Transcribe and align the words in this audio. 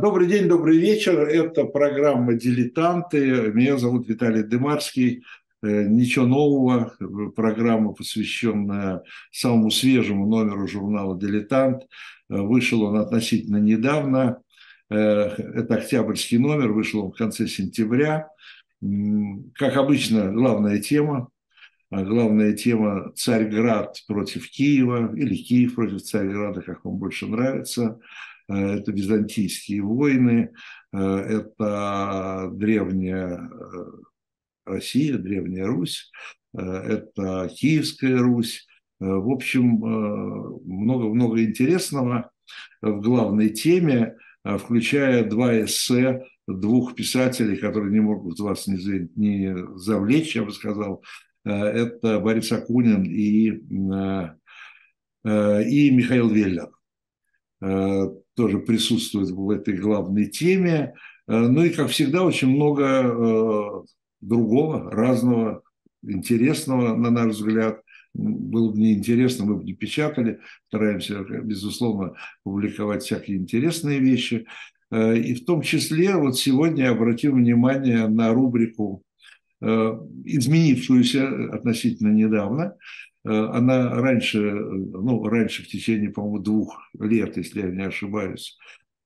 Добрый 0.00 0.28
день, 0.28 0.46
добрый 0.46 0.78
вечер. 0.78 1.18
Это 1.18 1.64
программа 1.64 2.34
«Дилетанты». 2.34 3.50
Меня 3.52 3.78
зовут 3.78 4.08
Виталий 4.08 4.44
Дымарский. 4.44 5.24
Э, 5.60 5.88
ничего 5.88 6.24
нового. 6.24 6.94
Программа, 7.34 7.92
посвященная 7.94 9.02
самому 9.32 9.72
свежему 9.72 10.26
номеру 10.26 10.68
журнала 10.68 11.18
«Дилетант». 11.18 11.82
Э, 12.30 12.36
вышел 12.36 12.82
он 12.82 12.98
относительно 12.98 13.56
недавно. 13.56 14.40
Э, 14.88 14.94
это 14.94 15.74
октябрьский 15.74 16.38
номер, 16.38 16.70
вышел 16.70 17.06
он 17.06 17.10
в 17.10 17.16
конце 17.16 17.48
сентября. 17.48 18.28
Как 19.54 19.76
обычно, 19.76 20.30
главная 20.30 20.78
тема. 20.78 21.28
Главная 21.90 22.52
тема 22.52 23.12
«Царьград 23.16 23.96
против 24.06 24.48
Киева» 24.48 25.12
или 25.16 25.34
«Киев 25.34 25.74
против 25.74 26.02
Царьграда», 26.02 26.62
как 26.62 26.84
вам 26.84 26.98
больше 26.98 27.26
нравится– 27.26 27.98
это 28.48 28.92
византийские 28.92 29.82
войны, 29.82 30.52
э, 30.92 30.98
это 30.98 32.50
древняя 32.52 33.48
э, 33.50 33.84
Россия, 34.64 35.18
древняя 35.18 35.66
Русь, 35.66 36.10
это 36.54 37.50
Киевская 37.54 38.18
Русь. 38.18 38.66
В 39.00 39.30
общем, 39.30 39.78
много-много 40.64 41.42
интересного 41.42 42.30
в 42.82 43.00
главной 43.00 43.50
теме, 43.50 44.16
включая 44.42 45.24
два 45.24 45.58
эссе 45.62 46.24
двух 46.46 46.94
писателей, 46.94 47.56
которые 47.56 47.92
не 47.92 48.00
могут 48.00 48.40
вас 48.40 48.66
не 48.66 49.78
завлечь, 49.78 50.34
я 50.36 50.42
бы 50.42 50.50
сказал. 50.52 51.02
Это 51.44 52.18
Борис 52.18 52.50
Акунин 52.50 53.04
и, 53.04 53.50
и 55.24 55.90
Михаил 55.90 56.28
Веллер 56.28 56.70
тоже 58.38 58.60
присутствует 58.60 59.30
в 59.30 59.50
этой 59.50 59.76
главной 59.76 60.26
теме. 60.26 60.94
Э, 61.26 61.38
ну 61.40 61.64
и, 61.64 61.70
как 61.70 61.88
всегда, 61.88 62.22
очень 62.22 62.48
много 62.48 62.84
э, 62.84 63.82
другого, 64.20 64.88
разного, 64.92 65.62
интересного, 66.04 66.94
на 66.94 67.10
наш 67.10 67.34
взгляд. 67.34 67.82
Было 68.14 68.70
бы 68.70 68.78
неинтересно, 68.78 69.44
мы 69.44 69.56
бы 69.56 69.64
не 69.64 69.72
печатали. 69.74 70.38
Стараемся, 70.68 71.24
безусловно, 71.42 72.14
публиковать 72.44 73.02
всякие 73.02 73.38
интересные 73.38 73.98
вещи. 73.98 74.46
Э, 74.92 75.18
и 75.18 75.34
в 75.34 75.44
том 75.44 75.62
числе 75.62 76.14
вот 76.14 76.38
сегодня 76.38 76.84
я 76.84 76.90
обратил 76.92 77.32
внимание 77.34 78.06
на 78.06 78.32
рубрику, 78.32 79.02
изменившуюся 79.60 81.26
относительно 81.52 82.12
недавно, 82.12 82.76
она 83.28 83.90
раньше, 83.90 84.38
ну, 84.40 85.24
раньше 85.24 85.62
в 85.62 85.68
течение, 85.68 86.10
по-моему, 86.10 86.38
двух 86.38 86.78
лет, 86.98 87.36
если 87.36 87.60
я 87.60 87.68
не 87.68 87.82
ошибаюсь, 87.82 88.56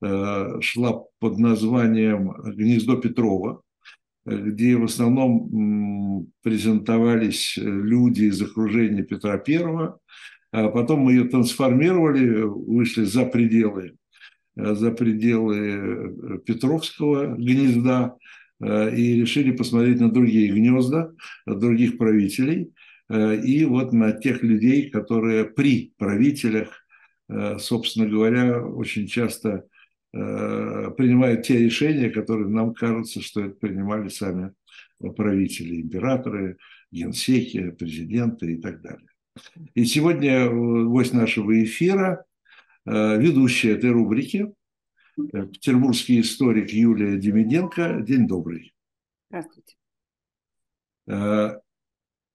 э, 0.03 0.61
шла 0.61 1.05
под 1.19 1.39
названием 1.39 2.33
«Гнездо 2.55 2.97
Петрова», 2.97 3.62
где 4.25 4.77
в 4.77 4.84
основном 4.84 6.28
презентовались 6.43 7.55
люди 7.56 8.25
из 8.25 8.41
окружения 8.41 9.03
Петра 9.03 9.37
Первого. 9.39 9.98
А 10.53 10.69
потом 10.69 11.00
мы 11.00 11.15
ее 11.15 11.25
трансформировали, 11.25 12.43
вышли 12.43 13.03
за 13.03 13.25
пределы, 13.25 13.97
за 14.55 14.93
пределы 14.93 16.39
Петровского 16.47 17.34
гнезда 17.34 18.17
и 18.61 19.20
решили 19.20 19.50
посмотреть 19.50 19.98
на 19.98 20.12
другие 20.12 20.53
гнезда, 20.53 21.11
других 21.47 21.98
правителей– 21.98 22.70
Э, 22.83 22.91
и 23.12 23.64
вот 23.64 23.92
на 23.92 24.12
тех 24.12 24.42
людей, 24.42 24.91
которые 24.91 25.44
при 25.44 25.92
правителях, 25.98 26.86
э, 27.28 27.58
собственно 27.58 28.08
говоря, 28.08 28.64
очень 28.64 29.06
часто 29.06 29.66
э, 30.12 30.91
принимают 30.96 31.42
те 31.42 31.58
решения, 31.58 32.10
которые 32.10 32.48
нам 32.48 32.74
кажется, 32.74 33.20
что 33.20 33.42
это 33.42 33.54
принимали 33.54 34.08
сами 34.08 34.52
правители, 35.16 35.82
императоры, 35.82 36.58
генсеки, 36.91 37.70
президенты 37.70 38.54
и 38.54 38.60
так 38.60 38.80
далее. 38.80 39.09
И 39.75 39.84
сегодня 39.84 40.48
гость 40.48 41.12
нашего 41.12 41.60
эфира, 41.64 42.25
ведущая 42.84 43.72
этой 43.72 43.91
рубрики, 43.91 44.53
петербургский 45.16 46.20
историк 46.20 46.70
Юлия 46.70 47.16
Демиденко. 47.16 48.00
День 48.03 48.28
добрый. 48.28 48.75
Здравствуйте. 49.31 49.76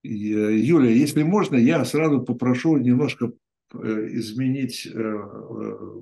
Э, 0.08 0.58
Юля, 0.58 0.90
если 0.90 1.24
можно, 1.24 1.56
я 1.56 1.84
сразу 1.86 2.22
попрошу 2.22 2.78
немножко 2.78 3.32
э, 3.74 4.08
изменить 4.14 4.88
э, 4.88 6.02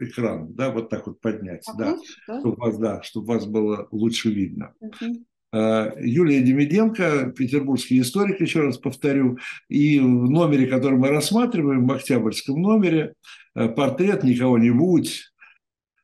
экран, 0.00 0.54
да, 0.54 0.70
вот 0.70 0.88
так 0.88 1.06
вот 1.06 1.20
поднять, 1.20 1.66
Вопрос, 1.66 2.04
да, 2.26 2.34
да? 2.34 2.40
Чтобы, 2.40 2.56
вас, 2.56 2.78
да, 2.78 3.02
чтобы 3.02 3.26
вас 3.26 3.46
было 3.46 3.88
лучше 3.90 4.30
видно. 4.30 4.72
Угу. 4.80 5.24
Юлия 5.50 6.42
Демиденко, 6.42 7.32
петербургский 7.34 8.00
историк, 8.00 8.38
еще 8.38 8.60
раз 8.60 8.76
повторю, 8.76 9.38
и 9.70 9.98
в 9.98 10.30
номере, 10.30 10.66
который 10.66 10.98
мы 10.98 11.08
рассматриваем, 11.08 11.86
в 11.86 11.92
октябрьском 11.92 12.60
номере, 12.60 13.14
портрет 13.54 14.24
никого-нибудь, 14.24 15.32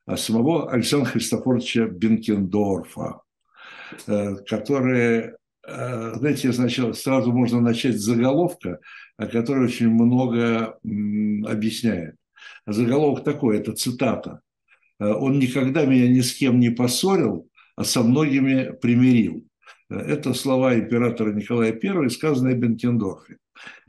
а 0.07 0.17
самого 0.17 0.71
Александра 0.71 1.11
Христофоровича 1.11 1.85
Бенкендорфа, 1.85 3.21
который 4.07 5.33
знаете, 5.67 6.53
сначала 6.53 6.93
сразу 6.93 7.31
можно 7.31 7.59
начать 7.59 7.97
с 7.97 8.03
заголовка, 8.03 8.79
который 9.17 9.65
очень 9.65 9.89
много 9.89 10.77
объясняет. 10.83 12.15
Заголовок 12.67 13.23
такой, 13.23 13.57
это 13.57 13.73
цитата. 13.73 14.41
«Э, 14.99 15.11
«Он 15.11 15.39
никогда 15.39 15.85
меня 15.85 16.07
ни 16.07 16.21
с 16.21 16.33
кем 16.33 16.59
не 16.59 16.69
поссорил, 16.69 17.49
а 17.75 17.83
со 17.83 18.01
многими 18.01 18.71
примирил». 18.81 19.45
Э, 19.89 19.97
это 19.97 20.33
слова 20.33 20.75
императора 20.75 21.33
Николая 21.33 21.77
I, 21.81 22.09
сказанные 22.09 22.55
Бенкендорфе. 22.55 23.37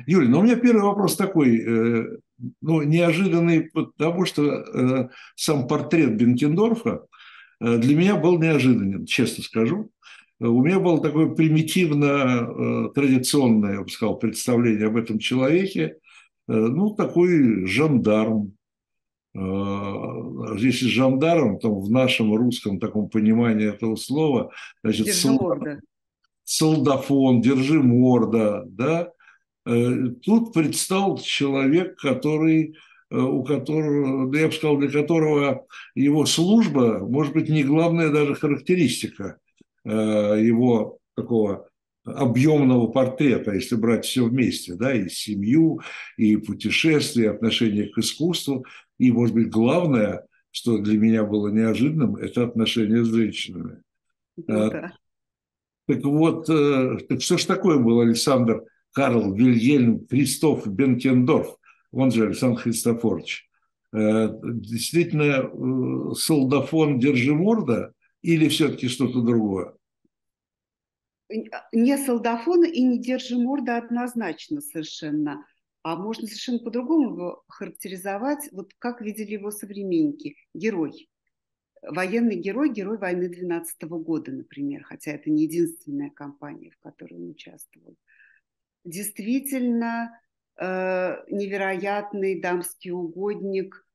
Юлия, 0.07 0.29
но 0.29 0.41
у 0.41 0.43
меня 0.43 0.57
первый 0.57 0.83
вопрос 0.83 1.17
такой, 1.17 2.21
ну, 2.61 2.83
неожиданный, 2.83 3.63
потому 3.73 4.25
что 4.25 5.11
сам 5.35 5.67
портрет 5.67 6.17
Бенкендорфа 6.17 7.05
для 7.61 7.97
меня 7.97 8.15
был 8.15 8.39
неожиданен, 8.39 9.07
честно 9.07 9.43
скажу. 9.43 9.91
У 10.39 10.63
меня 10.63 10.81
было 10.81 11.01
такое 11.01 11.29
примитивно 11.31 12.91
традиционное, 12.95 13.75
я 13.75 13.83
бы 13.83 13.89
сказал, 13.89 14.19
представление 14.19 14.89
об 14.89 14.97
этом 14.97 15.19
человеке. 15.19 15.97
Э, 16.49 16.53
ну, 16.53 16.95
такой 16.95 17.67
жандарм. 17.67 18.53
Э, 19.35 19.39
если 20.59 20.87
жандарм, 20.87 21.59
то 21.59 21.75
в 21.75 21.91
нашем 21.91 22.35
русском 22.35 22.79
таком 22.79 23.09
понимании 23.09 23.69
этого 23.69 23.97
слова, 23.97 24.53
значит, 24.83 25.13
солдат, 25.15 25.81
солдафон, 26.45 27.41
держи 27.41 27.83
морда, 27.83 28.65
да. 28.67 29.11
Э, 29.67 30.09
тут 30.23 30.53
предстал 30.53 31.19
человек, 31.19 31.99
который 31.99 32.77
у 33.09 33.45
которого, 33.45 34.35
я 34.37 34.49
бы 34.49 34.53
сказал, 34.53 34.79
для 34.79 34.91
которого 34.91 35.65
его 35.95 36.27
служба, 36.27 36.99
может 36.99 37.35
быть, 37.35 37.49
не 37.49 37.63
главная 37.63 38.11
даже 38.11 38.35
характеристика– 38.35 39.39
Э, 39.46 39.46
его 39.87 40.99
такого 41.15 41.69
объемного 42.05 42.89
портрета, 42.89 43.53
если 43.53 43.77
брать 43.77 44.05
все 44.05 44.25
вместе, 44.25 44.75
да, 44.75 44.95
и 44.95 45.09
семью, 45.09 45.81
и 46.17 46.37
путешествия, 46.37 47.25
и 47.25 47.29
отношение 47.29 47.89
к 47.89 47.99
искусству, 47.99 48.65
и, 48.99 49.11
может 49.11 49.35
быть, 49.35 49.49
главное, 49.49 50.27
что 50.51 50.79
для 50.79 50.99
меня 50.99 51.25
было 51.25 51.49
неожиданным, 51.49 52.17
это 52.17 52.45
отношения 52.45 53.05
с 53.05 53.09
женщинами. 53.09 53.83
Ну, 54.37 54.71
да. 54.71 54.93
Так 55.89 56.05
вот, 56.05 56.51
э, 56.51 56.99
так 57.09 57.23
что 57.23 57.39
ж 57.39 57.45
такое 57.45 57.79
был 57.79 58.01
Александр 58.01 58.65
Карл 58.93 59.35
Вильгельм 59.35 60.07
Кристоф 60.07 60.67
Бенкендорф, 60.67 61.57
он 61.93 62.11
же 62.11 62.27
Александр 62.27 62.61
Христофорович. 62.61 63.49
Действительно, 63.93 66.15
солдафон 66.15 66.99
Держиморда 66.99 67.93
или 68.21 68.49
все-таки 68.49 68.89
что-то 68.89 69.23
другое? 69.23 69.73
А, 71.29 71.69
не 71.73 71.97
солдафон 71.99 72.65
и 72.65 72.83
не 72.83 72.99
держи 72.99 73.37
морда 73.37 73.79
однозначно 73.79 74.61
совершенно. 74.61 75.45
А 75.83 75.97
можно 75.97 76.27
совершенно 76.27 76.59
по-другому 76.59 77.11
его 77.11 77.45
характеризовать, 77.49 78.49
вот 78.53 78.73
как 78.79 79.01
видели 79.01 79.33
его 79.33 79.51
современники. 79.51 80.37
Герой. 80.53 81.09
Военный 81.83 82.37
герой, 82.37 82.73
герой 82.73 82.99
войны 82.99 83.29
12 83.29 83.83
года, 83.83 84.33
например, 84.33 84.83
хотя 84.83 85.13
это 85.13 85.31
не 85.31 85.45
единственная 85.45 86.11
кампания, 86.11 86.73
в 86.73 86.79
которой 86.79 87.15
он 87.15 87.31
участвовал. 87.31 87.97
Действительно 88.85 90.21
э, 90.57 91.25
невероятный 91.31 92.41
дамский 92.41 92.91
угодник. 92.91 93.86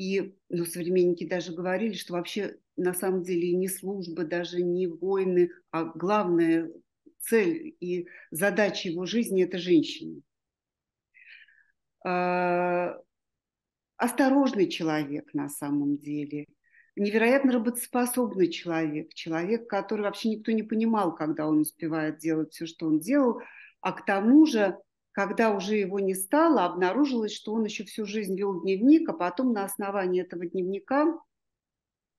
И 0.00 0.34
ну, 0.48 0.64
современники 0.64 1.28
даже 1.28 1.52
говорили, 1.52 1.92
что 1.92 2.14
вообще 2.14 2.56
на 2.78 2.94
самом 2.94 3.22
деле 3.22 3.52
не 3.52 3.68
служба, 3.68 4.24
даже 4.24 4.62
не 4.62 4.86
войны, 4.86 5.50
а 5.70 5.84
главная 5.84 6.72
цель 7.18 7.76
и 7.80 8.08
задача 8.30 8.88
его 8.88 9.04
жизни– 9.04 9.42
это 9.44 9.58
женщина. 9.58 10.22
А, 12.02 12.96
осторожный 13.98 14.70
человек 14.70 15.34
на 15.34 15.50
самом 15.50 15.98
деле, 15.98 16.46
невероятно 16.96 17.52
работоспособный 17.52 18.48
человек, 18.48 19.12
человек, 19.12 19.68
который 19.68 20.00
вообще 20.00 20.30
никто 20.30 20.50
не 20.52 20.62
понимал, 20.62 21.14
когда 21.14 21.46
он 21.46 21.58
успевает 21.58 22.16
делать 22.16 22.54
все, 22.54 22.64
что 22.64 22.86
он 22.86 23.00
делал, 23.00 23.42
а 23.82 23.92
к 23.92 24.06
тому 24.06 24.46
же, 24.46 24.78
когда 25.12 25.54
уже 25.54 25.76
его 25.76 25.98
не 25.98 26.14
стало, 26.14 26.64
обнаружилось, 26.64 27.34
что 27.34 27.52
он 27.52 27.64
еще 27.64 27.84
всю 27.84 28.06
жизнь 28.06 28.36
вел 28.36 28.62
дневник, 28.62 29.08
а 29.08 29.12
потом 29.12 29.52
на 29.52 29.64
основании 29.64 30.22
этого 30.22 30.46
дневника 30.46 31.18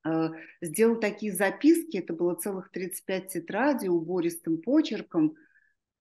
э, 0.06 0.30
сделал 0.62 1.00
такие 1.00 1.34
записки, 1.34 1.98
это 1.98 2.14
было 2.14 2.36
целых 2.36 2.70
35 2.72 3.28
тетрадей 3.28 3.90
убористым 3.90 4.58
почерком, 4.62 5.36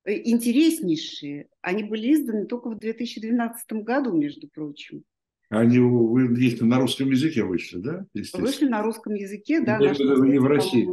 э, 0.05 0.15
интереснейшие. 0.29 1.49
Они 1.61 1.85
были 1.85 2.15
изданы 2.15 2.47
только 2.47 2.71
в 2.71 2.79
2012 2.79 3.73
году, 3.85 4.17
между 4.17 4.49
прочим. 4.49 5.05
Они 5.49 5.81
вы, 5.81 6.41
если 6.41 6.65
на 6.65 6.79
русском 6.81 7.11
языке 7.11 7.43
вышли, 7.45 7.79
да? 7.79 8.07
Вышли 8.35 8.67
на 8.67 8.83
русском 8.83 9.15
языке, 9.15 9.61
да. 9.61 9.79
Я 9.79 9.95
не 9.95 10.39
в 10.39 10.47
России. 10.47 10.89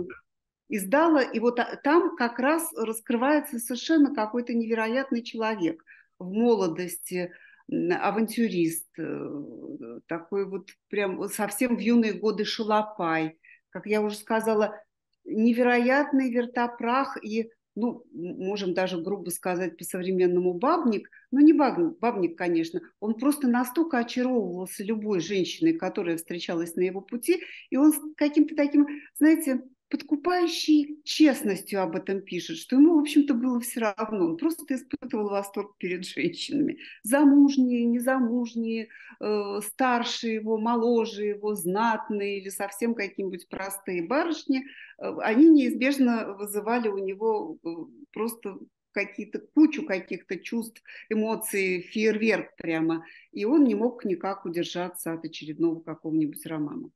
Издала, 0.70 1.22
и 1.22 1.40
вот 1.40 1.60
там 1.84 2.16
как 2.18 2.40
раз 2.40 2.72
раскрывается 2.76 3.60
совершенно 3.60 4.14
какой-то 4.14 4.54
невероятный 4.54 5.24
человек. 5.24 5.84
В 6.20 6.32
молодости, 6.32 7.32
авантюрист, 7.70 8.88
э, 8.98 10.00
такой 10.08 10.46
вот 10.46 10.70
прям 10.90 11.30
совсем 11.30 11.78
в 11.78 11.80
юные 11.80 12.14
годы 12.14 12.44
шалопай, 12.44 13.38
как 13.70 13.86
я 13.86 14.02
уже 14.02 14.18
сказала, 14.18 14.82
невероятный 15.26 16.32
вертопрах 16.32 17.18
и 17.24 17.52
ну, 17.76 18.04
можем 18.12 18.74
даже 18.74 19.00
грубо 19.00 19.30
сказать 19.30 19.78
по-современному 19.78 20.54
бабник, 20.56 21.10
но 21.30 21.42
не 21.42 21.54
бабник, 21.54 22.00
бабник, 22.00 22.36
конечно, 22.36 22.82
он 23.00 23.14
просто 23.14 23.48
настолько 23.48 24.00
очаровывался 24.00 24.84
любой 24.84 25.20
женщиной, 25.20 25.74
которая 25.74 26.18
встречалась 26.18 26.76
на 26.76 26.82
его 26.82 27.02
пути, 27.02 27.44
и 27.70 27.78
он 27.78 27.94
каким-то 28.16 28.56
таким, 28.56 28.88
знаете, 29.20 29.62
подкупающий 29.90 31.02
честностью 31.04 31.82
об 31.82 31.96
этом 31.96 32.22
пишет, 32.22 32.58
что 32.58 32.76
ему, 32.76 32.96
в 32.96 33.02
общем-то, 33.02 33.34
было 33.34 33.60
все 33.60 33.80
равно. 33.80 34.26
Он 34.26 34.38
просто 34.38 34.76
испытывал 34.76 35.30
восторг 35.30 35.78
перед 35.78 36.06
женщинами. 36.06 36.80
Замужние, 37.04 37.86
незамужние, 37.86 38.90
э, 39.20 39.60
старшие 39.64 40.36
его, 40.36 40.58
моложе 40.58 41.26
его, 41.26 41.56
знатные 41.56 42.40
или 42.40 42.50
совсем 42.50 42.96
какие-нибудь 42.96 43.48
простые 43.50 44.06
барышни, 44.06 44.66
э, 45.00 45.16
они 45.22 45.50
неизбежно 45.50 46.34
вызывали 46.34 46.90
у 46.90 46.98
него 46.98 47.58
э, 47.64 47.70
просто 48.12 48.58
какие-то 48.92 49.40
кучу 49.54 49.86
каких-то 49.86 50.38
чувств, 50.40 50.82
эмоций, 51.10 51.82
фейерверк 51.82 52.56
прямо. 52.58 53.06
И 53.32 53.46
он 53.46 53.64
не 53.64 53.76
мог 53.76 54.04
никак 54.06 54.46
удержаться 54.46 55.14
от 55.14 55.24
очередного 55.24 55.80
какого-нибудь 55.82 56.46
романа. 56.48 56.90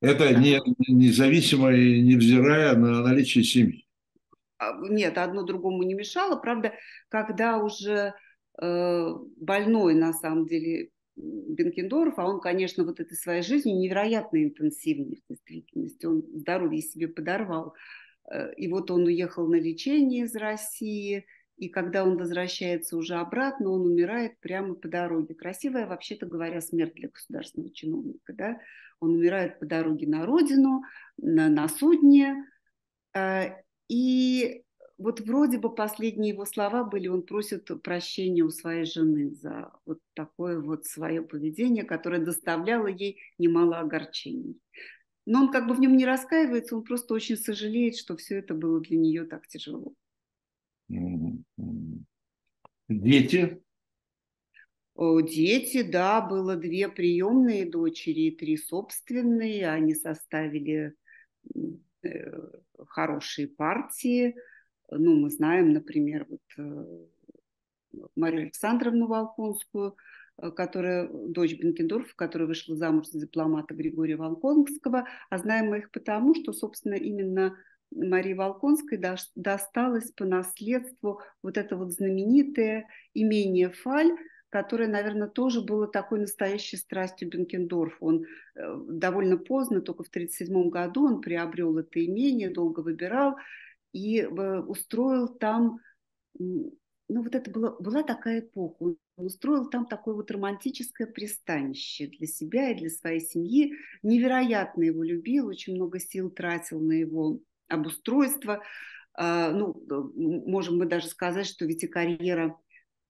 Это 0.00 0.34
не, 0.34 0.58
независимо 0.88 1.72
и 1.72 2.00
невзирая 2.00 2.74
на 2.74 3.02
наличие 3.02 3.44
семьи. 3.44 3.86
А, 4.58 4.72
нет, 4.88 5.18
одно 5.18 5.42
другому 5.42 5.82
не 5.82 5.94
мешало. 5.94 6.36
Правда, 6.36 6.72
когда 7.08 7.58
уже 7.58 8.14
э, 8.60 9.14
больной, 9.36 9.94
на 9.94 10.12
самом 10.12 10.46
деле, 10.46 10.90
Бенкендорф, 11.16 12.18
а 12.18 12.26
он, 12.26 12.40
конечно, 12.40 12.84
вот 12.84 13.00
этой 13.00 13.16
своей 13.16 13.42
жизнью 13.42 13.78
невероятно 13.78 14.42
интенсивный 14.42 15.22
в 15.22 15.32
действительности. 15.32 16.06
Он 16.06 16.22
здоровье 16.34 16.80
себе 16.80 17.08
подорвал. 17.08 17.74
Э, 18.30 18.54
и 18.54 18.68
вот 18.68 18.90
он 18.90 19.04
уехал 19.04 19.46
на 19.48 19.56
лечение 19.56 20.24
из 20.24 20.34
России, 20.34 21.26
и 21.60 21.68
когда 21.68 22.04
он 22.04 22.16
возвращается 22.16 22.96
уже 22.96 23.16
обратно, 23.16 23.70
он 23.70 23.82
умирает 23.82 24.40
прямо 24.40 24.74
по 24.74 24.88
дороге. 24.88 25.34
Красивая, 25.34 25.86
вообще-то 25.86 26.24
говоря, 26.24 26.62
смерть 26.62 26.94
для 26.94 27.10
государственного 27.10 27.70
чиновника. 27.70 28.32
Да? 28.32 28.60
Он 28.98 29.10
умирает 29.10 29.58
по 29.58 29.66
дороге 29.66 30.06
на 30.06 30.24
родину, 30.24 30.84
на, 31.18 31.50
на 31.50 31.68
судне. 31.68 32.46
Э, 33.14 33.62
и 33.88 34.62
вот 34.96 35.20
вроде 35.20 35.58
бы 35.58 35.74
последние 35.74 36.32
его 36.32 36.46
слова 36.46 36.82
были, 36.82 37.08
он 37.08 37.24
просит 37.24 37.68
прощения 37.82 38.42
у 38.42 38.48
своей 38.48 38.86
жены 38.86 39.30
за 39.34 39.70
вот 39.84 39.98
такое 40.14 40.60
вот 40.60 40.86
свое 40.86 41.20
поведение, 41.20 41.84
которое 41.84 42.24
доставляло 42.24 42.86
ей 42.86 43.20
немало 43.36 43.80
огорчений. 43.80 44.58
Но 45.26 45.42
он 45.42 45.52
как 45.52 45.66
бы 45.66 45.74
в 45.74 45.80
нем 45.80 45.94
не 45.94 46.06
раскаивается, 46.06 46.74
он 46.74 46.84
просто 46.84 47.12
очень 47.12 47.36
сожалеет, 47.36 47.98
что 47.98 48.16
все 48.16 48.38
это 48.38 48.54
было 48.54 48.80
для 48.80 48.96
нее 48.96 49.26
так 49.26 49.46
тяжело. 49.46 49.92
Дети? 52.88 53.62
Дети, 54.96 55.82
да, 55.82 56.20
было 56.20 56.56
две 56.56 56.88
приемные 56.88 57.64
дочери 57.64 58.22
и 58.22 58.36
три 58.36 58.56
собственные. 58.56 59.70
Они 59.70 59.94
составили 59.94 60.94
э, 62.02 62.08
хорошие 62.88 63.48
партии. 63.48 64.36
Ну, 64.90 65.20
мы 65.20 65.30
знаем, 65.30 65.72
например, 65.72 66.26
вот 66.28 66.42
э, 66.58 67.06
Марию 68.16 68.42
Александровну 68.42 69.06
Волконскую, 69.06 69.96
э, 70.36 70.50
которая 70.50 71.08
дочь 71.08 71.56
Бенкендорфа, 71.58 72.12
которая 72.16 72.48
вышла 72.48 72.76
замуж 72.76 73.06
за 73.06 73.20
дипломата 73.20 73.74
Григория 73.74 74.16
Волконского. 74.16 75.06
А 75.30 75.38
знаем 75.38 75.70
мы 75.70 75.78
их 75.78 75.90
потому, 75.92 76.34
что, 76.34 76.52
собственно, 76.52 76.94
именно 76.94 77.56
Марии 77.90 78.34
Волконской 78.34 79.00
досталось 79.34 80.12
по 80.12 80.24
наследству 80.24 81.20
вот 81.42 81.56
это 81.56 81.76
вот 81.76 81.92
знаменитое 81.92 82.86
имение 83.14 83.70
Фаль, 83.70 84.12
которое, 84.50 84.88
наверное, 84.88 85.28
тоже 85.28 85.62
было 85.62 85.86
такой 85.86 86.20
настоящей 86.20 86.76
страстью 86.76 87.28
Бенкендорф. 87.28 87.96
Он 88.00 88.24
э, 88.24 88.76
довольно 88.88 89.36
поздно, 89.36 89.80
только 89.80 90.02
в 90.02 90.08
1937 90.08 90.70
году, 90.70 91.06
он 91.06 91.20
приобрел 91.20 91.78
это 91.78 92.04
имение, 92.04 92.50
долго 92.50 92.80
выбирал 92.80 93.36
и 93.92 94.18
э, 94.20 94.60
устроил 94.60 95.28
там, 95.28 95.78
ну 96.38 96.72
вот 97.08 97.34
это 97.34 97.50
было, 97.50 97.76
была 97.80 98.02
такая 98.02 98.40
эпоха, 98.40 98.82
он 98.82 98.96
устроил 99.16 99.68
там 99.68 99.86
такое 99.86 100.14
вот 100.14 100.30
романтическое 100.30 101.06
пристанище 101.06 102.08
для 102.08 102.26
себя 102.26 102.70
и 102.70 102.78
для 102.78 102.90
своей 102.90 103.20
семьи. 103.20 103.74
Невероятно 104.02 104.82
его 104.82 105.02
любил, 105.02 105.46
очень 105.46 105.74
много 105.74 106.00
сил 106.00 106.30
тратил 106.30 106.80
на 106.80 106.92
его 106.92 107.40
обустройство. 107.70 108.62
А, 109.14 109.50
ну, 109.50 109.82
можем 110.16 110.78
мы 110.78 110.86
даже 110.86 111.06
сказать, 111.06 111.46
что 111.46 111.64
ведь 111.64 111.82
и 111.84 111.86
карьера 111.86 112.56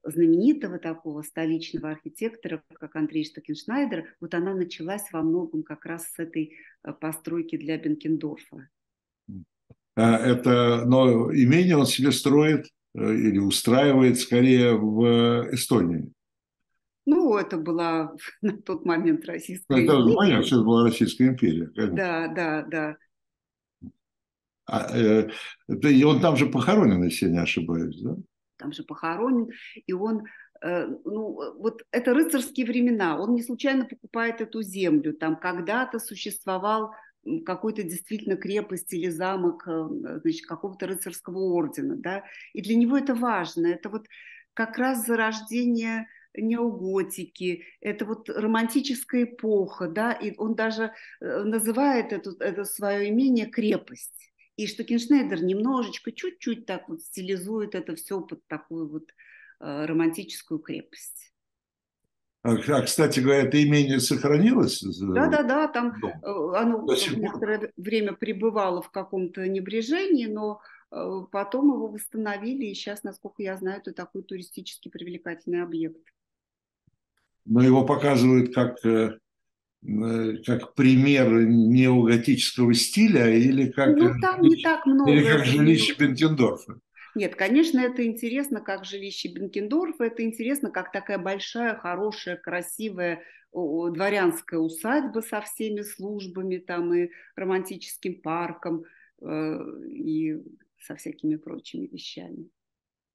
знаменитого 0.03 0.79
такого 0.79 1.23
столичного 1.23 1.91
архитектора, 1.91 2.63
как 2.73 2.97
Андрей 2.97 3.25
Штакеншнейдер, 3.25 4.17
вот 4.21 4.35
она 4.35 4.55
началась 4.55 5.05
во 5.13 5.23
многом 5.23 5.63
как 5.63 5.85
раз 5.85 6.07
с 6.11 6.19
этой 6.19 6.57
э, 6.83 6.93
постройки 6.93 7.57
для 7.57 7.77
Бенкендорфа. 7.77 8.69
А, 9.97 10.17
это, 10.17 10.85
но 10.87 11.33
имение 11.35 11.77
он 11.77 11.87
себе 11.87 12.13
строит 12.13 12.67
э, 12.95 13.15
или 13.15 13.39
устраивает 13.39 14.19
скорее 14.19 14.75
в 14.75 15.53
Эстонии. 15.53 16.11
Ну, 17.07 17.37
это 17.37 17.57
была 17.59 18.15
на 18.41 18.57
тот 18.57 18.85
момент 18.87 19.27
Российская 19.27 19.83
это, 19.83 19.95
империя. 19.95 20.17
Понятно, 20.17 20.45
сейчас 20.45 20.63
была 20.63 20.85
Российская 20.85 21.29
империя. 21.29 21.67
Конечно. 21.67 21.97
Да, 21.97 22.29
да, 22.29 22.63
да. 22.63 22.97
А, 24.71 24.97
э, 24.97 25.29
он 26.05 26.21
там 26.21 26.37
же 26.37 26.47
похоронен, 26.47 27.03
если 27.03 27.27
я 27.27 27.33
не 27.33 27.39
ошибаюсь, 27.39 28.01
да? 28.03 28.17
там 28.61 28.73
же 28.73 28.85
похоронен, 28.85 29.49
и 29.87 29.93
он 29.93 30.25
э, 30.63 30.87
ну, 31.05 31.59
вот 31.59 31.83
это 31.91 32.15
рыцарские 32.15 32.67
времена, 32.67 33.19
он 33.19 33.35
не 33.35 33.43
случайно 33.43 33.85
покупает 33.87 34.41
эту 34.41 34.63
землю, 34.63 35.15
там 35.15 35.37
когда-то 35.37 35.99
существовал 35.99 36.93
какой-то 37.45 37.83
действительно 37.83 38.37
крепость 38.37 38.93
или 38.93 39.09
замок 39.09 39.67
э, 39.67 39.89
значит, 40.23 40.47
какого-то 40.47 40.87
рыцарского 40.87 41.39
ордена, 41.39 41.97
да, 41.97 42.23
и 42.53 42.63
для 42.63 42.77
него 42.77 42.97
это 42.97 43.15
важно, 43.15 43.67
это 43.67 43.89
вот 43.89 44.07
как 44.55 44.79
раз 44.79 45.07
зарождение 45.07 46.07
неоготики, 46.37 47.65
это 47.81 48.05
вот 48.05 48.29
романтическая 48.29 49.25
эпоха, 49.25 49.89
да, 49.89 50.13
и 50.13 50.35
он 50.37 50.55
даже 50.55 50.93
э, 51.21 51.43
называет 51.43 52.13
эту, 52.13 52.37
это 52.39 52.65
свое 52.65 53.09
имение 53.09 53.47
крепость. 53.47 54.30
И 54.61 54.67
Штакеншнейдер 54.67 55.43
немножечко, 55.43 56.13
чуть-чуть 56.13 56.67
так 56.67 56.87
вот 56.91 57.01
стилизует 57.01 57.75
это 57.75 57.97
все 57.97 58.21
под 58.21 58.47
такую 58.47 58.91
вот 58.91 59.09
э, 59.59 59.87
романтическую 59.87 60.61
крепость. 60.61 61.33
А, 62.43 62.53
а, 62.53 62.83
кстати 62.83 63.21
говоря, 63.21 63.45
это 63.45 63.63
имение 63.63 64.01
сохранилось? 64.01 64.83
Да, 64.83 65.29
да, 65.29 65.43
да, 65.45 65.67
там 65.67 65.99
Дом. 65.99 66.11
Э, 66.11 66.59
оно 66.59 66.87
некоторое 67.17 67.73
время 67.79 68.13
пребывало 68.13 68.83
в 68.83 68.91
каком-то 68.91 69.49
небрежении, 69.49 70.27
но 70.27 70.61
э, 70.91 71.23
потом 71.33 71.73
его 71.73 71.87
восстановили, 71.89 72.67
и 72.67 72.75
сейчас, 72.75 73.03
насколько 73.03 73.43
я 73.43 73.57
знаю, 73.57 73.81
это 73.81 73.95
такой 73.95 74.23
туристически 74.25 74.91
привлекательный 74.91 75.63
объект. 75.63 76.07
Но 77.47 77.63
его 77.63 77.87
показывают 77.87 78.55
как 78.55 78.85
э, 78.85 79.21
как 79.83 80.75
пример 80.75 81.47
неоготического 81.47 82.75
стиля 82.75 83.35
или 83.35 83.71
как, 83.71 83.97
ну, 83.97 84.13
там 84.21 84.43
не 84.43 84.63
так 84.63 84.85
много. 84.87 85.11
Или 85.11 85.25
как 85.25 85.45
жилище 85.45 85.95
Бентендорфа? 85.99 86.81
Нет, 87.15 87.35
конечно, 87.35 87.81
это 87.81 88.07
интересно, 88.07 88.61
как 88.61 88.85
жилище 88.85 89.29
Бенкендорфа, 89.29 90.05
это 90.05 90.23
интересно, 90.23 90.71
как 90.71 90.93
такая 90.93 91.19
большая, 91.19 91.75
хорошая, 91.75 92.37
красивая 92.37 93.23
дворянская 93.53 94.61
усадьба 94.61 95.21
со 95.21 95.41
всеми 95.41 95.81
службами 95.81 96.59
там 96.59 96.95
и 96.95 97.11
романтическим 97.35 98.21
парком 98.23 98.85
э, 99.21 99.59
и 99.89 100.37
со 100.79 100.95
всякими 100.95 101.35
прочими 101.35 101.89
вещами. 101.89 102.49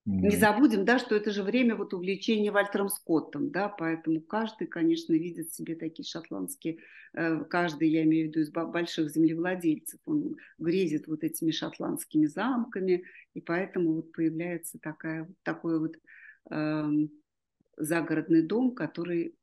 Не 0.06 0.38
забудем, 0.38 0.86
да, 0.86 1.00
что 1.00 1.16
это 1.16 1.32
же 1.32 1.42
время 1.42 1.76
вот 1.76 1.96
увлечения 1.96 2.52
Вальтером 2.52 2.90
Скоттом, 2.90 3.50
да, 3.50 3.70
поэтому 3.70 4.22
каждый, 4.22 4.68
конечно, 4.68 5.14
видит 5.14 5.52
себе 5.52 5.76
такие 5.76 6.06
шотландские, 6.06 6.78
э, 7.14 7.44
каждый, 7.46 7.90
я 7.90 8.04
имею 8.04 8.28
в 8.28 8.30
виду 8.30 8.42
из 8.42 8.52
больших 8.52 9.10
землевладельцев, 9.10 10.00
он 10.06 10.38
грезит 10.60 11.08
вот 11.08 11.24
этими 11.24 11.50
шотландскими 11.50 12.28
замками, 12.28 13.04
и 13.34 13.42
поэтому 13.42 13.94
вот 13.94 14.12
появляется 14.12 14.78
такая, 14.80 15.28
такой 15.42 15.80
вот 15.80 15.98
э, 16.52 16.86
загородный 17.78 18.44
дом, 18.44 18.76
который 18.76 19.36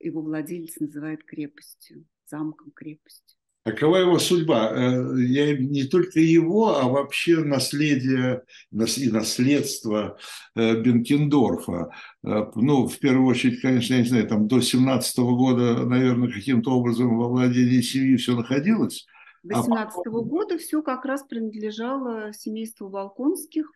его 0.00 0.22
владелец 0.22 0.80
называет 0.80 1.24
крепостью, 1.24 2.06
замком 2.24 2.70
крепостью. 2.70 3.38
Какова 3.66 3.96
его 3.96 4.20
судьба? 4.20 4.70
Э, 4.70 5.18
я 5.18 5.58
не 5.58 5.82
только 5.88 6.20
его, 6.20 6.78
а 6.78 6.88
вообще 6.88 7.38
наследие 7.38 8.44
и 8.70 9.10
наследство 9.10 10.16
э, 10.54 10.80
Бенкендорфа. 10.80 11.90
Э, 12.24 12.44
ну, 12.54 12.86
в 12.86 12.96
первую 13.00 13.26
очередь, 13.26 13.60
конечно, 13.60 13.94
я 13.94 14.02
не 14.02 14.06
знаю, 14.06 14.28
там 14.28 14.46
до 14.46 14.60
17 14.60 15.18
года, 15.18 15.84
наверное, 15.84 16.30
каким-то 16.30 16.70
образом 16.78 17.18
во 17.18 17.26
владении 17.26 17.80
семьи 17.80 18.16
все 18.16 18.36
находилось. 18.36 19.04
До 19.42 19.60
17 19.60 19.96
а 19.96 20.10
потом... 20.10 20.28
года 20.28 20.58
все 20.58 20.80
как 20.80 21.04
раз 21.04 21.24
принадлежало 21.24 22.32
семейству 22.32 22.88
Волконских. 22.88 23.68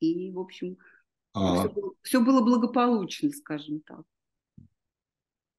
И, 0.00 0.32
в 0.32 0.40
общем, 0.40 0.78
а... 1.34 1.58
все, 1.58 1.68
было, 1.68 1.92
все 2.00 2.20
было 2.24 2.40
благополучно, 2.40 3.28
скажем 3.32 3.80
так. 3.80 4.00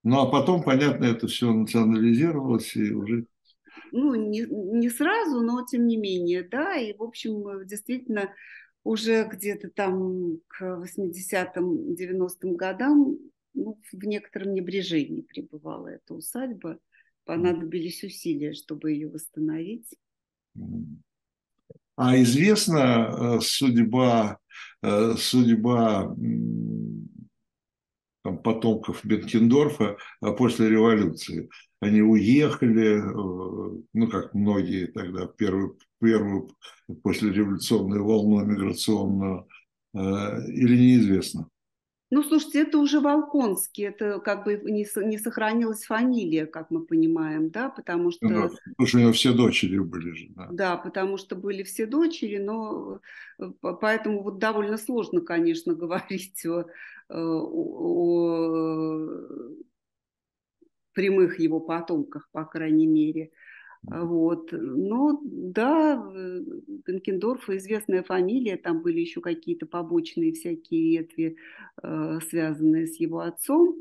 Ну, 0.09 0.21
а 0.21 0.31
потом, 0.31 0.63
понятно, 0.63 1.03
это 1.03 1.27
все 1.27 1.51
национализировалось 1.51 2.77
и 2.77 2.93
уже... 2.93 3.25
Ну, 3.91 4.15
не, 4.15 4.45
не 4.47 4.89
сразу, 4.89 5.41
но 5.41 5.65
тем 5.65 5.85
не 5.85 5.97
менее, 5.97 6.43
да, 6.43 6.77
и, 6.77 6.95
в 6.95 7.03
общем, 7.03 7.67
действительно, 7.67 8.33
уже 8.85 9.27
где-то 9.29 9.69
там 9.69 10.37
к 10.47 10.61
80-м, 10.61 11.93
90-м 11.95 12.55
годам 12.55 13.17
ну, 13.53 13.81
в 13.91 14.05
некотором 14.05 14.53
небрежении 14.53 15.23
пребывала 15.23 15.89
эта 15.89 16.13
усадьба. 16.13 16.79
Понадобились 17.25 18.01
усилия, 18.01 18.53
чтобы 18.53 18.93
ее 18.93 19.09
восстановить. 19.09 19.93
А 21.97 22.17
известна 22.21 23.09
э, 23.09 23.39
судьба, 23.41 24.37
э, 24.81 25.15
судьба 25.17 26.15
там, 28.27 28.39
потомков 28.39 29.05
Бенкендорфа 29.05 29.95
а 30.21 30.31
после 30.33 30.69
революции. 30.69 31.49
Они 31.79 32.01
уехали, 32.01 32.97
э, 32.97 33.81
ну, 33.93 34.07
как 34.09 34.33
многие 34.33 34.87
тогда, 34.87 35.27
первую, 35.27 35.77
первую 36.01 36.49
послереволюционную 37.03 38.03
волну 38.03 38.43
миграционную, 38.43 39.47
э, 39.93 39.99
или 40.47 40.77
неизвестно? 40.77 41.47
Ну, 42.09 42.23
слушайте, 42.23 42.61
это 42.61 42.79
уже 42.79 42.99
Волконский, 42.99 43.85
это 43.85 44.19
как 44.19 44.45
бы 44.45 44.55
не, 44.63 44.85
не 45.05 45.17
сохранилась 45.17 45.85
фамилия, 45.85 46.45
как 46.45 46.71
мы 46.71 46.85
понимаем, 46.85 47.49
да, 47.49 47.69
потому 47.69 48.11
что... 48.11 48.27
Ну, 48.27 48.49
потому 48.49 48.87
что 48.87 48.97
у 48.97 49.01
него 49.01 49.11
все 49.11 49.33
дочери 49.33 49.77
были 49.77 50.11
же, 50.11 50.27
да. 50.29 50.47
Да, 50.51 50.77
потому 50.77 51.17
что 51.17 51.35
были 51.35 51.63
все 51.63 51.85
дочери, 51.85 52.37
но 52.37 52.99
э, 53.39 53.51
поэтому 53.61 54.23
вот 54.23 54.37
довольно 54.39 54.77
сложно, 54.77 55.21
конечно, 55.21 55.73
говорить 55.75 56.45
о, 56.45 56.65
о 57.09 58.87
прямых 60.93 61.39
его 61.39 61.59
потомках, 61.59 62.27
по 62.31 62.45
крайней 62.45 62.87
мере. 62.87 63.31
Вот. 63.83 64.49
Но 64.51 65.19
да, 65.23 65.95
Бенкендорф 66.85 67.49
известная 67.51 68.03
фамилия, 68.03 68.57
там 68.57 68.81
были 68.81 68.99
еще 68.99 69.21
какие-то 69.21 69.65
побочные 69.67 70.33
всякие 70.33 70.97
ветви, 70.97 71.37
э, 71.83 72.19
связанные 72.27 72.87
с 72.87 72.99
его 72.99 73.19
отцом. 73.19 73.75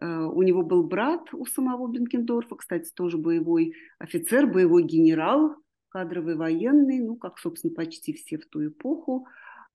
Э, 0.00 0.22
у 0.22 0.42
него 0.42 0.62
был 0.62 0.84
брат 0.84 1.34
у 1.34 1.44
самого 1.46 1.88
Бенкендорфа, 1.88 2.56
кстати, 2.56 2.90
тоже 2.94 3.18
боевой 3.18 3.74
офицер, 3.98 4.46
боевой 4.46 4.84
генерал, 4.84 5.56
кадровый 5.88 6.36
военный, 6.36 7.00
ну, 7.00 7.16
как, 7.16 7.38
собственно, 7.38 7.74
почти 7.74 8.12
все 8.12 8.38
в 8.38 8.46
ту 8.46 8.66
эпоху. 8.66 9.26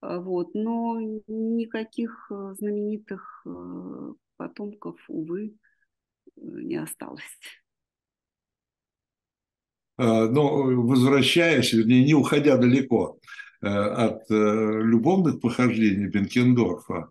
А, 0.03 0.19
вот, 0.19 0.53
но 0.53 0.99
никаких 1.27 2.27
э, 2.29 2.55
знаменитых 2.59 3.41
э, 3.45 4.13
потомков, 4.35 4.97
увы, 5.07 5.55
не 6.35 6.75
осталось. 6.75 7.23
А, 9.97 10.27
но 10.27 10.63
возвращаясь, 10.81 11.71
вернее, 11.71 12.03
не 12.03 12.13
уходя 12.15 12.57
далеко 12.57 13.17
э, 13.61 13.67
от 13.67 14.29
любовных 14.29 15.39
похождений 15.39 16.07
Бенкендорфа, 16.09 17.09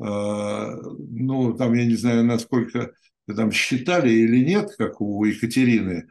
а, 0.00 0.74
ну, 0.98 1.54
там, 1.56 1.74
я 1.74 1.86
не 1.86 1.94
знаю, 1.94 2.24
насколько 2.24 2.92
там 3.28 3.52
считали 3.52 4.10
или 4.10 4.44
нет, 4.44 4.74
как 4.76 5.00
у 5.00 5.24
Екатерины, 5.24 6.08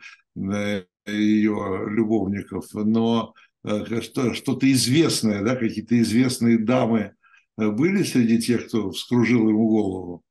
ее 1.05 1.87
любовников, 1.89 2.67
но 2.73 3.33
Э, 3.33 3.50
что-то 3.65 4.71
известное, 4.71 5.43
да, 5.43 5.55
какие-то 5.55 5.99
известные 6.01 6.57
дамы 6.57 7.15
э, 7.57 7.69
были 7.69 8.03
среди 8.03 8.39
тех, 8.39 8.67
кто 8.67 8.91
вскружил 8.91 9.47
ему 9.49 9.67
голову? 9.67 10.23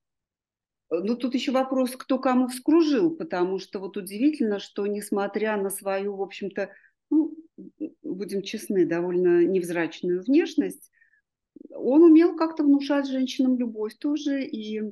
Ну, 0.90 1.14
тут 1.14 1.34
еще 1.34 1.52
вопрос, 1.52 1.92
кто 1.92 2.18
кому 2.18 2.48
вскружил, 2.48 3.10
потому 3.10 3.60
что 3.60 3.78
вот 3.78 3.96
удивительно, 3.96 4.58
что 4.58 4.86
несмотря 4.86 5.56
на 5.56 5.70
свою, 5.70 6.16
в 6.16 6.22
общем-то, 6.22 6.70
ну, 7.10 7.36
будем 8.02 8.42
честны, 8.42 8.84
довольно 8.86 9.44
невзрачную 9.44 10.22
внешность, 10.22 10.90
он 11.70 12.02
умел 12.02 12.36
как-то 12.36 12.64
внушать 12.64 13.06
женщинам 13.06 13.56
любовь 13.56 13.96
тоже, 13.98 14.44
и 14.44 14.82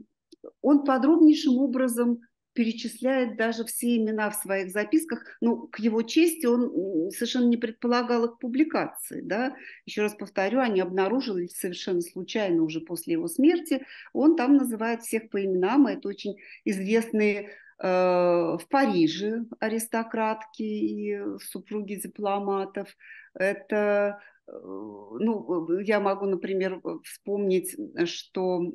он 0.61 0.85
подробнейшим 0.85 1.59
образом 1.59 2.21
перечисляет 2.59 3.37
даже 3.37 3.65
все 3.65 3.99
имена 3.99 4.31
в 4.31 4.35
своих 4.35 4.73
записках. 4.73 5.25
Ну, 5.41 5.69
к 5.69 5.79
его 5.79 6.03
чести 6.03 6.47
он 6.47 7.09
совершенно 7.13 7.47
не 7.47 7.57
предполагал 7.57 8.25
их 8.25 8.41
публикации. 8.41 9.21
Да? 9.21 9.55
Еще 9.87 10.03
раз 10.03 10.17
повторю, 10.17 10.59
они 10.59 10.81
обнаружили 10.81 11.47
совершенно 11.47 12.01
случайно 12.01 12.65
уже 12.65 12.81
после 12.81 13.13
его 13.13 13.29
смерти. 13.29 13.87
Он 14.13 14.35
там 14.35 14.57
называет 14.57 15.03
всех 15.03 15.31
по 15.31 15.41
именам, 15.45 15.87
это 15.87 16.09
очень 16.09 16.35
известные 16.65 17.51
э, 17.79 17.87
в 17.87 18.63
Париже 18.69 19.45
аристократки 19.61 20.63
и 20.63 21.39
супруги 21.39 21.95
дипломатов. 21.95 22.89
Это, 23.35 24.21
э, 24.49 24.51
ну, 24.53 25.79
я 25.79 26.01
могу, 26.01 26.27
например, 26.27 26.83
вспомнить, 27.05 27.77
что 28.09 28.73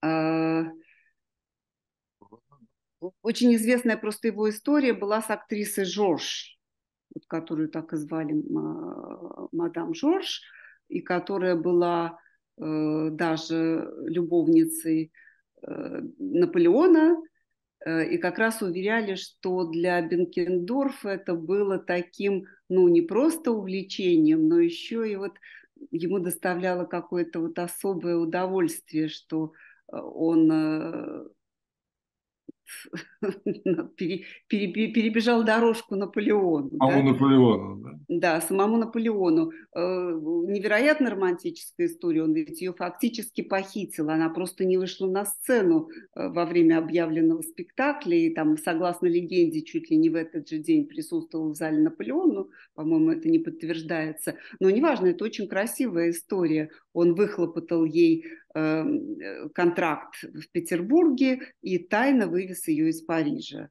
э, 0.00 0.62
очень 3.22 3.54
известная 3.54 3.96
просто 3.96 4.28
его 4.28 4.48
история 4.48 4.92
была 4.92 5.22
с 5.22 5.30
актрисой 5.30 5.84
Жорж, 5.84 6.58
которую 7.28 7.68
так 7.68 7.92
и 7.92 7.96
звали 7.96 8.34
мадам 9.52 9.94
Жорж, 9.94 10.42
и 10.88 11.00
которая 11.00 11.56
была 11.56 12.18
э, 12.58 13.08
даже 13.10 13.92
любовницей 14.04 15.12
э, 15.62 16.00
Наполеона, 16.18 17.16
э, 17.84 18.10
и 18.12 18.18
как 18.18 18.38
раз 18.38 18.62
уверяли, 18.62 19.14
что 19.14 19.64
для 19.64 20.00
Бенкендорфа 20.02 21.10
это 21.10 21.34
было 21.34 21.78
таким, 21.78 22.44
ну, 22.68 22.88
не 22.88 23.02
просто 23.02 23.52
увлечением, 23.52 24.48
но 24.48 24.60
еще 24.60 25.10
и 25.10 25.16
вот 25.16 25.32
ему 25.90 26.18
доставляло 26.18 26.84
какое-то 26.84 27.40
вот 27.40 27.58
особое 27.58 28.16
удовольствие, 28.16 29.08
что 29.08 29.52
он 29.88 31.32
перебежал 33.96 35.44
дорожку 35.44 35.96
Наполеону. 35.96 36.70
Самому 36.78 37.02
да? 37.02 37.12
Наполеону, 37.12 37.76
да. 37.82 37.90
Да, 38.08 38.40
самому 38.40 38.76
Наполеону. 38.76 39.50
Э, 39.74 39.80
невероятно 39.80 41.10
романтическая 41.10 41.86
история, 41.86 42.22
он 42.24 42.32
ведь 42.34 42.60
ее 42.60 42.72
фактически 42.72 43.42
похитил, 43.42 44.10
она 44.10 44.28
просто 44.28 44.64
не 44.64 44.76
вышла 44.76 45.06
на 45.06 45.24
сцену 45.24 45.88
э, 46.14 46.28
во 46.28 46.44
время 46.44 46.78
объявленного 46.78 47.42
спектакля, 47.42 48.16
и 48.16 48.34
там, 48.34 48.56
согласно 48.58 49.06
легенде, 49.06 49.62
чуть 49.62 49.90
ли 49.90 49.96
не 49.96 50.10
в 50.10 50.14
этот 50.14 50.48
же 50.48 50.58
день 50.58 50.86
присутствовал 50.86 51.52
в 51.52 51.56
зале 51.56 51.78
Наполеону, 51.78 52.50
по-моему, 52.74 53.10
это 53.12 53.28
не 53.28 53.38
подтверждается, 53.38 54.36
но 54.60 54.70
неважно, 54.70 55.06
это 55.08 55.24
очень 55.24 55.48
красивая 55.48 56.10
история. 56.10 56.70
Он 56.92 57.14
выхлопотал 57.14 57.84
ей 57.84 58.26
контракт 58.52 60.16
в 60.22 60.50
Петербурге 60.52 61.40
и 61.62 61.78
тайно 61.78 62.26
вывез 62.26 62.68
ее 62.68 62.90
из 62.90 63.02
Парижа. 63.02 63.68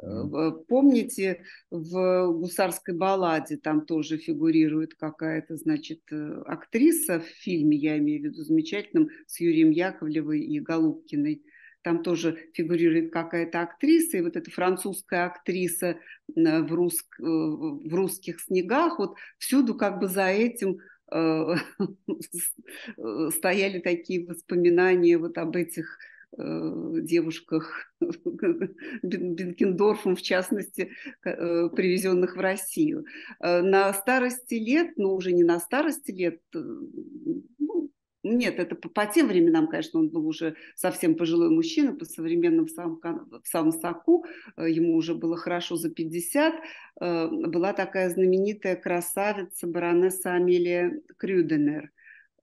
Помните, 0.00 1.42
в 1.70 2.32
«Гусарской 2.32 2.94
балладе» 2.94 3.56
там 3.56 3.84
тоже 3.84 4.16
фигурирует 4.16 4.94
какая-то, 4.94 5.56
значит, 5.56 6.02
актриса 6.46 7.18
в 7.18 7.24
фильме, 7.24 7.76
я 7.76 7.98
имею 7.98 8.20
в 8.20 8.24
виду, 8.26 8.42
замечательном, 8.44 9.08
с 9.26 9.40
Юрием 9.40 9.70
Яковлевой 9.70 10.40
и 10.40 10.60
Голубкиной. 10.60 11.42
Там 11.82 12.02
тоже 12.02 12.38
фигурирует 12.54 13.12
какая-то 13.12 13.62
актриса, 13.62 14.18
и 14.18 14.20
вот 14.20 14.36
эта 14.36 14.50
французская 14.50 15.26
актриса 15.26 15.98
в, 16.28 16.72
рус... 16.72 17.04
в 17.18 17.94
русских 17.94 18.40
снегах, 18.40 18.98
вот 18.98 19.16
всюду 19.38 19.74
как 19.74 19.98
бы 19.98 20.06
за 20.06 20.26
этим 20.26 20.78
стояли 23.30 23.80
такие 23.80 24.26
воспоминания 24.26 25.18
вот 25.18 25.38
об 25.38 25.56
этих 25.56 25.98
Э, 26.36 27.00
девушках 27.00 27.90
Бенкендорфом, 29.02 30.14
в 30.14 30.20
частности, 30.20 30.90
э, 31.24 31.68
привезенных 31.70 32.36
в 32.36 32.40
Россию. 32.40 33.06
Э, 33.40 33.62
на 33.62 33.92
старости 33.94 34.54
лет, 34.54 34.92
ну 34.96 35.14
уже 35.14 35.32
не 35.32 35.42
на 35.42 35.58
старости 35.58 36.10
лет, 36.10 36.42
ну, 36.52 37.87
нет, 38.36 38.58
это 38.58 38.74
по, 38.74 38.88
по 38.88 39.06
тем 39.06 39.28
временам, 39.28 39.68
конечно, 39.68 40.00
он 40.00 40.08
был 40.08 40.26
уже 40.26 40.56
совсем 40.76 41.14
пожилой 41.14 41.50
мужчина, 41.50 41.94
по 41.94 42.04
современным 42.04 42.66
в 42.66 42.70
самом, 42.70 43.00
в 43.00 43.48
самом 43.48 43.72
соку, 43.72 44.24
ему 44.56 44.96
уже 44.96 45.14
было 45.14 45.36
хорошо 45.36 45.76
за 45.76 45.90
50, 45.90 46.54
была 47.00 47.72
такая 47.72 48.10
знаменитая 48.10 48.76
красавица 48.76 49.66
баронесса 49.66 50.34
Амелия 50.34 51.00
Крюденер– 51.16 51.90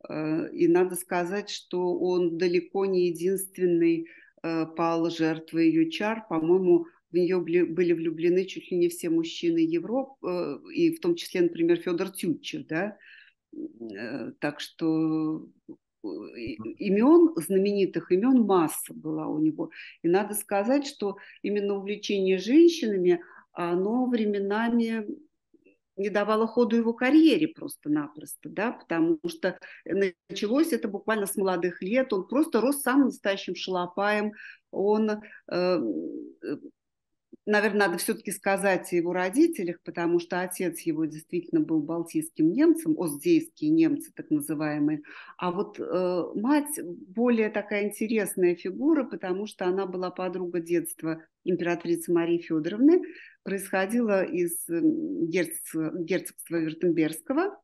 Э, 0.10 0.50
и 0.52 0.68
надо 0.68 0.96
сказать, 0.96 1.50
что 1.50 1.98
он 1.98 2.38
далеко 2.38 2.86
не 2.86 3.08
единственный 3.08 4.08
э, 4.44 4.66
пал 4.66 5.10
жертвой 5.10 5.68
ее 5.68 5.90
чар. 5.90 6.26
По-моему, 6.30 6.88
в 7.12 7.16
нее 7.16 7.40
были 7.40 7.94
влюблены 7.94 8.46
чуть 8.46 8.72
ли 8.72 8.78
не 8.78 8.90
все 8.90 9.10
мужчины 9.10 9.60
Европы, 9.60 10.28
э, 10.28 10.60
и 10.74 10.96
в 10.96 11.00
том 11.00 11.16
числе, 11.16 11.42
например, 11.42 11.78
Федор 11.78 12.10
Тютчев, 12.10 12.66
да. 12.68 12.98
Так 14.40 14.60
что 14.60 15.48
имен, 16.04 17.34
знаменитых 17.36 18.12
имен 18.12 18.44
масса 18.44 18.94
была 18.94 19.28
у 19.28 19.40
него. 19.40 19.72
И 20.04 20.08
надо 20.08 20.34
сказать, 20.34 20.86
что 20.86 21.18
именно 21.42 21.76
увлечение 21.76 22.38
женщинами, 22.38 23.22
оно 23.54 24.06
временами 24.06 25.08
не 25.98 26.10
давало 26.10 26.46
ходу 26.46 26.76
его 26.76 26.94
карьере 26.94 27.48
просто-напросто, 27.48 28.50
да, 28.50 28.74
потому 28.74 29.20
что 29.28 29.58
началось 30.30 30.74
это 30.74 30.88
буквально 30.88 31.26
с 31.26 31.38
молодых 31.38 31.82
лет, 31.82 32.12
он 32.12 32.28
просто 32.28 32.60
рос 32.60 32.82
самым 32.82 33.06
настоящим 33.08 33.56
шалопаем, 33.56 34.34
он 34.72 35.10
э, 35.50 35.80
наверное, 37.46 37.88
надо 37.88 37.98
все-таки 37.98 38.32
сказать 38.32 38.92
о 38.92 38.96
его 38.96 39.14
родителях, 39.14 39.82
потому 39.84 40.20
что 40.20 40.42
отец 40.42 40.80
его 40.82 41.06
действительно 41.06 41.62
был 41.62 41.82
балтийским 41.82 42.52
немцем, 42.52 43.00
оздейские 43.00 43.72
немцы 43.72 44.12
так 44.16 44.30
называемые, 44.30 45.02
а 45.38 45.52
вот 45.52 45.80
э, 45.80 46.24
мать 46.36 46.80
более 46.84 47.50
такая 47.50 47.86
интересная 47.88 48.56
фигура, 48.56 49.04
потому 49.04 49.46
что 49.46 49.66
она 49.66 49.86
была 49.86 50.12
подруга 50.12 50.60
детства 50.60 51.22
императрицы 51.44 52.12
Марии 52.12 52.40
Федоровны, 52.40 53.02
происходила 53.44 54.24
из 54.24 54.66
герцогства, 54.68 55.92
герцогства 55.96 56.56
Вертемберского, 56.56 57.60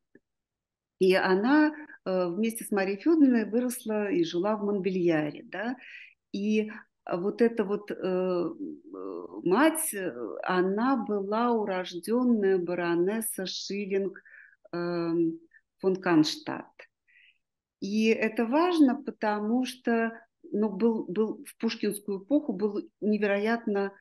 и 1.00 1.16
она 1.16 1.74
э, 2.06 2.28
вместе 2.28 2.64
с 2.64 2.70
Марией 2.70 3.00
Федоровной 3.02 3.50
выросла 3.50 4.12
и 4.12 4.24
жила 4.24 4.56
в 4.56 4.64
Монбельяре, 4.64 5.42
да, 5.46 5.76
и 6.32 6.70
вот 7.10 7.42
эта 7.42 7.64
вот 7.64 7.92
э, 7.92 8.50
мать, 9.44 9.94
э, 9.94 10.14
она 10.44 10.98
была 10.98 11.52
урожденная 11.52 12.58
баронесса 12.58 13.46
Шиллинг 13.46 14.22
э, 14.72 15.12
фон 15.80 15.96
Канштадт. 15.96 16.68
И 17.80 18.08
это 18.08 18.46
важно, 18.46 19.02
потому 19.02 19.66
что 19.66 20.12
ну, 20.52 20.70
был, 20.70 21.06
был 21.06 21.44
в 21.46 21.58
пушкинскую 21.58 22.24
эпоху 22.24 22.54
был 22.54 22.90
невероятно 23.00 23.94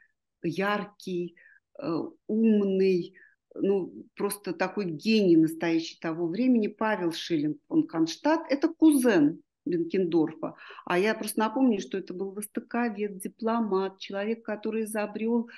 яркий, 0.42 1.36
э, 1.78 1.90
умный, 2.26 3.14
ну, 3.54 3.92
просто 4.14 4.52
такой 4.52 4.84
гений 4.84 5.36
настоящий 5.36 5.98
того 5.98 6.26
времени 6.26 6.66
Павел 6.66 7.12
Шиллинг 7.12 7.58
фон 7.68 7.86
Канштадт. 7.86 8.50
Это 8.50 8.68
кузен 8.68 9.42
Бенкендорфа. 9.64 10.54
А 10.84 10.98
я 10.98 11.14
просто 11.14 11.40
напомню, 11.40 11.80
что 11.80 11.98
это 11.98 12.14
был 12.14 12.30
востоковед, 12.32 13.18
дипломат, 13.18 13.98
человек, 13.98 14.44
который 14.44 14.84
изобрел 14.84 15.48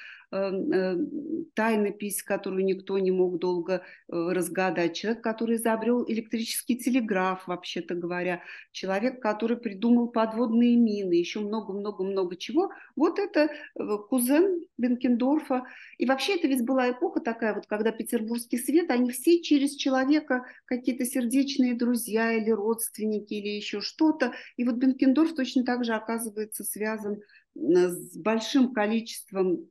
тайнопись, 1.54 2.22
которую 2.22 2.64
никто 2.64 2.98
не 2.98 3.10
мог 3.10 3.38
долго 3.38 3.74
э, 3.74 3.80
разгадать, 4.08 4.96
человек, 4.96 5.22
который 5.22 5.56
изобрел 5.56 6.04
электрический 6.08 6.76
телеграф, 6.76 7.46
вообще-то 7.46 7.94
говоря, 7.94 8.42
человек, 8.70 9.20
который 9.20 9.58
придумал 9.58 10.08
подводные 10.08 10.76
мины, 10.76 11.12
еще 11.12 11.40
много-много-много 11.40 12.36
чего. 12.36 12.70
Вот 12.96 13.18
это 13.18 13.50
э, 13.50 13.98
кузен 14.08 14.64
Бенкендорфа. 14.78 15.64
И 15.98 16.06
вообще 16.06 16.36
это 16.36 16.48
ведь 16.48 16.64
была 16.64 16.90
эпоха 16.90 17.20
такая, 17.20 17.54
вот 17.54 17.66
когда 17.66 17.92
петербургский 17.92 18.56
свет, 18.56 18.90
они 18.90 19.10
все 19.10 19.42
через 19.42 19.74
человека 19.74 20.46
какие-то 20.64 21.04
сердечные 21.04 21.74
друзья 21.74 22.32
или 22.32 22.50
родственники 22.50 23.34
или 23.34 23.48
еще 23.48 23.82
что-то. 23.82 24.32
И 24.56 24.64
вот 24.64 24.76
Бенкендорф 24.76 25.34
точно 25.34 25.64
так 25.64 25.84
же 25.84 25.92
оказывается 25.92 26.64
связан 26.64 27.20
с 27.54 28.16
большим 28.16 28.72
количеством 28.72 29.68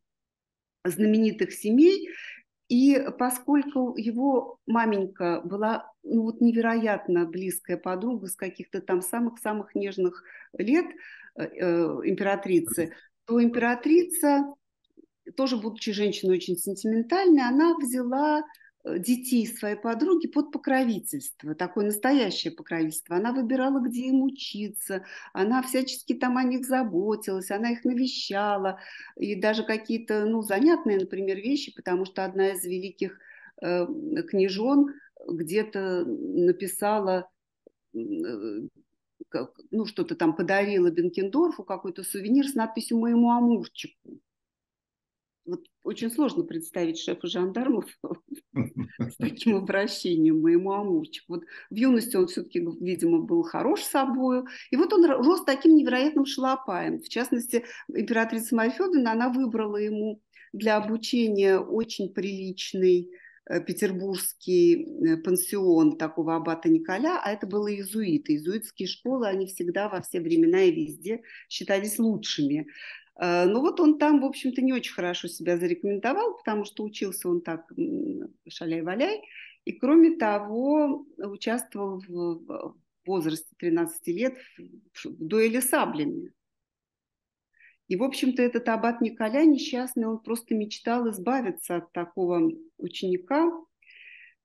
знаменитых 0.84 1.54
семей. 1.54 2.10
И 2.68 3.06
поскольку 3.20 3.96
его 3.98 4.58
маменька 4.66 5.42
была 5.44 5.92
ну, 6.04 6.24
вот 6.24 6.42
невероятно 6.42 7.26
близкая 7.26 7.78
подруга 7.78 8.28
с 8.28 8.36
каких-то 8.36 8.82
там 8.82 9.02
самых-самых 9.02 9.76
нежных 9.76 10.24
лет 10.58 10.86
э, 11.36 11.44
э 11.44 11.84
императрицы, 12.06 12.94
то 13.26 13.44
императрица, 13.44 14.54
тоже 15.36 15.58
будучи 15.58 15.92
женщиной 15.92 16.38
очень 16.38 16.56
сентиментальной, 16.56 17.44
она 17.44 17.76
взяла 17.78 18.42
детей 18.86 19.46
своей 19.46 19.76
подруги 19.76 20.28
под 20.28 20.52
покровительство, 20.52 21.56
такое 21.56 21.86
настоящее 21.86 22.52
покровительство. 22.52 23.16
Она 23.16 23.32
выбирала, 23.32 23.80
где 23.80 24.08
им 24.08 24.24
учиться, 24.24 25.06
она 25.34 25.62
всячески 25.62 26.14
там 26.14 26.38
о 26.38 26.44
них 26.44 26.66
заботилась, 26.66 27.52
она 27.52 27.72
их 27.72 27.86
навещала, 27.86 28.80
и 29.16 29.36
даже 29.36 29.64
какие-то, 29.64 30.26
ну, 30.26 30.42
занятные, 30.42 31.00
например, 31.00 31.38
вещи, 31.38 31.74
потому 31.76 32.06
что 32.06 32.26
одна 32.26 32.50
из 32.50 32.64
великих 32.66 33.20
э, 33.62 33.86
княжон 34.30 34.94
где-то 35.28 36.06
написала 36.06 37.30
э, 37.94 38.00
ну, 39.70 39.86
что-то 39.86 40.16
там 40.16 40.36
подарила 40.36 40.90
Бенкендорфу, 40.90 41.64
какой-то 41.64 42.04
сувенир 42.04 42.48
с 42.48 42.56
надписью 42.56 42.98
«Моему 42.98 43.32
амурчику» 43.32 44.20
вот 45.52 45.66
очень 45.84 46.10
сложно 46.12 46.44
представить 46.44 47.00
шефа 47.00 47.28
жандармов 47.28 47.86
с 49.00 49.16
таким 49.18 49.58
обращением 49.58 50.42
моему 50.42 50.72
амурчику. 50.72 51.34
Вот 51.36 51.44
в 51.70 51.76
юности 51.76 52.16
он 52.16 52.28
все-таки, 52.28 52.60
видимо, 52.80 53.20
был 53.20 53.44
хорош 53.44 53.82
собою. 53.82 54.46
И 54.72 54.78
вот 54.78 54.94
он 54.94 55.06
рос 55.06 55.44
таким 55.44 55.76
невероятным 55.76 56.26
шалопаем. 56.26 57.02
В 57.02 57.10
частности, 57.10 57.66
императрица 57.94 58.56
Марья 58.56 58.72
Федоровна, 58.72 59.12
она 59.12 59.30
выбрала 59.30 59.78
ему 59.78 60.22
для 60.54 60.78
обучения 60.78 61.58
очень 61.58 62.14
приличный 62.14 63.10
э, 63.50 63.62
петербургский 63.62 64.84
э, 64.84 65.18
пансион 65.18 65.98
такого 65.98 66.36
аббата 66.36 66.70
Николя, 66.70 67.22
а 67.24 67.32
это 67.32 67.48
было 67.48 67.68
иезуиты. 67.68 68.34
Иезуитские 68.34 68.88
школы, 68.88 69.28
они 69.28 69.48
всегда 69.48 69.90
во 69.90 70.02
все 70.02 70.20
времена 70.20 70.64
и 70.64 70.72
везде 70.72 71.22
считались 71.50 72.00
лучшими. 72.00 72.68
Э, 73.22 73.46
ну 73.46 73.62
вот 73.62 73.80
он 73.80 73.98
там, 74.00 74.20
в 74.20 74.26
общем-то, 74.26 74.62
не 74.62 74.74
очень 74.74 74.94
хорошо 74.94 75.28
себя 75.28 75.58
зарекомендовал, 75.58 76.38
потому 76.38 76.66
что 76.66 76.84
учился 76.84 77.30
он 77.30 77.42
так 77.42 77.72
шаляй-валяй. 78.50 79.22
И 79.64 79.74
кроме 79.74 80.18
того, 80.18 81.06
участвовал 81.18 82.02
в 82.08 82.76
возрасте 83.06 83.56
13 83.60 84.08
лет 84.08 84.38
в 84.58 85.24
дуэли 85.24 85.60
саблями. 85.60 86.34
И, 87.88 87.96
в 87.96 88.04
общем-то, 88.04 88.42
этот 88.42 88.68
аббат 88.70 89.02
Николя 89.02 89.44
несчастный, 89.44 90.08
он 90.08 90.20
просто 90.20 90.56
мечтал 90.56 91.10
избавиться 91.12 91.76
от 91.76 91.92
такого 91.92 92.52
ученика. 92.80 93.52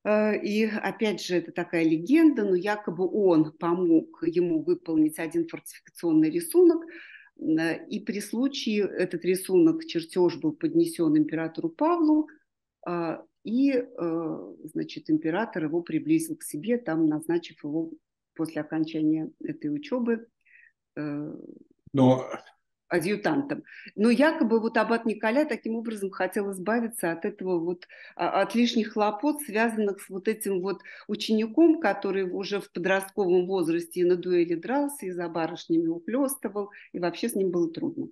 Э, 0.05 0.39
и 0.39 0.67
опять 0.67 1.23
же, 1.23 1.37
это 1.37 1.51
такая 1.51 1.85
легенда, 1.85 2.45
но 2.45 2.55
якобы 2.55 3.09
он 3.11 3.53
помог 3.53 4.23
ему 4.27 4.63
выполнить 4.63 5.19
один 5.19 5.49
фортификационный 5.49 6.29
рисунок– 6.29 6.85
и 7.39 8.01
при 8.01 8.21
случае 8.21 8.83
этот 8.85 9.25
рисунок, 9.25 9.85
чертеж 9.85 10.37
был 10.37 10.53
поднесен 10.53 11.17
императору 11.17 11.69
Павлу, 11.69 12.29
а, 12.87 13.23
и, 13.45 13.73
э, 13.73 14.55
значит, 14.65 15.09
император 15.09 15.65
его 15.65 15.81
приблизил 15.83 16.37
к 16.37 16.43
себе, 16.43 16.79
там 16.79 17.07
назначив 17.07 17.63
его 17.63 17.93
после 18.35 18.61
окончания 18.61 19.31
этой 19.41 19.73
учебы. 19.73 20.27
Э, 20.97 21.33
Но 21.93 22.29
адъютантом. 22.89 23.65
Но 23.95 24.11
якобы 24.11 24.61
вот 24.61 24.77
аббат 24.77 25.07
Николя 25.07 25.45
таким 25.45 25.77
образом 25.77 26.11
хотел 26.11 26.53
избавиться 26.53 27.13
от 27.13 27.25
этого 27.25 27.59
вот, 27.59 27.87
а, 28.15 28.43
от 28.43 28.55
лишних 28.55 28.93
хлопот, 28.93 29.43
связанных 29.43 30.01
с 30.03 30.09
вот 30.09 30.29
этим 30.29 30.61
вот 30.61 30.83
учеником, 31.09 31.81
который 31.81 32.23
уже 32.23 32.61
в 32.61 32.71
подростковом 32.73 33.47
возрасте 33.47 34.01
и 34.01 34.05
на 34.05 34.17
дуэли 34.17 34.55
дрался, 34.55 35.07
и 35.07 35.11
за 35.11 35.29
барышнями 35.29 35.89
уплестывал, 35.89 36.71
и 36.93 36.99
вообще 36.99 37.29
с 37.29 37.35
ним 37.35 37.51
было 37.51 37.71
трудно. 37.73 38.09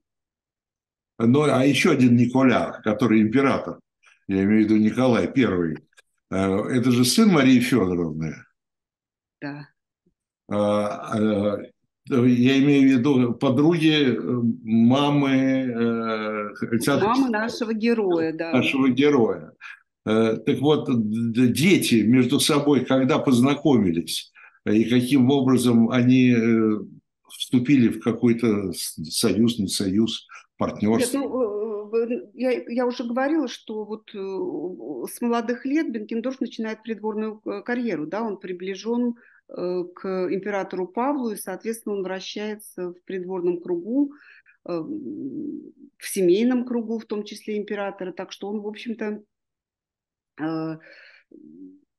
Ну, 1.19 1.43
а 1.43 1.65
еще 1.65 1.93
один 1.93 2.17
Николя, 2.17 2.81
который 2.83 3.21
император, 3.21 3.79
я 4.27 4.43
имею 4.43 4.67
в 4.67 4.71
виду 4.71 4.77
Николай 4.77 5.27
I, 5.27 5.77
э, 6.31 6.79
это 6.79 6.91
же 6.91 7.05
сын 7.05 7.29
Марии 7.29 7.61
Федоровны. 7.61 8.35
Да. 9.41 9.69
А, 12.11 12.15
я 12.17 12.59
имею 12.59 12.89
в 12.89 12.99
виду 12.99 13.35
подруги 13.35 14.15
э, 14.15 14.41
мамы... 14.63 15.31
Э, 15.31 17.01
мамы 17.01 17.31
нашего 17.31 17.73
героя, 17.73 18.33
да. 18.33 18.53
Нашего 18.53 18.89
героя. 18.89 19.53
Э, 20.07 20.37
так 20.45 20.59
вот, 20.61 20.89
дети 20.91 22.03
между 22.03 22.41
собой 22.41 22.85
когда 22.85 23.19
познакомились, 23.19 24.33
и 24.67 24.85
каким 24.85 25.31
образом 25.31 25.91
они 25.91 26.35
вступили 27.29 27.89
в 27.89 28.01
какой-то 28.01 28.73
союз, 28.73 29.59
не 29.59 29.69
союз, 29.69 30.27
партнерство? 30.57 31.19
Нет, 31.19 31.27
ну, 31.27 32.31
я, 32.35 32.63
я 32.69 32.87
уже 32.87 33.05
говорила, 33.05 33.49
что 33.49 33.85
вот 33.85 34.11
с 34.11 35.21
молодых 35.21 35.65
лет 35.65 35.91
Бенкендорф 35.93 36.41
начинает 36.41 36.83
придворную 36.83 37.41
карьеру, 37.65 38.07
да, 38.07 38.23
он 38.23 38.39
приближен 38.39 39.15
Э, 39.15 39.33
к 39.55 40.29
императору 40.33 40.89
Павлу, 40.89 41.31
и, 41.31 41.37
соответственно, 41.37 41.97
он 41.97 42.03
вращается 42.03 42.91
в 42.91 43.03
придворном 43.05 43.61
кругу, 43.61 44.13
э, 44.69 44.73
в 44.73 46.07
семейном 46.07 46.65
кругу, 46.65 46.99
в 46.99 47.07
том 47.07 47.25
числе 47.25 47.59
императора, 47.59 48.13
так 48.13 48.33
что 48.33 48.49
он, 48.49 48.61
в 48.61 48.67
общем-то, 48.67 49.23
э, 50.41 50.79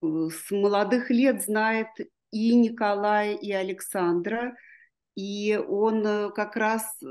с 0.02 0.52
молодых 0.52 1.10
лет 1.10 1.44
знает 1.44 1.88
и 2.32 2.56
Николая, 2.56 3.36
и 3.36 3.52
Александра, 3.52 4.56
и 5.16 5.56
он 5.56 6.04
как 6.34 6.58
раз, 6.58 7.02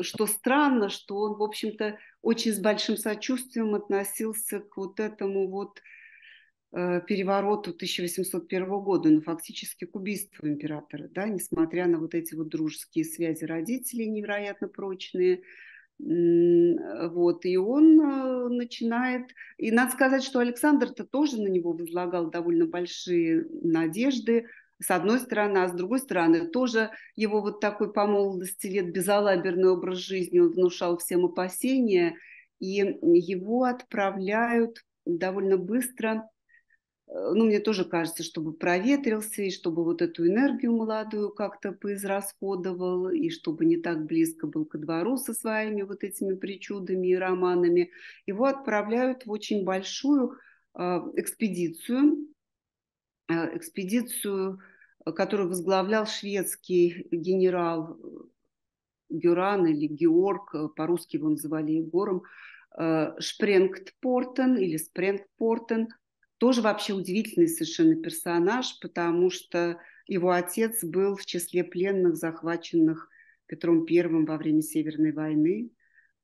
что 0.00 0.26
странно, 0.26 0.88
что 0.88 1.18
он, 1.18 1.38
в 1.38 1.42
общем-то, 1.42 1.98
очень 2.22 2.52
с 2.52 2.58
большим 2.58 2.96
сочувствием 2.96 3.76
относился 3.76 4.58
к 4.58 4.76
вот 4.76 4.98
этому 4.98 5.48
вот 5.48 5.78
Э, 5.78 5.82
перевороту 6.72 7.70
1801 7.70 8.68
года, 8.80 9.08
но 9.08 9.20
фактически 9.20 9.84
к 9.84 9.94
убийству 9.94 10.46
императора, 10.46 11.08
да, 11.08 11.28
несмотря 11.28 11.86
на 11.86 11.98
вот 11.98 12.14
эти 12.14 12.34
вот 12.34 12.48
дружеские 12.48 13.04
связи 13.04 13.44
родителей 13.44 14.08
невероятно 14.08 14.68
прочные, 14.68 15.42
вот, 15.98 17.46
и 17.46 17.56
он 17.56 18.00
э, 18.00 18.48
начинает, 18.48 19.30
и 19.56 19.70
надо 19.70 19.92
сказать, 19.92 20.22
что 20.22 20.40
Александр-то 20.40 21.04
тоже 21.04 21.40
на 21.40 21.48
него 21.48 21.72
возлагал 21.72 22.30
довольно 22.30 22.66
большие 22.66 23.46
надежды, 23.62 24.46
с 24.78 24.90
одной 24.90 25.20
стороны, 25.20 25.56
а 25.58 25.68
с 25.68 25.72
другой 25.72 26.00
стороны, 26.00 26.48
тоже 26.48 26.90
его 27.14 27.40
вот 27.40 27.60
такой 27.60 27.94
по 27.94 28.06
молодости 28.06 28.66
лет 28.66 28.92
безалаберный 28.92 29.70
образ 29.70 29.98
жизни, 29.98 30.38
он 30.38 30.50
внушал 30.50 30.98
всем 30.98 31.24
опасения, 31.24 32.16
и 32.60 32.98
его 33.00 33.64
отправляют 33.64 34.84
довольно 35.06 35.56
быстро 35.56 36.28
Э, 36.32 36.35
ну, 37.08 37.44
мне 37.44 37.60
тоже 37.60 37.84
кажется, 37.84 38.24
чтобы 38.24 38.52
проветрился, 38.52 39.42
и 39.42 39.50
чтобы 39.50 39.84
вот 39.84 40.02
эту 40.02 40.26
энергию 40.26 40.72
молодую 40.72 41.30
как-то 41.30 41.70
поизрасходовал, 41.70 43.10
и 43.10 43.30
чтобы 43.30 43.64
не 43.64 43.76
так 43.76 44.04
близко 44.06 44.48
был 44.48 44.64
ко 44.64 44.78
двору 44.78 45.16
со 45.16 45.32
своими 45.32 45.82
вот 45.82 46.02
этими 46.02 46.34
причудами 46.34 47.08
и 47.08 47.16
романами, 47.16 47.92
его 48.26 48.46
отправляют 48.46 49.24
в 49.24 49.30
очень 49.30 49.64
большую 49.64 50.36
э, 50.74 50.80
экспедицию, 51.14 52.26
э, 53.28 53.56
экспедицию, 53.56 54.58
которую 55.04 55.48
возглавлял 55.48 56.06
шведский 56.06 57.06
генерал 57.12 58.00
Гюран 59.08 59.66
или 59.66 59.86
Георг, 59.86 60.74
по-русски 60.74 61.16
его 61.16 61.28
называли 61.28 61.70
Егором, 61.72 62.24
Шпренгтпортен 62.76 64.56
или 64.56 64.76
Спренгтпортен– 64.76 65.88
тоже 66.38 66.62
вообще 66.62 66.92
удивительный 66.92 67.48
совершенно 67.48 67.96
персонаж, 67.96 68.78
потому 68.80 69.30
что 69.30 69.78
его 70.06 70.30
отец 70.30 70.84
был 70.84 71.16
в 71.16 71.24
числе 71.24 71.64
пленных, 71.64 72.16
захваченных 72.16 73.08
Петром 73.46 73.86
I 73.88 74.02
во 74.24 74.36
время 74.36 74.62
Северной 74.62 75.12
войны. 75.12 75.70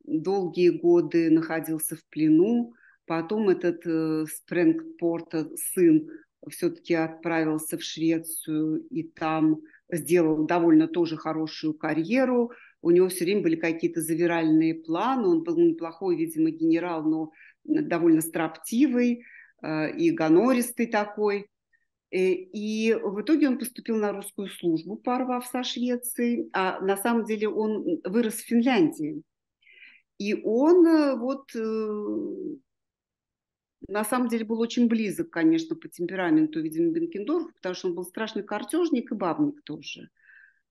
Долгие 0.04 0.70
годы 0.70 1.30
находился 1.30 1.96
в 1.96 2.04
плену. 2.10 2.74
Потом 3.06 3.48
этот 3.48 3.86
э, 3.86 4.26
Спренгпорта 4.26 5.48
сын 5.56 6.08
все-таки 6.48 6.94
отправился 6.94 7.78
в 7.78 7.82
Швецию 7.82 8.84
и 8.90 9.04
там 9.04 9.60
сделал 9.90 10.44
довольно 10.44 10.88
тоже 10.88 11.16
хорошую 11.16 11.74
карьеру. 11.74 12.52
У 12.80 12.90
него 12.90 13.08
все 13.08 13.24
время 13.24 13.42
были 13.42 13.56
какие-то 13.56 14.00
завиральные 14.00 14.74
планы. 14.74 15.28
Он 15.28 15.42
был 15.44 15.56
неплохой, 15.58 16.16
видимо, 16.16 16.50
генерал, 16.50 17.04
но 17.04 17.30
довольно 17.64 18.20
строптивый. 18.20 19.24
Э, 19.62 19.90
и 19.96 20.10
гонористый 20.10 20.86
такой. 20.86 21.48
Э, 22.10 22.18
и 22.18 22.94
в 22.94 23.20
итоге 23.22 23.48
он 23.48 23.58
поступил 23.58 23.96
на 23.96 24.12
русскую 24.12 24.48
службу, 24.48 24.96
порвав 24.96 25.46
со 25.46 25.62
Швецией, 25.62 26.50
а 26.52 26.80
на 26.80 26.96
самом 26.96 27.24
деле 27.24 27.48
он 27.48 28.00
вырос 28.04 28.34
в 28.34 28.46
Финляндии. 28.46 29.22
И 30.18 30.34
он 30.34 30.86
э, 30.86 31.16
вот 31.16 31.48
на 33.88 34.04
самом 34.04 34.28
деле 34.28 34.44
был 34.44 34.60
очень 34.60 34.86
близок, 34.86 35.30
конечно, 35.30 35.74
по 35.74 35.88
темпераменту, 35.88 36.60
видимо, 36.60 36.92
Бенкендорфу, 36.92 37.52
потому 37.54 37.74
что 37.74 37.88
он 37.88 37.94
был 37.94 38.04
страшный 38.04 38.44
картежник 38.44 39.10
и 39.10 39.14
бабник 39.14 39.62
тоже. 39.64 40.08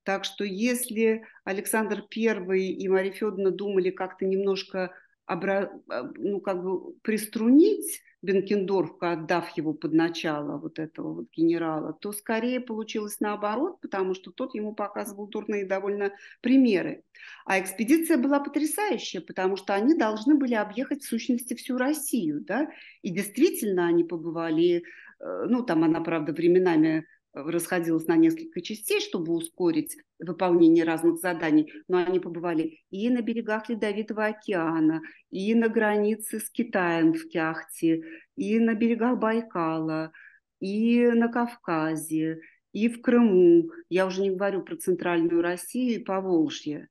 Так 0.02 0.24
что 0.24 0.44
если 0.44 1.24
Александр 1.44 2.04
I 2.16 2.60
и 2.60 2.88
Мария 2.88 3.12
Федоровна 3.12 3.50
думали 3.50 3.90
как-то 3.90 4.24
немножко 4.24 4.92
обра... 5.26 5.72
ну, 6.16 6.40
как 6.40 6.62
бы 6.62 6.94
приструнить 7.02 8.02
Бенкендорфа, 8.22 9.12
отдав 9.12 9.56
его 9.56 9.74
под 9.74 9.92
начало 9.92 10.56
вот 10.56 10.78
этого 10.78 11.12
вот 11.14 11.26
генерала, 11.32 11.92
то 11.92 12.12
скорее 12.12 12.60
получилось 12.60 13.18
наоборот, 13.18 13.80
потому 13.80 14.14
что 14.14 14.30
тот 14.30 14.54
ему 14.54 14.74
показывал 14.74 15.26
дурные 15.26 15.66
довольно 15.66 16.12
примеры. 16.40 17.02
А 17.44 17.60
экспедиция 17.60 18.18
была 18.18 18.38
потрясающая, 18.38 19.20
потому 19.20 19.56
что 19.56 19.74
они 19.74 19.94
должны 19.94 20.36
были 20.36 20.54
объехать 20.54 21.02
в 21.02 21.08
сущности 21.08 21.54
всю 21.54 21.76
Россию, 21.76 22.40
да, 22.40 22.70
и 23.02 23.10
действительно 23.10 23.86
они 23.88 24.04
побывали, 24.04 24.84
э, 25.18 25.44
ну, 25.48 25.64
там 25.64 25.82
она, 25.82 26.00
правда, 26.00 26.32
временами 26.32 27.06
расходилась 27.32 28.06
на 28.06 28.16
несколько 28.16 28.60
частей, 28.60 29.00
чтобы 29.00 29.32
ускорить 29.32 29.96
выполнение 30.18 30.84
разных 30.84 31.18
заданий, 31.18 31.72
но 31.88 31.98
они 31.98 32.20
побывали 32.20 32.80
и 32.90 33.08
на 33.10 33.22
берегах 33.22 33.68
Ледовитого 33.68 34.26
океана, 34.26 35.00
и 35.30 35.54
на 35.54 35.68
границе 35.68 36.40
с 36.40 36.50
Китаем 36.50 37.14
в 37.14 37.28
Кяхте, 37.28 38.02
и 38.36 38.58
на 38.58 38.74
берегах 38.74 39.18
Байкала, 39.18 40.12
и 40.60 41.06
на 41.08 41.28
Кавказе, 41.28 42.40
и 42.72 42.88
в 42.88 43.00
Крыму. 43.00 43.70
Я 43.88 44.06
уже 44.06 44.22
не 44.22 44.30
говорю 44.30 44.62
про 44.62 44.76
центральную 44.76 45.42
Россию 45.42 46.00
и 46.00 46.04
Поволжье. 46.04 46.88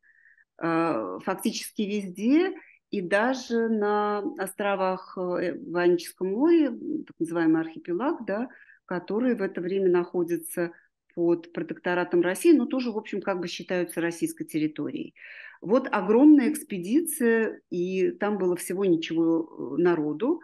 А, 0.57 1.19
фактически 1.19 1.83
везде 1.83 2.53
и 2.91 3.01
даже 3.01 3.69
на 3.69 4.19
островах 4.37 5.17
э, 5.17 5.53
в 5.53 5.77
Ионическом 5.77 6.33
море, 6.33 6.69
так 6.69 7.15
называемый 7.19 7.61
архипелаг, 7.61 8.25
да, 8.25 8.49
которые 8.91 9.35
в 9.35 9.41
это 9.41 9.61
время 9.61 9.89
находятся 9.89 10.73
под 11.15 11.53
протекторатом 11.53 12.19
России, 12.19 12.51
но 12.51 12.65
тоже, 12.65 12.91
в 12.91 12.97
общем, 12.97 13.21
как 13.21 13.39
бы 13.39 13.47
считаются 13.47 14.01
российской 14.01 14.43
территорией. 14.43 15.15
Вот 15.61 15.87
огромная 15.89 16.51
экспедиция, 16.51 17.61
и 17.69 18.11
там 18.11 18.37
было 18.37 18.57
всего 18.57 18.83
ничего 18.83 19.77
э, 19.77 19.81
народу. 19.81 20.41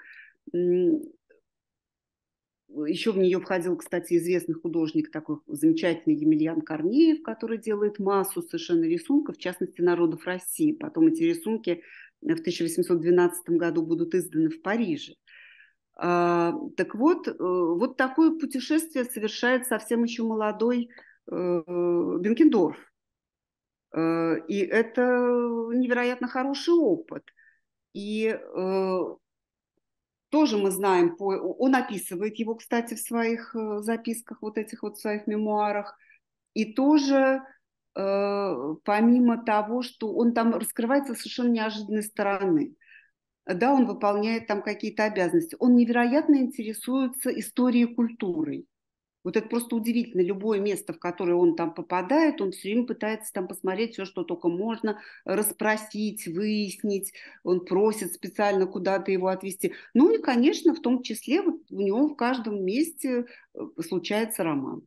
Еще 2.69 3.12
в 3.12 3.17
нее 3.17 3.41
входил, 3.41 3.75
кстати, 3.75 4.15
известный 4.15 4.55
художник, 4.55 5.12
такой 5.12 5.39
замечательный 5.47 6.15
Емельян 6.15 6.62
Корнеев, 6.62 7.23
который 7.23 7.57
делает 7.57 7.99
массу 7.99 8.41
совершенно 8.41 8.86
рисунков, 8.86 9.36
в 9.36 9.41
частности, 9.41 9.81
народов 9.81 10.25
России. 10.25 10.71
Потом 10.71 11.07
эти 11.07 11.23
рисунки 11.23 11.83
в 12.21 12.31
1812 12.31 13.49
году 13.49 13.86
будут 13.86 14.15
изданы 14.15 14.49
в 14.49 14.62
Париже. 14.62 15.15
А, 15.99 16.53
так 16.75 16.93
вот, 16.93 17.27
э, 17.27 17.33
вот 17.39 17.97
такое 17.97 18.38
путешествие 18.38 19.03
совершает 19.03 19.65
совсем 19.65 20.03
еще 20.03 20.21
молодой 20.21 20.89
э, 21.25 21.31
Бенкендорф. 21.33 22.77
Э, 23.95 24.36
и 24.47 24.60
это 24.60 25.01
невероятно 25.73 26.27
хороший 26.27 26.75
опыт. 26.75 27.23
И 27.93 28.38
тоже 30.29 30.57
мы 30.57 30.69
знаем, 30.69 31.15
он 31.17 31.75
описывает 31.75 32.36
его, 32.36 32.53
кстати, 32.53 32.93
в 32.93 32.99
своих 32.99 33.55
записках, 33.79 34.43
вот 34.43 34.60
этих 34.60 34.83
вот 34.83 34.99
своих 34.99 35.25
мемуарах, 35.25 35.97
и 36.53 36.75
тоже 36.75 37.41
помимо 37.93 39.43
того, 39.43 39.81
что 39.81 40.13
он 40.13 40.36
там 40.36 40.53
раскрывается 40.53 41.15
совершенно 41.15 41.49
неожиданной 41.49 42.03
стороны. 42.03 42.75
Да, 43.47 43.73
он 43.73 43.86
выполняет 43.86 44.47
там 44.47 44.62
какие-то 44.62 45.05
обязанности. 45.05 45.55
Он 45.60 45.75
невероятно 45.75 46.36
интересуется 46.36 47.29
историей 47.29 47.86
культурой. 47.86 48.67
Вот 49.23 49.36
это 49.36 49.47
просто 49.47 49.75
удивительно. 49.75 50.21
Любое 50.21 50.60
место, 50.60 50.93
в 50.93 50.99
которое 50.99 51.36
он 51.36 51.55
там 51.55 51.73
попадает, 51.73 52.41
он 52.41 52.51
все 52.51 52.69
время 52.69 52.86
пытается 52.86 53.33
там 53.33 53.47
посмотреть 53.47 53.93
все, 53.93 54.05
что 54.05 54.23
только 54.23 54.47
можно, 54.47 55.01
расспросить, 55.25 56.27
выяснить. 56.27 57.13
Он 57.43 57.65
просит 57.65 58.13
специально 58.13 58.67
куда-то 58.67 59.12
его 59.12 59.27
отвезти. 59.27 59.73
Ну 59.93 60.13
и, 60.13 60.21
конечно, 60.21 60.73
в 60.73 60.81
том 60.81 61.03
числе 61.03 61.41
вот 61.41 61.60
у 61.69 61.81
него 61.81 62.07
в 62.07 62.15
каждом 62.15 62.63
месте 62.63 63.25
э, 63.53 63.60
случается 63.81 64.43
роман. 64.43 64.83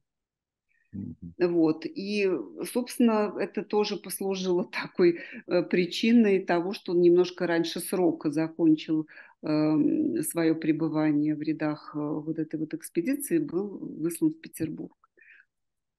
Вот. 1.38 1.86
И, 1.86 2.30
собственно, 2.72 3.32
это 3.38 3.62
тоже 3.62 3.96
послужило 3.96 4.64
такой 4.72 5.20
э, 5.46 5.62
причиной 5.62 6.40
того, 6.40 6.72
что 6.72 6.92
он 6.92 7.00
немножко 7.00 7.46
раньше 7.46 7.80
срока 7.80 8.30
закончил 8.30 9.06
э, 9.42 10.22
свое 10.22 10.54
пребывание 10.54 11.34
в 11.34 11.42
рядах 11.42 11.92
э, 11.94 11.98
вот 11.98 12.38
этой 12.38 12.58
вот 12.58 12.74
экспедиции, 12.74 13.38
был 13.38 13.78
выслан 13.78 14.30
в 14.30 14.40
Петербург. 14.40 14.94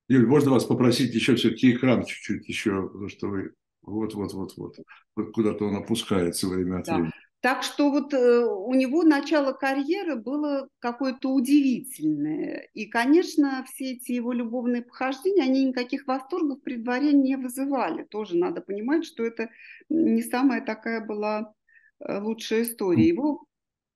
Юль, 0.08 0.26
можно 0.26 0.50
вас 0.50 0.64
попросить 0.64 1.14
еще 1.14 1.36
все-таки 1.36 1.72
экран 1.72 2.04
чуть-чуть 2.04 2.46
еще, 2.48 2.88
потому 2.88 3.08
что 3.08 3.28
вы 3.28 3.52
вот-вот-вот-вот, 3.82 4.76
куда-то 5.32 5.64
он 5.64 5.76
опускается 5.76 6.48
время 6.48 6.80
от 6.80 6.86
времени. 6.86 7.12
Так 7.42 7.64
что 7.64 7.90
вот 7.90 8.14
э, 8.14 8.44
у 8.44 8.72
него 8.72 9.02
начало 9.02 9.52
карьеры 9.52 10.14
было 10.14 10.68
какое-то 10.78 11.28
удивительное. 11.30 12.68
И, 12.72 12.86
конечно, 12.86 13.64
все 13.64 13.94
эти 13.94 14.12
его 14.12 14.32
любовные 14.32 14.82
похождения, 14.82 15.42
они 15.42 15.64
никаких 15.64 16.06
восторгов 16.06 16.62
при 16.62 16.76
дворе 16.76 17.12
не 17.12 17.34
вызывали. 17.34 18.04
Тоже 18.04 18.36
надо 18.36 18.60
понимать, 18.60 19.04
что 19.04 19.24
это 19.24 19.50
не 19.88 20.22
самая 20.22 20.64
такая 20.64 21.04
была 21.04 21.52
э, 21.98 22.20
лучшая 22.20 22.62
история. 22.62 23.08
Его 23.08 23.44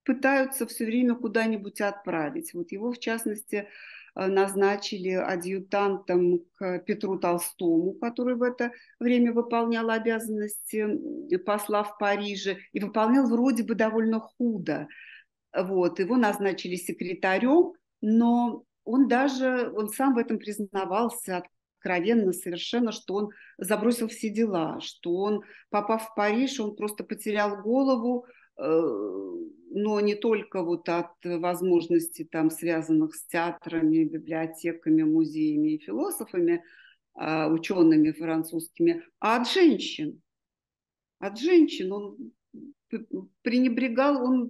пытаются 0.03 0.67
все 0.67 0.85
время 0.85 1.15
куда-нибудь 1.15 1.81
отправить. 1.81 2.53
Вот 2.53 2.73
его, 2.73 2.91
в 2.91 2.99
частности, 2.99 3.69
назначили 4.17 5.11
адъютантом 5.11 6.41
к 6.57 6.79
Петру 6.81 7.19
Толстому, 7.19 7.93
который 7.95 8.35
в 8.35 8.43
это 8.43 8.73
время 8.99 9.33
выполнял 9.33 9.91
обязанности 9.91 11.37
посла 11.39 11.85
в 11.85 11.99
Париже 11.99 12.59
и 12.73 12.81
выполнял 12.81 13.29
вроде 13.29 13.63
бы 13.63 13.75
довольно 13.75 14.21
худо. 14.21 14.89
Вот, 15.55 15.99
его 16.01 16.17
назначили 16.17 16.77
секретарем, 16.77 17.73
но 18.01 18.65
он 18.85 19.09
даже, 19.09 19.71
он 19.75 19.89
сам 19.89 20.15
в 20.15 20.19
этом 20.19 20.39
признавался 20.39 21.45
откровенно 21.79 22.33
совершенно, 22.33 22.93
что 22.93 23.15
он 23.15 23.31
забросил 23.59 24.09
все 24.09 24.31
дела, 24.31 24.81
что 24.81 25.15
он, 25.15 25.43
попав 25.71 26.09
в 26.09 26.15
Париж, 26.15 26.59
он 26.59 26.75
просто 26.75 27.05
потерял 27.05 27.63
голову, 27.63 28.27
Э, 28.27 28.46
но 28.59 30.01
не 30.01 30.15
только 30.15 30.63
вот 30.63 30.89
от 30.89 31.13
возможностей 31.23 32.25
там 32.25 32.51
связанных 32.51 33.15
с 33.15 33.27
театрами, 33.27 34.05
библиотеками, 34.05 35.03
музеями 35.03 35.75
и 35.75 35.79
философами, 35.79 36.63
а, 37.15 37.49
учеными 37.49 38.13
французскими, 38.13 39.03
а 39.21 39.37
от 39.41 39.49
женщин. 39.51 40.23
От 41.19 41.39
женщин 41.39 41.93
он 41.93 42.33
пренебрегал, 43.43 44.23
он 44.23 44.49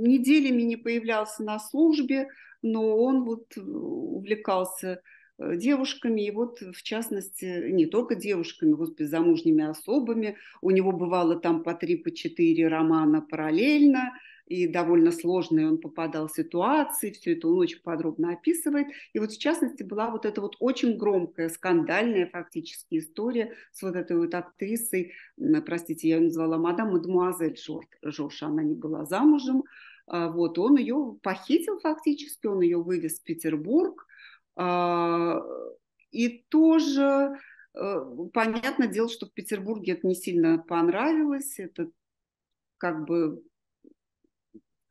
неделями 0.00 0.62
не 0.62 0.76
появлялся 0.76 1.42
на 1.42 1.58
службе, 1.58 2.28
но 2.62 2.96
он 2.96 3.24
вот 3.24 3.56
увлекался 3.56 5.02
девушками, 5.38 6.26
и 6.26 6.30
вот 6.30 6.60
в 6.60 6.82
частности, 6.82 7.70
не 7.70 7.86
только 7.86 8.14
девушками, 8.14 8.72
господи, 8.72 9.04
замужними 9.06 9.64
особами, 9.64 10.36
у 10.62 10.70
него 10.70 10.92
бывало 10.92 11.36
там 11.36 11.62
по 11.62 11.74
три, 11.74 11.96
по 11.96 12.10
четыре 12.10 12.68
романа 12.68 13.20
параллельно, 13.20 14.12
и 14.46 14.68
довольно 14.68 15.10
сложные 15.10 15.66
он 15.66 15.78
попадал 15.78 16.28
в 16.28 16.32
ситуации, 16.32 17.10
все 17.10 17.32
это 17.32 17.48
он 17.48 17.58
очень 17.58 17.82
подробно 17.82 18.32
описывает. 18.32 18.86
И 19.12 19.18
вот 19.18 19.32
в 19.32 19.38
частности 19.38 19.82
была 19.82 20.08
вот 20.08 20.24
эта 20.24 20.40
вот 20.40 20.54
очень 20.60 20.96
громкая, 20.96 21.48
скандальная 21.48 22.26
фактически 22.26 22.98
история 22.98 23.54
с 23.72 23.82
вот 23.82 23.96
этой 23.96 24.16
вот 24.16 24.32
актрисой, 24.34 25.12
простите, 25.66 26.08
я 26.08 26.16
ее 26.18 26.26
назвала 26.26 26.58
мадам 26.58 26.92
мадемуазель 26.92 27.58
Жорж, 28.04 28.42
она 28.42 28.62
не 28.62 28.76
была 28.76 29.04
замужем, 29.04 29.64
а 30.06 30.30
вот 30.30 30.60
он 30.60 30.76
ее 30.76 31.16
похитил 31.22 31.80
фактически, 31.80 32.46
он 32.46 32.60
ее 32.60 32.80
вывез 32.80 33.18
в 33.18 33.24
Петербург, 33.24 34.06
и 34.58 36.44
тоже 36.48 37.38
э, 37.74 38.00
понятное 38.32 38.88
дело, 38.88 39.08
что 39.08 39.26
в 39.26 39.32
Петербурге 39.32 39.92
это 39.92 40.06
не 40.06 40.14
сильно 40.14 40.58
понравилось, 40.58 41.58
это 41.58 41.90
как 42.78 43.06
бы 43.06 43.42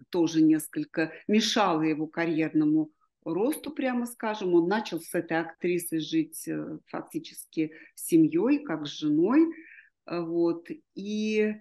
тоже 0.10 0.42
несколько 0.42 1.12
мешало 1.28 1.82
его 1.82 2.08
карьерному 2.08 2.92
росту, 3.24 3.72
прямо 3.72 4.06
скажем. 4.06 4.54
Он 4.54 4.68
начал 4.68 5.02
с 5.02 5.14
этой 5.14 5.40
актрисой 5.40 6.00
жить 6.00 6.48
э, 6.48 6.78
фактически 6.86 7.74
семьей, 7.96 8.64
как 8.64 8.86
с 8.86 8.92
женой. 8.92 9.52
Вот. 10.06 10.68
И 10.94 11.56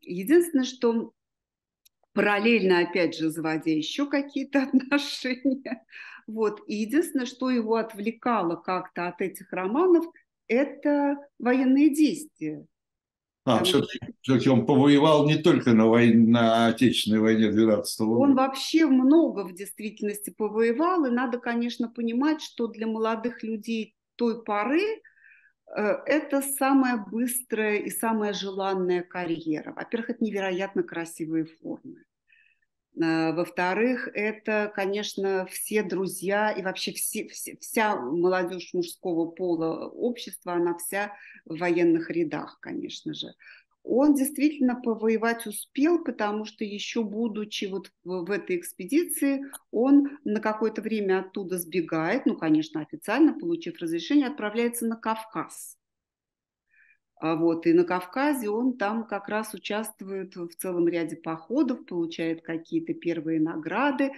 единственное, 0.00 0.64
что 0.64 1.12
параллельно, 2.18 2.80
опять 2.80 3.16
же, 3.16 3.30
заводя 3.30 3.72
еще 3.72 4.06
какие-то 4.06 4.62
отношения, 4.72 5.84
вот. 6.26 6.62
И 6.66 6.76
единственное, 6.76 7.26
что 7.26 7.50
его 7.50 7.76
отвлекало 7.76 8.56
как-то 8.56 9.08
от 9.08 9.20
этих 9.22 9.52
романов, 9.52 10.04
это 10.46 11.16
военные 11.38 11.94
действия. 11.94 12.66
А, 13.44 13.64
все-таки, 13.64 13.98
все 14.20 14.52
он 14.52 14.66
повоевал 14.66 15.26
не 15.26 15.36
только 15.36 15.72
на, 15.72 15.86
войне, 15.86 16.28
на 16.28 16.66
Отечественной 16.66 17.20
войне 17.20 17.50
12 17.50 18.00
года. 18.00 18.20
Он 18.20 18.34
вообще 18.34 18.84
много 18.84 19.44
в 19.44 19.54
действительности 19.54 20.28
повоевал, 20.28 21.06
и 21.06 21.10
надо, 21.10 21.38
конечно, 21.38 21.88
понимать, 21.88 22.42
что 22.42 22.66
для 22.66 22.86
молодых 22.86 23.42
людей 23.42 23.96
той 24.16 24.44
поры 24.44 24.82
э, 24.82 25.82
это 26.04 26.42
самая 26.42 26.98
быстрая 26.98 27.76
и 27.76 27.88
самая 27.88 28.34
желанная 28.34 29.02
карьера. 29.02 29.72
Во-первых, 29.72 30.10
это 30.10 30.24
невероятно 30.24 30.82
красивые 30.82 31.46
формы. 31.46 32.04
Э, 33.00 33.32
во-вторых, 33.32 34.08
это, 34.12 34.72
конечно, 34.74 35.46
все 35.46 35.82
друзья 35.82 36.50
и 36.50 36.62
вообще 36.62 36.92
все, 36.92 37.28
все, 37.28 37.56
вся 37.60 37.96
молодежь 37.96 38.70
мужского 38.74 39.26
пола 39.30 39.86
общества, 39.88 40.54
она 40.54 40.76
вся 40.76 41.12
в 41.44 41.58
военных 41.58 42.10
рядах, 42.10 42.58
конечно 42.60 43.14
же. 43.14 43.28
Он 43.84 44.14
действительно 44.14 44.74
повоевать 44.74 45.46
успел, 45.46 46.04
потому 46.04 46.44
что 46.44 46.64
еще 46.64 47.02
будучи 47.02 47.66
вот 47.66 47.90
в, 48.04 48.26
в 48.26 48.30
этой 48.30 48.56
экспедиции, 48.56 49.44
он 49.70 50.18
на 50.24 50.40
какое-то 50.40 50.82
время 50.82 51.20
оттуда 51.20 51.56
сбегает, 51.58 52.26
ну, 52.26 52.36
конечно, 52.36 52.80
официально, 52.80 53.32
получив 53.38 53.78
разрешение, 53.80 54.26
отправляется 54.26 54.86
на 54.86 54.96
Кавказ. 54.96 55.78
А 57.20 57.34
вот, 57.34 57.66
и 57.66 57.72
на 57.72 57.84
Кавказе 57.84 58.48
он 58.48 58.76
там 58.76 59.04
как 59.04 59.28
раз 59.28 59.52
участвует 59.52 60.36
в 60.36 60.50
целом 60.56 60.86
ряде 60.86 61.16
походов, 61.16 61.84
получает 61.84 62.42
какие-то 62.42 62.94
первые 62.94 63.40
награды. 63.40 64.12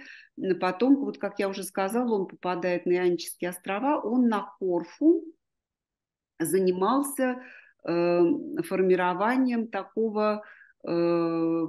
Потом, 0.59 0.97
вот 0.97 1.17
как 1.17 1.39
я 1.39 1.49
уже 1.49 1.63
сказала, 1.63 2.13
он 2.13 2.27
попадает 2.27 2.85
на 2.85 2.91
Ионические 2.91 3.49
острова, 3.49 3.99
он 3.99 4.27
на 4.27 4.53
Корфу 4.59 5.23
занимался 6.39 7.41
э, 7.83 8.19
формированием 8.67 9.67
такого, 9.67 10.43
э, 10.83 11.67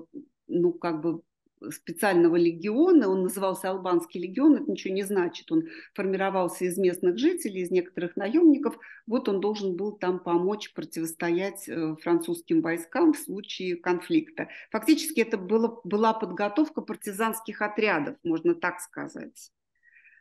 ну, 0.49 0.73
как 0.75 1.01
бы 1.01 1.23
специального 1.71 2.37
легиона, 2.37 3.09
он 3.09 3.23
назывался 3.23 3.71
Албанский 3.71 4.21
легион, 4.21 4.57
это 4.57 4.71
ничего 4.71 4.95
не 4.95 5.03
значит, 5.03 5.51
он 5.53 5.65
формировался 5.95 6.65
из 6.65 6.79
местных 6.79 7.19
жителей, 7.19 7.63
из 7.63 7.71
некоторых 7.71 8.17
наемников, 8.17 8.79
вот 9.07 9.29
он 9.29 9.41
должен 9.41 9.77
был 9.77 9.93
там 9.93 10.19
помочь 10.19 10.73
противостоять 10.73 11.69
э, 11.69 11.97
французским 12.03 12.63
войскам 12.63 13.13
в 13.13 13.19
случае 13.19 13.77
конфликта. 13.77 14.49
Фактически 14.71 15.21
это 15.21 15.39
было, 15.39 15.81
была 15.85 16.13
подготовка 16.13 16.81
партизанских 16.81 17.63
отрядов, 17.63 18.17
можно 18.23 18.55
так 18.55 18.81
сказать. 18.81 19.51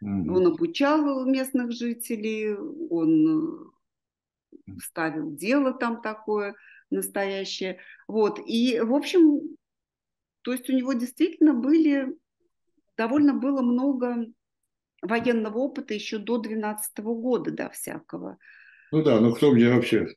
Mm-hmm. 0.03 0.29
Он 0.29 0.47
обучал 0.47 1.25
местных 1.25 1.71
жителей, 1.71 2.55
он 2.55 3.71
э, 4.67 4.71
ставил 4.83 5.31
дело 5.31 5.73
там 5.73 6.01
такое 6.01 6.55
настоящее. 6.89 7.79
Вот. 8.07 8.39
И, 8.45 8.79
в 8.79 8.93
общем, 8.93 9.57
то 10.41 10.51
есть 10.51 10.69
у 10.69 10.73
него 10.73 10.93
действительно 10.93 11.53
были, 11.53 12.15
довольно 12.97 13.33
было 13.33 13.61
много 13.61 14.25
военного 15.01 15.57
опыта 15.57 15.93
еще 15.93 16.17
до 16.17 16.37
12 16.37 16.99
года, 16.99 17.51
да, 17.51 17.69
всякого. 17.69 18.37
Ну 18.91 19.03
да, 19.03 19.19
но 19.19 19.33
кто 19.33 19.51
мне 19.51 19.69
вообще, 19.69 20.07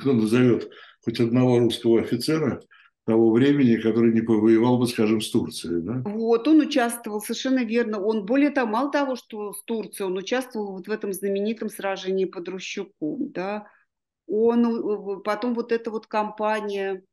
кто 0.00 0.12
назовет 0.12 0.70
хоть 1.04 1.20
одного 1.20 1.58
русского 1.58 2.00
офицера 2.00 2.60
того 3.06 3.30
времени, 3.30 3.76
который 3.76 4.12
не 4.12 4.20
повоевал 4.20 4.78
бы, 4.78 4.86
скажем, 4.88 5.20
с 5.20 5.30
Турцией, 5.30 5.80
да? 5.80 6.02
Вот, 6.04 6.48
он 6.48 6.60
участвовал, 6.60 7.20
совершенно 7.20 7.64
верно. 7.64 8.00
Он, 8.02 8.26
более 8.26 8.50
того, 8.50 8.68
мало 8.68 8.90
того, 8.90 9.14
что 9.14 9.52
с 9.52 9.62
Турцией, 9.62 10.08
он 10.08 10.16
участвовал 10.16 10.72
вот 10.72 10.88
в 10.88 10.90
этом 10.90 11.12
знаменитом 11.12 11.68
сражении 11.68 12.24
под 12.24 12.48
Рущуком, 12.48 13.30
да, 13.30 13.68
Он, 14.26 15.22
потом 15.22 15.54
вот 15.54 15.70
эта 15.70 15.92
вот 15.92 16.08
кампания 16.08 17.04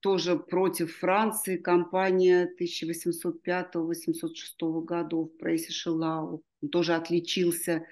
тоже 0.00 0.38
против 0.38 0.96
Франции, 0.96 1.56
кампания 1.56 2.48
1805-1806 2.60 4.84
годов, 4.84 5.36
Прейси 5.38 5.72
Шелау. 5.72 6.42
Он 6.62 6.68
тоже 6.68 6.94
отличился 6.94 7.72
э, 7.72 7.82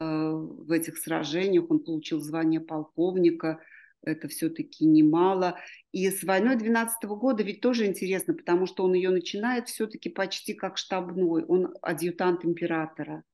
в 0.00 0.72
этих 0.72 0.98
сражениях, 0.98 1.70
он 1.70 1.80
получил 1.80 2.20
звание 2.20 2.60
полковника, 2.60 3.60
это 4.02 4.28
все-таки 4.28 4.84
немало. 4.84 5.58
И 5.92 6.10
с 6.10 6.22
войной 6.22 6.56
12 6.56 7.04
года 7.04 7.42
ведь 7.42 7.60
тоже 7.60 7.86
интересно, 7.86 8.34
потому 8.34 8.66
что 8.66 8.84
он 8.84 8.94
ее 8.94 9.10
начинает 9.10 9.68
все-таки 9.68 10.08
почти 10.08 10.54
как 10.54 10.78
штабной, 10.78 11.44
он 11.44 11.74
адъютант 11.82 12.44
императора. 12.44 13.24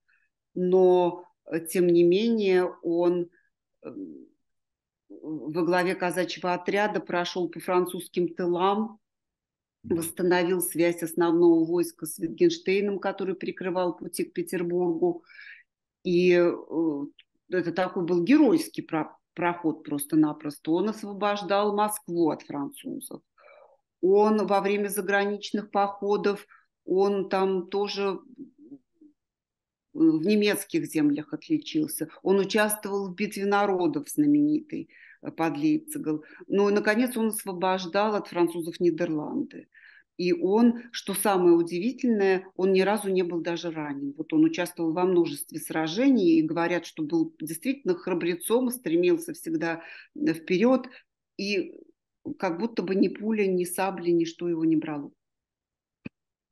Но, 0.55 1.25
э, 1.47 1.61
тем 1.61 1.87
не 1.87 2.05
менее, 2.05 2.67
он 2.83 3.31
эм, 3.83 4.27
во 5.23 5.63
главе 5.63 5.95
казачьего 5.95 6.55
отряда 6.55 7.01
прошел 7.01 7.49
по 7.49 7.61
французским 7.61 8.35
тылам, 8.35 8.99
восстановил 9.83 10.61
связь 10.61 11.03
основного 11.03 11.65
войска 11.65 12.07
с 12.07 12.19
Витгенштейном, 12.19 12.99
который 12.99 13.35
прикрывал 13.35 13.97
пути 13.97 14.25
к 14.25 14.33
Петербургу. 14.33 15.25
И 16.05 16.33
э, 16.33 16.53
это 17.51 17.73
такой 17.73 18.05
был 18.05 18.23
геройский 18.23 18.87
проход 19.35 19.85
просто-напросто. 19.85 20.73
Он 20.73 20.91
освобождал 20.91 21.75
Москву 21.75 22.31
от 22.31 22.43
французов. 22.43 23.23
Он 24.01 24.47
во 24.47 24.61
время 24.61 24.89
заграничных 24.89 25.71
походов, 25.71 26.47
он 26.85 27.29
там 27.29 27.69
тоже 27.69 28.19
в 29.95 30.27
немецких 30.27 30.87
землях 30.87 31.33
отличился. 31.33 32.09
Он 32.23 32.39
участвовал 32.39 33.09
в 33.09 33.15
битве 33.15 33.45
народов 33.47 34.09
знаменитой 34.09 34.89
э, 35.23 35.31
под 35.31 35.57
Лейпцигом. 35.57 36.23
Но, 36.47 36.71
наконец, 36.71 37.17
он 37.17 37.29
освобождал 37.29 38.15
от 38.15 38.29
французов 38.29 38.81
Нидерланды. 38.81 39.69
И 40.19 40.33
он, 40.33 40.83
что 40.93 41.15
самое 41.15 41.57
удивительное, 41.57 42.47
он 42.57 42.73
ни 42.73 42.83
разу 42.83 43.11
не 43.11 43.23
был 43.23 43.41
даже 43.41 43.71
ранен. 43.71 44.15
Вот 44.17 44.33
он 44.33 44.45
участвовал 44.45 44.93
во 44.93 45.05
множестве 45.05 45.59
сражений 45.59 46.39
и 46.39 46.43
говорят, 46.43 46.87
что 46.87 47.03
был 47.03 47.35
действительно 47.41 47.95
храбрецом, 47.95 48.71
стремился 48.71 49.33
всегда 49.33 49.83
э, 50.15 50.33
вперед. 50.33 50.89
И 51.39 51.75
как 52.39 52.59
будто 52.59 52.83
бы 52.83 52.95
ни 52.95 53.09
пуля, 53.09 53.47
ни 53.47 53.65
сабли, 53.65 54.11
ничто 54.11 54.49
его 54.49 54.65
не 54.65 54.77
брало. 54.77 55.13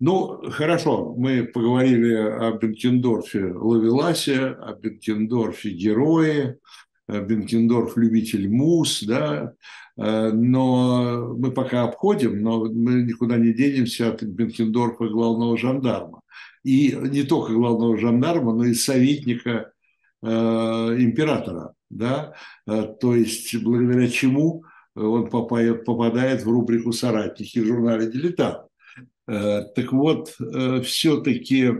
Ну, 0.00 0.40
хорошо, 0.50 1.14
мы 1.14 1.44
поговорили 1.44 2.14
о 2.14 2.52
Бенкендорфе 2.52 3.52
Лавеласе, 3.52 4.46
о 4.46 4.72
Бенкендорфе 4.72 5.70
Герое, 5.72 6.58
Бенкендорф 7.06 7.98
любитель 7.98 8.48
мус, 8.48 9.02
да, 9.02 9.52
э, 9.98 10.30
но 10.32 11.34
мы 11.36 11.50
пока 11.50 11.84
обходим, 11.84 12.42
но 12.42 12.64
мы 12.64 13.02
никуда 13.02 13.36
не 13.36 13.52
денемся 13.52 14.08
от 14.08 14.22
Бенкендорфа 14.22 15.06
главного 15.08 15.58
жандарма. 15.58 16.22
И 16.64 16.92
не 16.92 17.24
только 17.24 17.52
главного 17.52 17.98
жандарма, 17.98 18.54
но 18.54 18.64
и 18.64 18.72
советника 18.72 19.72
э, 20.22 20.26
императора, 20.26 21.74
да, 21.90 22.32
э, 22.66 22.94
то 22.98 23.14
есть 23.14 23.54
благодаря 23.62 24.08
чему 24.08 24.64
он 24.94 25.28
попадает, 25.28 25.84
попадает 25.84 26.42
в 26.42 26.50
рубрику 26.50 26.92
«Соратники» 26.92 27.58
в 27.58 27.66
журнале 27.66 28.10
«Дилетант». 28.10 28.69
Э, 29.30 29.62
так 29.76 29.92
вот, 29.92 30.34
э, 30.40 30.80
все-таки, 30.80 31.70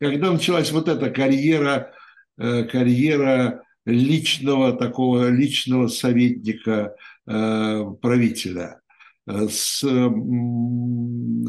когда 0.00 0.32
началась 0.32 0.72
вот 0.72 0.88
эта 0.88 1.10
карьера, 1.10 1.92
э, 2.38 2.64
карьера 2.64 3.62
личного 3.84 4.72
такого 4.72 5.28
личного 5.28 5.88
советника 5.88 6.96
правителя, 7.26 8.80
с, 9.26 9.80
с 9.80 9.86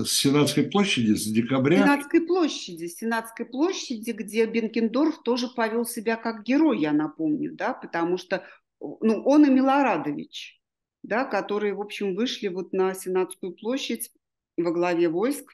Сенатской 0.10 0.64
площади, 0.64 1.16
с 1.16 1.26
декабря. 1.26 1.84
Сенатской 1.84 2.22
площади, 2.22 2.88
Сенатской 2.88 3.46
площади, 3.46 4.12
где 4.12 4.46
Бенкендорф 4.46 5.22
тоже 5.24 5.50
повел 5.50 5.86
себя 5.86 6.16
как 6.16 6.44
герой, 6.44 6.80
я 6.80 6.94
напомню, 6.94 7.54
да, 7.54 7.74
потому 7.74 8.18
что 8.18 8.46
ну, 8.80 9.22
он 9.26 9.46
и 9.46 9.50
Милорадович, 9.50 10.62
да, 11.04 11.26
которые, 11.26 11.74
в 11.74 11.82
общем, 11.82 12.16
вышли 12.16 12.48
вот 12.48 12.72
на 12.72 12.94
Сенатскую 12.94 13.54
площадь 13.54 14.12
во 14.58 14.72
главе 14.72 15.10
войск, 15.10 15.54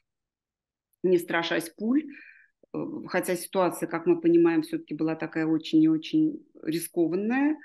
не 1.04 1.18
страшась 1.18 1.70
пуль, 1.70 2.06
э, 2.74 2.78
хотя 3.08 3.36
ситуация, 3.36 3.88
как 3.88 4.06
мы 4.06 4.20
понимаем, 4.20 4.62
все-таки 4.62 4.94
была 4.94 5.16
такая 5.16 5.46
очень 5.46 5.82
и 5.82 5.90
очень 5.90 6.46
рискованная. 6.62 7.58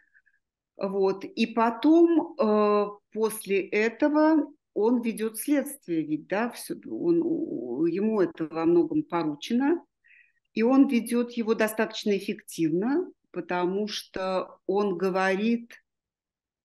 Вот. 0.77 1.25
И 1.25 1.47
потом, 1.47 2.35
э, 2.39 2.87
после 3.13 3.61
этого, 3.69 4.53
он 4.75 5.01
ведет 5.01 5.39
следствие, 5.39 6.03
ведь, 6.03 6.27
да, 6.29 6.51
все, 6.51 6.75
он, 6.87 7.17
ему 7.87 8.21
это 8.21 8.47
во 8.47 8.67
многом 8.67 9.03
поручено, 9.03 9.83
и 10.53 10.63
он 10.63 10.89
ведет 10.89 11.33
его 11.33 11.55
достаточно 11.55 12.17
эффективно, 12.17 13.11
потому 13.31 13.89
что 13.89 14.59
он 14.67 14.99
говорит 14.99 15.73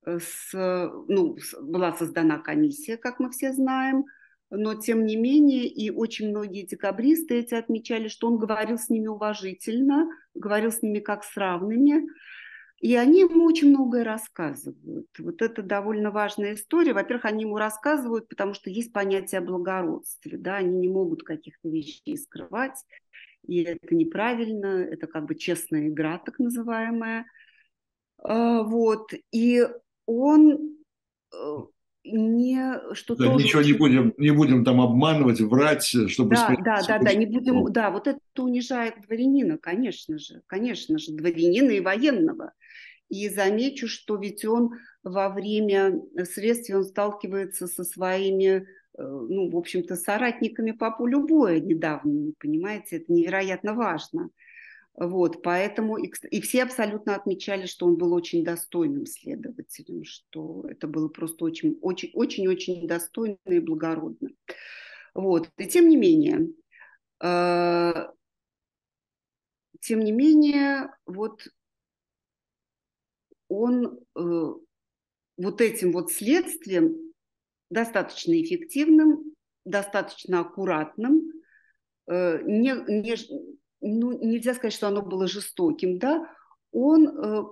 э, 0.06 0.20
с, 0.20 0.52
ну, 0.54 1.38
была 1.62 1.94
создана 1.94 2.40
комиссия, 2.40 2.98
как 2.98 3.20
мы 3.20 3.32
все 3.32 3.54
знаем, 3.54 4.06
но 4.52 4.76
тем 4.76 5.06
не 5.06 5.16
менее 5.16 5.66
и 5.66 5.90
очень 5.90 6.30
многие 6.30 6.66
декабристы 6.66 7.40
эти 7.40 7.54
отмечали, 7.54 8.10
что 8.10 8.28
он 8.28 8.38
говорил 8.38 8.78
с 8.78 8.90
ними 8.90 9.08
уважительно, 9.08 10.10
говорил 10.36 10.72
с 10.72 10.82
ними 10.82 11.00
как 11.00 11.24
с 11.24 11.36
равными, 11.38 12.06
и 12.80 12.96
они 12.96 13.22
ему 13.22 13.46
очень 13.46 13.70
многое 13.70 14.04
рассказывают. 14.04 15.08
Вот 15.18 15.42
это 15.42 15.62
довольно 15.62 16.12
важная 16.12 16.56
история. 16.56 16.94
Во-первых, 16.94 17.26
они 17.26 17.44
ему 17.44 17.58
рассказывают, 17.58 18.28
потому 18.28 18.54
что 18.54 18.70
есть 18.70 18.92
понятие 18.92 19.40
о 19.40 19.44
благородстве, 19.44 20.38
да, 20.38 20.58
они 20.58 20.80
не 20.80 20.90
могут 20.90 21.24
каких-то 21.24 21.70
вещей 21.70 22.18
скрывать, 22.18 22.84
и 23.48 23.64
это 23.64 23.96
неправильно, 23.96 24.84
это 24.84 25.08
как 25.08 25.26
бы 25.26 25.36
честная 25.36 25.88
игра, 25.88 26.18
так 26.18 26.40
называемая. 26.40 27.26
А, 28.18 28.64
вот, 28.64 29.14
и 29.32 29.66
он 30.06 30.78
э, 31.34 31.58
не 32.04 32.80
что 32.94 33.16
да, 33.16 33.26
тоже 33.26 33.46
ничего 33.46 33.62
не 33.62 33.74
будем 33.74 34.14
не 34.18 34.32
будем 34.32 34.66
там 34.66 34.82
обманывать 34.82 35.40
врать 35.40 35.86
чтобы 35.86 36.32
да 36.32 36.38
сказать, 36.38 36.64
да 36.64 36.82
да 36.88 37.00
да 37.00 37.14
не 37.14 37.26
будем 37.26 37.72
да 37.72 37.92
вот 37.92 38.08
это 38.08 38.20
унижает 38.38 38.96
дворянина 39.06 39.58
конечно 39.58 40.18
же 40.18 40.42
конечно 40.48 40.98
же 40.98 41.14
дворянина 41.14 41.72
и 41.72 41.80
военного. 41.80 42.54
И 43.10 43.28
замечу 43.28 43.88
что 43.88 44.16
ведь 44.16 44.46
он 44.46 44.72
во 45.04 45.30
время 45.30 46.02
следствия 46.24 46.78
он 46.78 46.86
сталкивается 46.86 47.68
со 47.68 47.84
своими 47.84 48.48
э, 48.48 48.64
ну 48.98 49.52
в 49.52 49.58
общем-то 49.58 49.96
соратниками 49.96 50.72
по 50.72 50.92
полю 50.92 51.28
боя 51.28 51.60
недавно 51.60 52.32
понимаете 52.40 52.98
это 52.98 53.12
невероятно 53.12 53.74
важно 53.74 54.30
вот, 54.96 55.42
поэтому 55.42 55.98
и, 55.98 56.12
и 56.30 56.42
все 56.42 56.64
абсолютно 56.64 57.16
отмечали, 57.16 57.66
что 57.66 57.86
он 57.86 57.96
был 57.96 58.14
очень 58.14 58.44
достойным 58.44 59.06
следователем, 59.06 60.04
что 60.04 60.66
это 60.70 60.88
было 60.88 61.08
просто 61.08 61.46
очень, 61.46 61.78
очень, 61.82 62.12
очень, 62.14 62.48
очень 62.48 62.88
достойно 62.88 63.38
и 63.46 63.60
благородно. 63.60 64.30
Вот, 65.14 65.50
и 65.58 65.68
тем 65.68 65.88
не 65.88 65.96
менее, 65.96 66.50
э, 67.24 68.08
тем 69.80 70.00
не 70.02 70.12
менее, 70.12 70.94
вот 71.06 71.48
он 73.48 74.00
э, 74.16 74.54
вот 75.38 75.62
этим 75.62 75.92
вот 75.94 76.12
следствием 76.12 77.14
достаточно 77.70 78.40
эффективным, 78.42 79.34
достаточно 79.66 80.42
аккуратным, 80.42 81.32
э, 82.08 82.42
не, 82.44 82.74
не, 83.02 83.16
ну, 83.82 84.12
нельзя 84.12 84.54
сказать, 84.54 84.74
что 84.74 84.88
оно 84.88 85.02
было 85.02 85.28
жестоким, 85.28 85.98
да, 86.00 86.30
он 86.72 87.08
э, 87.08 87.44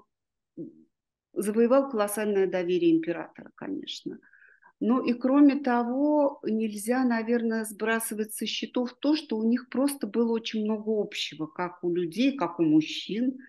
завоевал 1.34 1.90
колоссальное 1.90 2.48
доверие 2.48 2.96
императора, 2.96 3.52
конечно. 3.56 4.20
Ну 4.80 5.04
и 5.04 5.14
кроме 5.14 5.58
того, 5.58 6.40
нельзя, 6.44 7.04
наверное, 7.04 7.66
сбрасывать 7.66 8.34
со 8.34 8.46
счетов 8.46 8.94
то, 9.00 9.16
что 9.16 9.38
у 9.38 9.44
них 9.44 9.70
просто 9.70 10.08
было 10.08 10.32
очень 10.32 10.64
много 10.64 10.90
общего, 10.90 11.48
как 11.48 11.84
у 11.84 11.94
людей, 11.94 12.38
как 12.38 12.60
у 12.60 12.64
мужчин, 12.64 13.40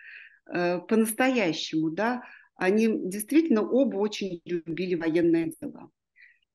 э, 0.46 0.80
по-настоящему, 0.80 1.90
да. 1.90 2.24
Они 2.56 2.88
действительно 3.08 3.62
оба 3.62 3.96
очень 3.96 4.42
любили 4.44 4.94
военное 4.94 5.52
дело 5.60 5.90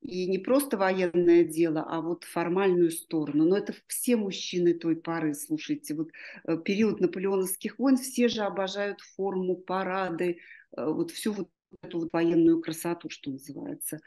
и 0.05 0.27
не 0.27 0.37
просто 0.37 0.77
военное 0.77 1.43
дело, 1.43 1.85
а 1.87 2.01
вот 2.01 2.23
формальную 2.23 2.91
сторону. 2.91 3.45
Но 3.45 3.57
это 3.57 3.73
все 3.87 4.15
мужчины 4.15 4.73
той 4.73 4.95
поры, 4.95 5.33
слушайте, 5.33 5.95
вот 5.95 6.09
э, 6.47 6.57
период 6.57 6.99
наполеоновских 7.01 7.79
войн, 7.79 7.97
все 7.97 8.27
же 8.27 8.43
обожают 8.43 9.01
форму, 9.01 9.55
парады, 9.55 10.37
э, 10.77 10.85
вот 10.85 11.11
всю 11.11 11.33
вот 11.33 11.49
эту 11.81 11.99
вот 11.99 12.09
военную 12.13 12.61
красоту, 12.61 13.09
что 13.09 13.31
называется. 13.31 13.99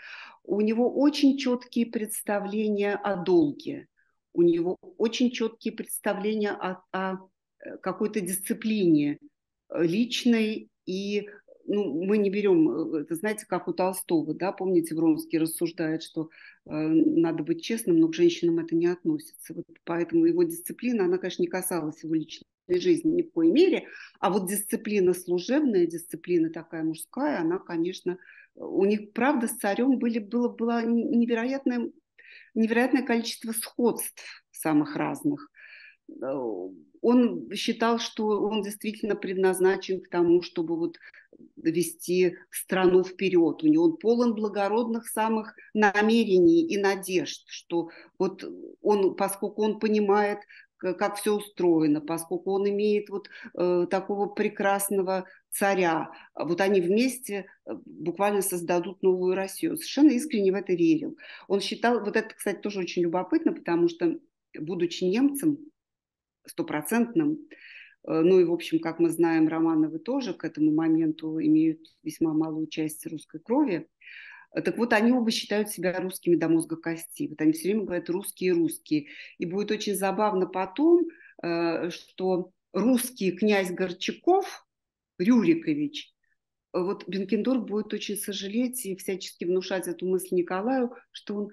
У 0.44 0.61
него 0.61 0.92
очень 0.94 1.36
четкие 1.36 1.86
представления 1.86 2.94
о 2.94 3.16
долге, 3.16 3.88
у 4.32 4.42
него 4.42 4.76
очень 4.99 5.32
четкие 5.32 5.74
представления 5.74 6.53
о, 6.53 6.82
о 6.92 7.16
э, 7.59 7.76
какой-то 7.78 8.20
дисциплине 8.20 9.18
личной 9.70 10.70
И 10.86 11.28
ну, 11.69 12.05
мы 12.05 12.19
не 12.19 12.31
берем, 12.31 12.95
это 12.95 13.14
знаете, 13.14 13.47
как 13.47 13.69
у 13.69 13.73
Толстого, 13.73 14.35
да, 14.35 14.53
помните, 14.53 14.95
Вронский 14.95 15.39
рассуждает, 15.39 16.03
что 16.03 16.31
э, 16.66 16.71
надо 16.71 17.45
быть 17.45 17.62
честным, 17.62 17.99
но 17.99 18.09
к 18.09 18.14
женщинам 18.14 18.59
это 18.59 18.75
не 18.75 18.87
относится. 18.87 19.55
Вот 19.55 19.66
поэтому 19.85 20.25
его 20.25 20.43
дисциплина, 20.43 21.05
она, 21.05 21.19
конечно, 21.19 21.43
не 21.43 21.49
касалась 21.49 22.03
его 22.03 22.14
личной 22.14 22.45
жизни 22.69 23.11
ни 23.11 23.23
в 23.23 23.33
коей 23.33 23.53
мере, 23.53 23.87
а 24.19 24.31
вот 24.31 24.49
дисциплина 24.49 25.14
служебная, 25.14 25.87
дисциплина 25.87 26.51
такая 26.51 26.83
мужская, 26.83 27.41
она, 27.41 27.59
конечно, 27.59 28.19
у 28.55 28.85
них, 28.85 29.12
правда, 29.12 29.47
с 29.47 29.57
царем 29.57 29.99
были, 29.99 30.19
было, 30.19 30.49
было 30.49 30.85
невероятное, 30.85 31.91
невероятное 32.55 33.03
количество 33.03 33.53
сходств 33.53 34.45
самых 34.51 34.97
разных. 34.97 35.51
Э, 36.09 36.69
он 37.01 37.51
считал, 37.55 37.99
что 37.99 38.27
он 38.27 38.63
действительно 38.63 39.15
предназначен 39.15 40.01
к 40.01 40.09
тому, 40.09 40.43
чтобы 40.43 40.77
вот 40.77 40.97
вести 41.57 42.37
страну 42.51 43.05
вперед. 43.05 43.63
У 43.63 43.67
него 43.67 43.85
он 43.85 43.97
полон 43.97 44.35
благородных 44.35 45.07
самых 45.07 45.55
намерений 45.75 46.67
и 46.67 46.77
надежд, 46.77 47.45
что 47.49 47.91
вот 48.19 48.45
он, 48.83 49.15
поскольку 49.15 49.63
он 49.63 49.79
понимает, 49.79 50.39
как 50.79 51.17
все 51.17 51.37
устроено, 51.37 52.01
поскольку 52.01 52.53
он 52.53 52.69
имеет 52.69 53.11
вот 53.11 53.29
э, 53.55 53.87
такого 53.91 54.27
прекрасного 54.27 55.27
царя, 55.51 56.11
вот 56.37 56.61
они 56.61 56.81
вместе 56.81 57.47
э, 57.67 57.73
буквально 57.85 58.43
создадут 58.43 59.03
новую 59.03 59.35
Россию. 59.35 59.77
Совершенно 59.77 60.11
искренне 60.11 60.53
в 60.53 60.55
это 60.55 60.75
верил. 60.75 61.17
Он 61.49 61.61
считал, 61.61 62.05
вот 62.05 62.17
это, 62.17 62.33
кстати, 62.35 62.61
тоже 62.61 62.81
очень 62.81 63.03
любопытно, 63.03 63.53
потому 63.53 63.89
что, 63.89 64.19
будучи 64.57 65.03
немцем, 65.03 65.59
стопроцентным. 66.49 67.38
Э, 68.07 68.20
ну 68.20 68.40
и, 68.40 68.44
в 68.44 68.53
общем, 68.53 68.78
как 68.78 68.99
мы 68.99 69.11
знаем, 69.11 69.49
Романовы 69.49 69.99
тоже 69.99 70.34
к 70.34 70.44
этому 70.44 70.72
моменту 70.72 71.40
имеют 71.40 71.80
весьма 72.03 72.32
малую 72.32 72.66
часть 72.66 73.07
русской 73.07 73.40
крови. 73.40 73.88
Э, 74.55 74.62
так 74.62 74.78
вот, 74.78 74.92
они 74.92 75.12
оба 75.12 75.30
считают 75.30 75.70
себя 75.70 75.99
русскими 76.01 76.36
до 76.36 76.49
мозга 76.49 76.76
кости. 76.76 77.28
Вот 77.28 77.40
они 77.40 77.53
все 77.53 77.68
время 77.68 77.84
говорят 77.84 78.11
русские, 78.11 78.53
русские. 78.53 79.09
И 79.38 79.46
будет 79.46 79.70
очень 79.70 79.94
забавно 79.94 80.46
потом, 80.46 81.07
э, 81.42 81.90
что 81.90 82.53
русский 82.72 83.32
князь 83.32 83.70
Горчаков, 83.70 84.66
Рюрикович, 85.18 86.14
вот 86.72 87.09
Бенкендорф 87.09 87.64
будет 87.64 87.92
очень 87.92 88.16
сожалеть 88.16 88.84
и 88.86 88.96
всячески 88.96 89.44
внушать 89.44 89.88
эту 89.88 90.07
мысль 90.07 90.34
Николаю, 90.36 90.94
что 91.11 91.34
он, 91.34 91.51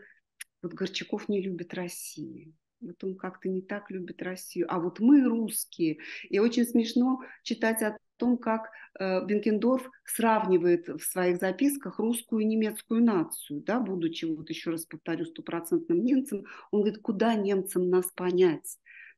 вот 0.61 0.73
Горчаков 0.73 1.29
не 1.29 1.41
любит 1.41 1.73
Россию 1.73 2.53
вот 2.81 3.03
он 3.03 3.15
как-то 3.15 3.49
не 3.49 3.61
так 3.61 3.89
любит 3.91 4.21
Россию, 4.21 4.67
а 4.69 4.79
вот 4.79 4.99
мы 4.99 5.23
русские. 5.23 5.99
И 6.29 6.39
очень 6.39 6.65
смешно 6.65 7.21
читать 7.43 7.81
о 7.81 7.97
том, 8.17 8.37
как 8.37 8.69
э, 8.99 9.25
Бенкендорф 9.25 9.89
сравнивает 10.05 10.87
в 10.87 11.01
своих 11.01 11.37
записках 11.37 11.99
русскую 11.99 12.41
и 12.41 12.45
немецкую 12.45 13.03
нацию, 13.03 13.61
да, 13.61 13.79
будучи, 13.79 14.25
вот 14.25 14.49
еще 14.49 14.71
раз 14.71 14.85
повторю, 14.85 15.25
стопроцентным 15.25 16.03
немцем, 16.03 16.45
он 16.71 16.81
говорит, 16.81 17.01
куда 17.01 17.35
немцам 17.35 17.89
нас 17.89 18.05
понять? 18.15 18.77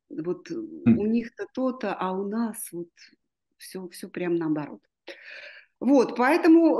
Вот 0.10 0.50
у 0.50 1.06
них-то 1.06 1.48
то-то, 1.54 1.94
а 1.94 2.12
у 2.12 2.28
нас 2.28 2.72
вот 2.72 2.90
все, 3.58 3.88
все 3.90 4.08
прям 4.08 4.36
наоборот. 4.36 4.82
Вот, 5.80 6.16
поэтому... 6.16 6.78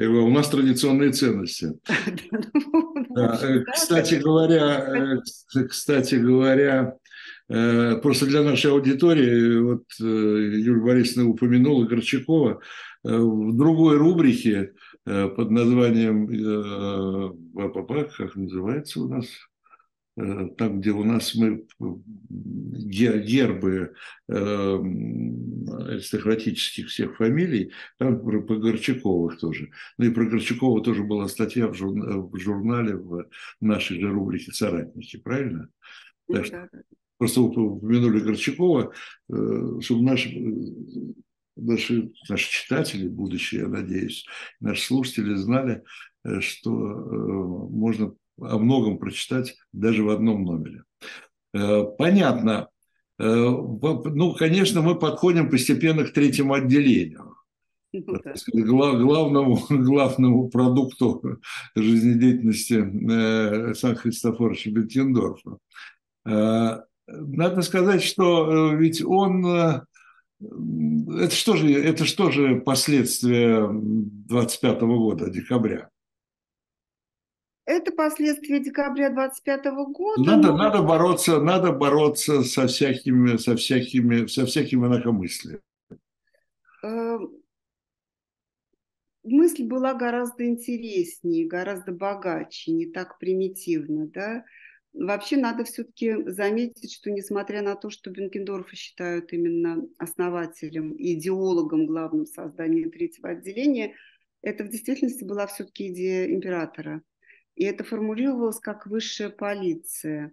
Э. 0.00 0.06
У 0.06 0.30
нас 0.30 0.48
традиционные 0.48 1.12
ценности. 1.12 1.78
Ну, 3.12 3.24
э, 3.24 3.64
кстати 3.64 4.14
говоря, 4.14 5.16
э, 5.56 5.64
кстати 5.68 6.14
говоря, 6.14 6.94
э, 7.48 7.96
просто 7.96 8.26
для 8.26 8.44
нашей 8.44 8.70
аудитории, 8.70 9.58
вот 9.58 9.82
Юлия 9.98 10.80
Борисовна 10.80 11.28
упомянула 11.28 11.86
Горчакова, 11.86 12.60
в 13.02 13.56
другой 13.56 13.96
рубрике 13.96 14.74
под 15.04 15.50
названием, 15.50 16.28
как 17.56 18.36
называется 18.36 19.00
у 19.00 19.08
нас, 19.08 19.26
Э, 19.26 19.49
там, 20.56 20.80
где 20.80 20.90
у 20.90 21.04
нас 21.04 21.34
мы 21.34 21.64
гербы 22.28 23.94
э, 24.28 24.78
аристократических 25.88 26.88
всех 26.88 27.16
фамилий, 27.16 27.72
там 27.98 28.20
про, 28.20 28.42
про 28.42 28.56
Горчаковых 28.56 29.38
тоже. 29.38 29.70
Ну 29.98 30.06
и 30.06 30.10
про 30.10 30.24
Горчакова 30.26 30.82
тоже 30.82 31.04
была 31.04 31.28
статья 31.28 31.68
в, 31.68 31.74
журнале, 31.74 32.20
в 32.20 32.36
журнале 32.38 32.96
в 32.96 33.26
нашей 33.60 34.00
же 34.00 34.10
рубрике 34.10 34.52
«Соратники», 34.52 35.16
правильно? 35.18 35.68
Ну, 36.28 36.34
так 36.34 36.46
что, 36.46 36.68
просто 37.18 37.40
упомянули 37.42 38.20
Горчакова, 38.20 38.92
э, 39.28 39.80
чтобы 39.80 40.02
наши, 40.02 40.30
наши, 41.56 42.12
наши 42.28 42.50
читатели, 42.50 43.08
будущие, 43.08 43.62
я 43.62 43.68
надеюсь, 43.68 44.26
наши 44.60 44.84
слушатели 44.84 45.34
знали, 45.34 45.82
что 46.40 46.70
можно 46.70 48.14
о 48.40 48.58
многом 48.58 48.98
прочитать 48.98 49.56
даже 49.72 50.02
в 50.02 50.10
одном 50.10 50.44
номере. 50.44 50.84
Э, 51.54 51.84
понятно. 51.98 52.68
Э, 53.18 53.24
ну, 53.24 54.34
конечно, 54.34 54.82
мы 54.82 54.98
подходим 54.98 55.50
постепенно 55.50 56.04
к 56.04 56.12
третьему 56.12 56.54
отделению. 56.54 57.34
Ну 57.92 58.20
главному, 58.52 59.56
главному 59.68 60.48
продукту 60.48 61.40
жизнедеятельности 61.74 62.74
э, 62.74 63.74
Сан 63.74 63.96
Христофоровича 63.96 64.70
Беттендорфа. 64.70 65.58
Надо 66.24 67.62
сказать, 67.62 68.04
что 68.04 68.72
ведь 68.74 69.02
он 69.02 69.44
это 70.40 71.34
что 71.34 71.56
же, 71.56 71.72
это 71.72 72.04
что 72.04 72.30
же 72.30 72.60
последствия 72.60 73.68
25 73.70 74.80
года, 74.82 75.28
декабря? 75.28 75.90
Это 77.70 77.92
последствия 77.92 78.58
декабря 78.58 79.10
25 79.10 79.64
года. 79.92 80.20
Надо, 80.20 80.48
но... 80.48 80.56
надо 80.56 80.82
бороться, 80.82 81.40
надо 81.40 81.70
бороться 81.70 82.42
со 82.42 82.66
всякими, 82.66 83.36
со 83.36 83.54
всякими, 83.54 84.26
со 84.26 84.44
всякими 84.44 84.88
инакомыслием. 84.88 85.60
Эм, 86.82 87.30
мысль 89.22 89.62
была 89.62 89.94
гораздо 89.94 90.46
интереснее, 90.46 91.46
гораздо 91.46 91.92
богаче, 91.92 92.72
не 92.72 92.86
так 92.86 93.20
примитивно, 93.20 94.08
да. 94.08 94.44
Вообще 94.92 95.36
надо 95.36 95.62
все-таки 95.62 96.28
заметить, 96.28 96.92
что 96.92 97.12
несмотря 97.12 97.62
на 97.62 97.76
то, 97.76 97.88
что 97.88 98.10
Бенкендорфа 98.10 98.74
считают 98.74 99.32
именно 99.32 99.86
основателем, 99.96 100.92
идеологом 100.98 101.86
главным 101.86 102.26
создания 102.26 102.90
третьего 102.90 103.28
отделения, 103.28 103.94
это 104.42 104.64
в 104.64 104.70
действительности 104.70 105.22
была 105.22 105.46
все-таки 105.46 105.86
идея 105.86 106.34
императора– 106.34 107.02
и 107.60 107.64
это 107.64 107.84
формулировалось 107.84 108.58
как 108.58 108.86
высшая 108.86 109.28
полиция. 109.28 110.32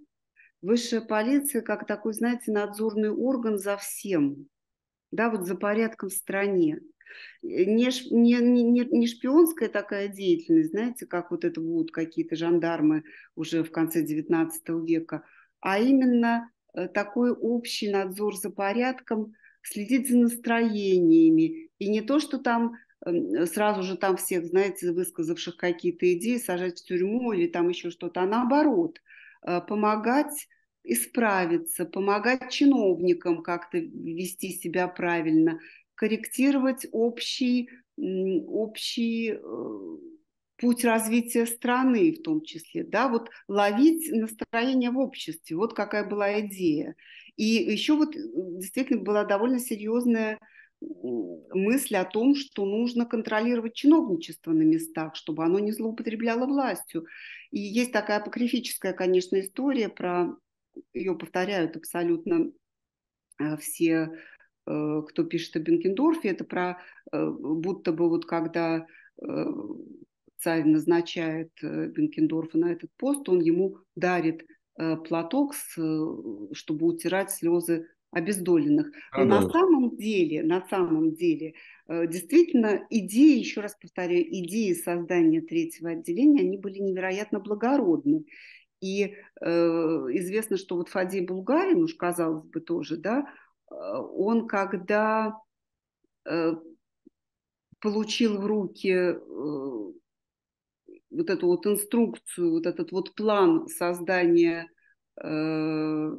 Высшая 0.62 1.02
полиция 1.02 1.62
как 1.62 1.86
такой, 1.86 2.14
знаете, 2.14 2.54
надзорный 2.54 3.10
орган 3.10 3.60
за 3.60 3.76
всем, 3.76 4.48
да, 5.12 5.30
вот 5.30 5.46
за 5.46 5.56
порядком 5.56 6.08
в 6.08 6.14
стране. 6.14 6.80
Не, 7.42 7.90
не, 8.12 8.36
не, 8.36 8.86
не 8.86 9.08
шпионская 9.08 9.68
такая 9.68 10.08
деятельность, 10.08 10.70
знаете, 10.70 11.06
как 11.06 11.32
вот 11.32 11.44
это 11.44 11.60
будут 11.60 11.92
какие-то 11.92 12.38
жандармы 12.38 13.04
уже 13.36 13.62
в 13.62 13.72
конце 13.72 14.06
XIX 14.06 14.50
века, 14.86 15.26
а 15.60 15.80
именно 15.80 16.50
э, 16.74 16.88
такой 16.88 17.32
общий 17.32 17.92
надзор 17.92 18.38
за 18.38 18.52
порядком, 18.52 19.34
следить 19.64 20.10
за 20.10 20.18
настроениями. 20.18 21.72
И 21.78 21.90
не 21.90 22.00
то, 22.00 22.22
что 22.22 22.38
там 22.38 22.76
сразу 23.46 23.84
же 23.84 23.98
там 23.98 24.18
всех, 24.18 24.46
знаете, 24.46 24.92
высказавших 24.92 25.58
какие-то 25.58 26.12
идеи 26.14 26.38
сажать 26.38 26.80
в 26.80 26.86
тюрьму 26.86 27.32
или 27.34 27.48
там 27.48 27.70
еще 27.70 27.90
что-то, 27.90 28.22
а 28.22 28.26
наоборот, 28.28 29.00
э, 29.46 29.62
помогать 29.62 30.48
исправиться, 30.84 31.86
помогать 31.86 32.50
чиновникам 32.52 33.44
как-то 33.44 33.78
вести 33.78 34.52
себя 34.52 34.88
правильно, 34.88 35.60
корректировать 35.96 36.88
общий, 36.92 37.70
общий 37.98 39.32
э, 39.34 39.98
путь 40.58 40.84
развития 40.84 41.46
страны 41.46 42.14
в 42.14 42.22
том 42.24 42.42
числе, 42.42 42.84
да, 42.84 43.10
вот 43.10 43.30
ловить 43.48 44.10
настроение 44.12 44.92
в 44.92 44.98
обществе, 44.98 45.56
вот 45.56 45.74
какая 45.74 46.08
была 46.08 46.40
идея. 46.42 46.96
И 47.36 47.44
еще 47.46 47.96
вот 47.96 48.14
действительно 48.14 49.04
была 49.04 49.24
довольно 49.24 49.60
серьезная 49.60 50.40
мысль 50.80 51.96
о 51.96 52.06
том, 52.06 52.36
что 52.36 52.66
нужно 52.66 53.06
контролировать 53.06 53.74
чиновничество 53.74 54.52
на 54.52 54.62
местах, 54.62 55.16
чтобы 55.16 55.44
оно 55.44 55.60
не 55.60 55.72
злоупотребляло 55.72 56.46
властью. 56.46 57.06
И 57.52 57.60
есть 57.60 57.92
такая 57.92 58.20
апокрифическая, 58.20 58.94
конечно, 58.94 59.40
история 59.40 59.90
про, 59.90 60.36
ее 60.94 61.16
повторяют 61.16 61.76
абсолютно 61.76 62.52
э, 63.40 63.58
все, 63.58 64.12
э, 64.68 65.02
кто 65.08 65.24
пишет 65.24 65.56
о 65.56 65.60
Бенкендорфе, 65.60 66.30
это 66.30 66.44
про 66.44 66.80
э, 67.12 67.30
будто 67.30 67.92
бы 67.92 68.10
вот 68.10 68.26
когда 68.26 68.86
царь 70.38 70.64
назначает 70.64 71.50
Бенкендорфа 71.60 72.60
на 72.60 72.72
этот 72.72 72.92
пост, 72.98 73.28
он 73.30 73.40
ему 73.40 73.80
дарит 73.96 74.46
платок, 74.76 75.56
чтобы 75.56 76.86
утирать 76.86 77.32
слезы 77.32 77.88
обездоленных. 78.12 78.88
Но 79.14 79.26
да, 79.26 79.26
на 79.26 79.42
да. 79.42 79.50
самом 79.50 79.96
деле, 79.98 80.44
на 80.44 80.66
самом 80.68 81.14
деле, 81.14 81.54
э, 81.88 82.08
действительно, 82.08 82.86
идеи, 82.90 83.40
еще 83.40 83.62
раз 83.62 83.76
повторяю, 83.80 84.24
идеи 84.40 84.74
создания 84.74 85.42
третьего 85.42 85.92
отделения, 85.92 86.42
они 86.42 86.58
были 86.58 86.80
невероятно 86.80 87.40
благородны. 87.40 88.26
И 88.80 89.16
э, 89.42 89.48
известно, 89.48 90.58
что 90.58 90.76
вот 90.76 90.90
Фадей 90.90 91.26
Булгарин, 91.26 91.84
уж 91.84 91.96
казалось 91.96 92.46
бы 92.46 92.62
тоже, 92.62 92.98
да, 92.98 93.26
э, 93.70 93.76
он 93.76 94.48
когда 94.48 95.36
э, 96.26 96.54
получил 97.80 98.40
в 98.40 98.46
руки 98.46 98.90
э, 98.90 99.20
вот 101.10 101.30
эту 101.30 101.48
вот 101.48 101.66
инструкцию, 101.66 102.52
вот 102.52 102.66
этот 102.66 102.92
вот 102.92 103.16
план 103.16 103.68
создания 103.68 104.70
э, 105.22 106.16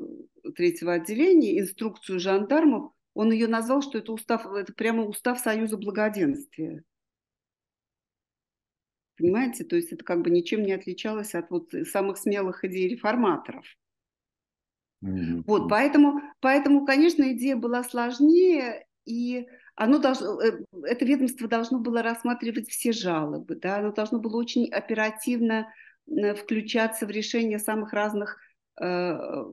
третьего 0.59 0.95
отделения, 0.95 1.61
инструкцию 1.61 2.19
жандармов, 2.19 2.93
он 3.15 3.31
ее 3.31 3.47
назвал, 3.47 3.81
что 3.81 3.99
это 3.99 4.13
устав, 4.13 4.45
это 4.45 4.73
прямо 4.73 5.05
устав 5.05 5.39
Союза 5.39 5.77
благоденствия. 5.77 6.83
Понимаете, 9.17 9.65
то 9.65 9.77
есть 9.77 9.93
это 9.93 10.05
как 10.05 10.23
бы 10.23 10.31
ничем 10.31 10.65
не 10.65 10.73
отличалось 10.73 11.37
от 11.37 11.49
вот 11.51 11.71
самых 11.85 12.19
смелых 12.19 12.65
идей 12.65 12.89
реформаторов. 12.89 13.65
Mm-hmm. 15.05 15.45
Вот, 15.47 15.69
поэтому, 15.69 16.21
поэтому, 16.41 16.85
конечно, 16.85 17.33
идея 17.33 17.55
была 17.55 17.85
сложнее, 17.85 18.85
и 19.05 19.47
оно 19.77 19.99
должно, 19.99 20.43
э, 20.43 20.65
это 20.83 21.05
ведомство 21.05 21.47
должно 21.47 21.79
было 21.79 22.03
рассматривать 22.03 22.69
все 22.69 22.91
жалобы, 22.91 23.55
да, 23.55 23.77
оно 23.79 23.93
должно 23.93 24.19
было 24.19 24.37
очень 24.37 24.69
оперативно 24.73 25.73
э, 26.09 26.35
включаться 26.35 27.07
в 27.07 27.11
решение 27.11 27.61
самых 27.61 27.93
разных 27.93 28.41
э, 28.81 29.45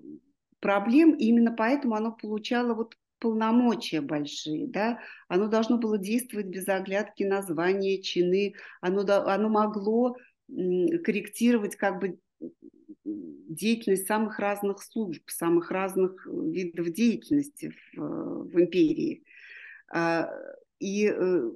проблем, 0.65 1.13
и 1.13 1.25
именно 1.25 1.51
поэтому 1.51 1.93
оно 1.93 2.11
получало 2.11 2.73
вот 2.73 2.95
полномочия 3.19 4.01
большие, 4.01 4.65
да, 4.65 4.97
оно 5.27 5.47
должно 5.47 5.77
было 5.77 5.99
действовать 5.99 6.47
без 6.47 6.67
оглядки 6.67 7.21
на 7.23 7.43
звания, 7.43 8.01
чины, 8.01 8.55
оно, 8.81 9.01
оно 9.01 9.49
могло 9.49 10.17
корректировать 10.47 11.75
как 11.75 11.99
бы 11.99 12.17
деятельность 13.03 14.07
самых 14.07 14.39
разных 14.39 14.81
служб, 14.81 15.21
самых 15.29 15.69
разных 15.69 16.25
видов 16.25 16.89
деятельности 16.89 17.71
в, 17.93 18.49
в 18.49 18.59
империи. 18.59 19.23
А, 19.93 20.31
и 20.79 21.13
э, 21.15 21.51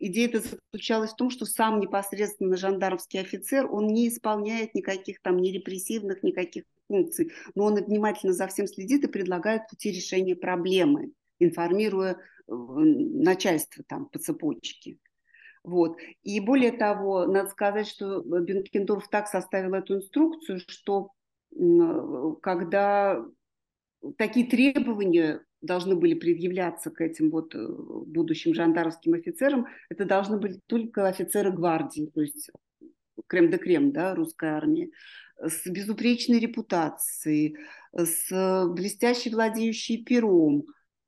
идея 0.00 0.28
это 0.28 0.40
заключалась 0.40 1.12
в 1.12 1.16
том, 1.16 1.30
что 1.30 1.46
сам 1.46 1.80
непосредственно 1.80 2.58
жандармский 2.58 3.20
офицер, 3.20 3.66
он 3.72 3.86
не 3.86 4.08
исполняет 4.08 4.74
никаких 4.74 5.22
там 5.22 5.38
ни 5.38 5.48
репрессивных, 5.48 6.22
никаких 6.22 6.64
функций, 6.90 7.32
но 7.54 7.64
он 7.66 7.76
внимательно 7.76 8.32
за 8.32 8.48
всем 8.48 8.66
следит 8.66 9.04
и 9.04 9.08
предлагает 9.08 9.68
пути 9.68 9.92
решения 9.92 10.34
проблемы, 10.34 11.12
информируя 11.38 12.12
э, 12.12 12.52
начальство 12.52 13.84
там 13.86 14.06
по 14.06 14.18
цепочке. 14.18 14.98
Вот. 15.62 15.96
И 16.22 16.40
более 16.40 16.72
того, 16.72 17.26
надо 17.26 17.50
сказать, 17.50 17.86
что 17.86 18.22
Бенкендорф 18.22 19.08
так 19.08 19.28
составил 19.28 19.74
эту 19.74 19.96
инструкцию, 19.96 20.60
что 20.66 21.10
когда 22.42 23.24
такие 24.16 24.46
требования 24.46 25.44
должны 25.60 25.94
были 25.94 26.14
предъявляться 26.14 26.90
к 26.90 27.00
этим 27.02 27.30
вот 27.30 27.54
э, 27.54 27.66
будущим 27.68 28.54
жандармским 28.54 29.12
офицерам, 29.14 29.66
это 29.90 30.06
должны 30.06 30.38
были 30.38 30.58
только 30.66 31.06
офицеры 31.06 31.52
гвардии, 31.52 32.10
то 32.14 32.22
есть 32.22 32.50
крем 33.26 33.50
де 33.50 33.58
крем, 33.58 33.92
да, 33.92 34.14
русской 34.14 34.48
армии, 34.48 34.90
с 35.42 35.66
безупречной 35.68 36.38
репутацией, 36.38 37.56
с 37.92 38.66
блестящей 38.68 39.30
владеющей 39.30 40.04
пером, 40.04 40.66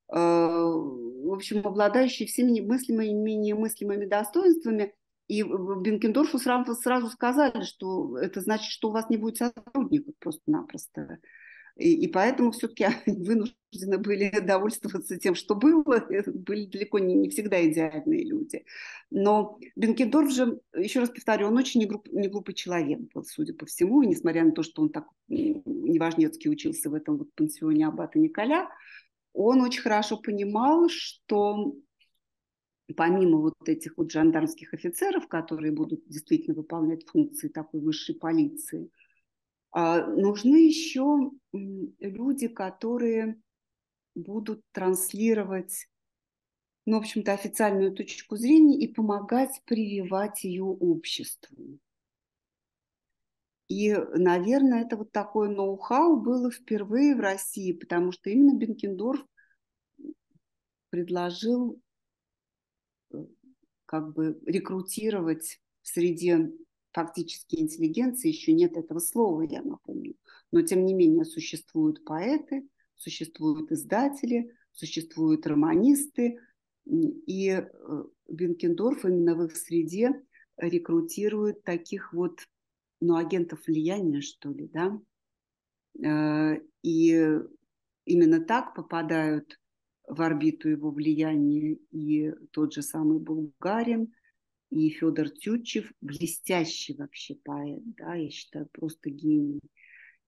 э, 0.09 0.17
в 0.17 1.33
общем, 1.33 1.67
обладающей 1.67 2.27
всеми 2.27 2.61
мыслимыми 2.61 3.33
и 3.33 3.37
немыслимыми 3.37 4.07
достоинствами. 4.07 4.95
И 5.29 5.43
Бенкендорфу 5.43 6.39
сразу, 6.39 6.75
сразу 6.75 7.09
сказали, 7.09 7.63
что 7.63 8.19
это 8.19 8.41
значит, 8.41 8.71
что 8.71 8.89
у 8.89 8.93
вас 8.93 9.09
не 9.09 9.17
будет 9.17 9.39
сотрудников 9.39 10.15
просто-напросто. 10.19 11.19
И, 11.77 12.05
и 12.05 12.09
поэтому 12.09 12.51
все-таки 12.53 12.87
вынуждены 13.07 13.99
были 13.99 14.31
довольствоваться 14.41 15.19
тем, 15.19 15.35
что 15.35 15.55
было. 15.55 16.05
Это 16.11 16.31
были 16.31 16.67
далеко 16.67 16.99
не, 16.99 17.15
не 17.15 17.29
всегда 17.31 17.65
идеальные 17.67 18.25
люди. 18.25 18.65
Но 19.11 19.59
Бенкендорф 19.77 20.31
же, 20.31 20.61
еще 20.77 21.01
раз 21.01 21.11
повторю, 21.11 21.49
он 21.49 21.57
очень 21.57 21.81
неглуп, 21.81 22.09
неглупый 22.13 22.55
человек 22.55 23.01
был, 23.15 23.25
судя 23.25 23.55
по 23.55 23.67
всему. 23.67 24.03
И 24.03 24.07
несмотря 24.07 24.45
на 24.45 24.53
то, 24.53 24.63
что 24.63 24.83
он 24.83 24.91
так 24.91 25.07
неважнецкий 25.29 26.51
учился 26.51 26.91
в 26.91 26.95
этом 26.95 27.19
вот 27.19 27.35
пансионе 27.35 27.87
Аббата 27.87 28.19
Николя, 28.19 28.69
он 29.33 29.63
очень 29.63 29.83
хорошо 29.83 30.19
понимал, 30.19 30.89
что 30.91 31.75
помимо 32.95 33.39
вот 33.39 33.55
этих 33.67 33.97
вот 33.97 34.11
жандармских 34.11 34.75
офицеров, 34.75 35.27
которые 35.27 35.73
будут 35.73 36.07
действительно 36.07 36.55
выполнять 36.55 37.07
функции 37.09 37.49
такой 37.49 37.81
высшей 37.81 38.15
полиции– 38.15 38.91
нужны 39.75 40.67
еще 40.67 41.31
люди, 41.53 42.49
которые 42.49 43.41
будут 44.15 44.63
транслировать, 44.73 45.89
ну, 46.85 46.97
в 46.97 47.01
общем-то, 47.01 47.33
официальную 47.33 47.93
точку 47.93 48.37
зрения 48.37 48.79
и 48.79 48.93
помогать 48.93 49.63
прививать 49.65 50.45
ее 50.45 50.65
обществу. 50.65 51.79
И, 53.69 53.95
наверное, 54.15 54.83
это 54.83 54.99
вот 54.99 55.13
такое 55.13 55.49
ноу-хау 55.49 56.21
было 56.21 56.51
впервые 56.51 57.17
в 57.17 57.21
России, 57.21 57.73
потому 57.73 58.13
что 58.13 58.29
именно 58.29 58.55
Бенкендорф 58.55 59.25
предложил 60.91 61.81
э, 63.13 63.25
как 63.87 64.13
бы 64.13 64.39
рекрутировать 64.45 65.59
в 65.81 65.89
среде 65.89 66.53
фактически 66.93 67.57
интеллигенции 67.57 68.29
еще 68.29 68.53
нет 68.53 68.77
этого 68.77 68.99
слова, 68.99 69.43
я 69.43 69.63
напомню. 69.63 70.15
Но 70.51 70.63
тем 70.63 70.85
не 70.85 70.95
менее 70.95 71.25
существуют 71.25 72.05
поэты, 72.05 72.69
существуют 72.97 73.73
издатели, 73.73 74.55
существуют 74.73 75.47
романисты, 75.47 76.39
и 76.85 77.49
э, 77.51 78.05
Бенкендорф 78.29 79.05
именно 79.05 79.35
в 79.35 79.45
их 79.45 79.57
среде 79.57 80.11
рекрутирует 80.57 81.63
таких 81.65 82.13
вот, 82.13 82.41
ну, 83.01 83.17
агентов 83.17 83.61
влияния, 83.67 84.21
что 84.21 84.51
ли, 84.51 84.69
да, 84.69 85.01
э, 86.05 86.61
и 86.83 87.39
именно 88.05 88.41
так 88.45 88.75
попадают 88.75 89.59
в 90.07 90.21
орбиту 90.21 90.69
его 90.69 90.91
влияния 90.91 91.79
и 91.91 92.33
тот 92.51 92.73
же 92.73 92.83
самый 92.83 93.19
Булгарин, 93.19 94.13
и 94.73 94.89
Федор 94.89 95.29
Тютчев 95.29 95.93
блестящий 96.01 96.95
вообще 96.95 97.35
поэт, 97.45 97.83
да, 97.97 98.15
я 98.15 98.31
считаю, 98.31 98.67
просто 98.73 99.11
гений. 99.11 99.61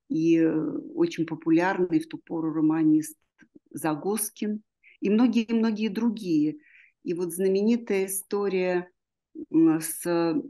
И 0.08 0.36
э, 0.36 0.52
очень 0.94 1.24
популярный 1.24 1.98
в 1.98 2.08
ту 2.08 2.18
пору 2.18 2.52
романист 2.52 3.16
Загоскин 3.70 4.62
и 5.00 5.08
многие-многие 5.08 5.88
другие. 5.88 6.58
И 7.04 7.14
вот 7.14 7.32
знаменитая 7.32 8.06
история 8.06 8.90
с 9.50 10.06
э, 10.06 10.42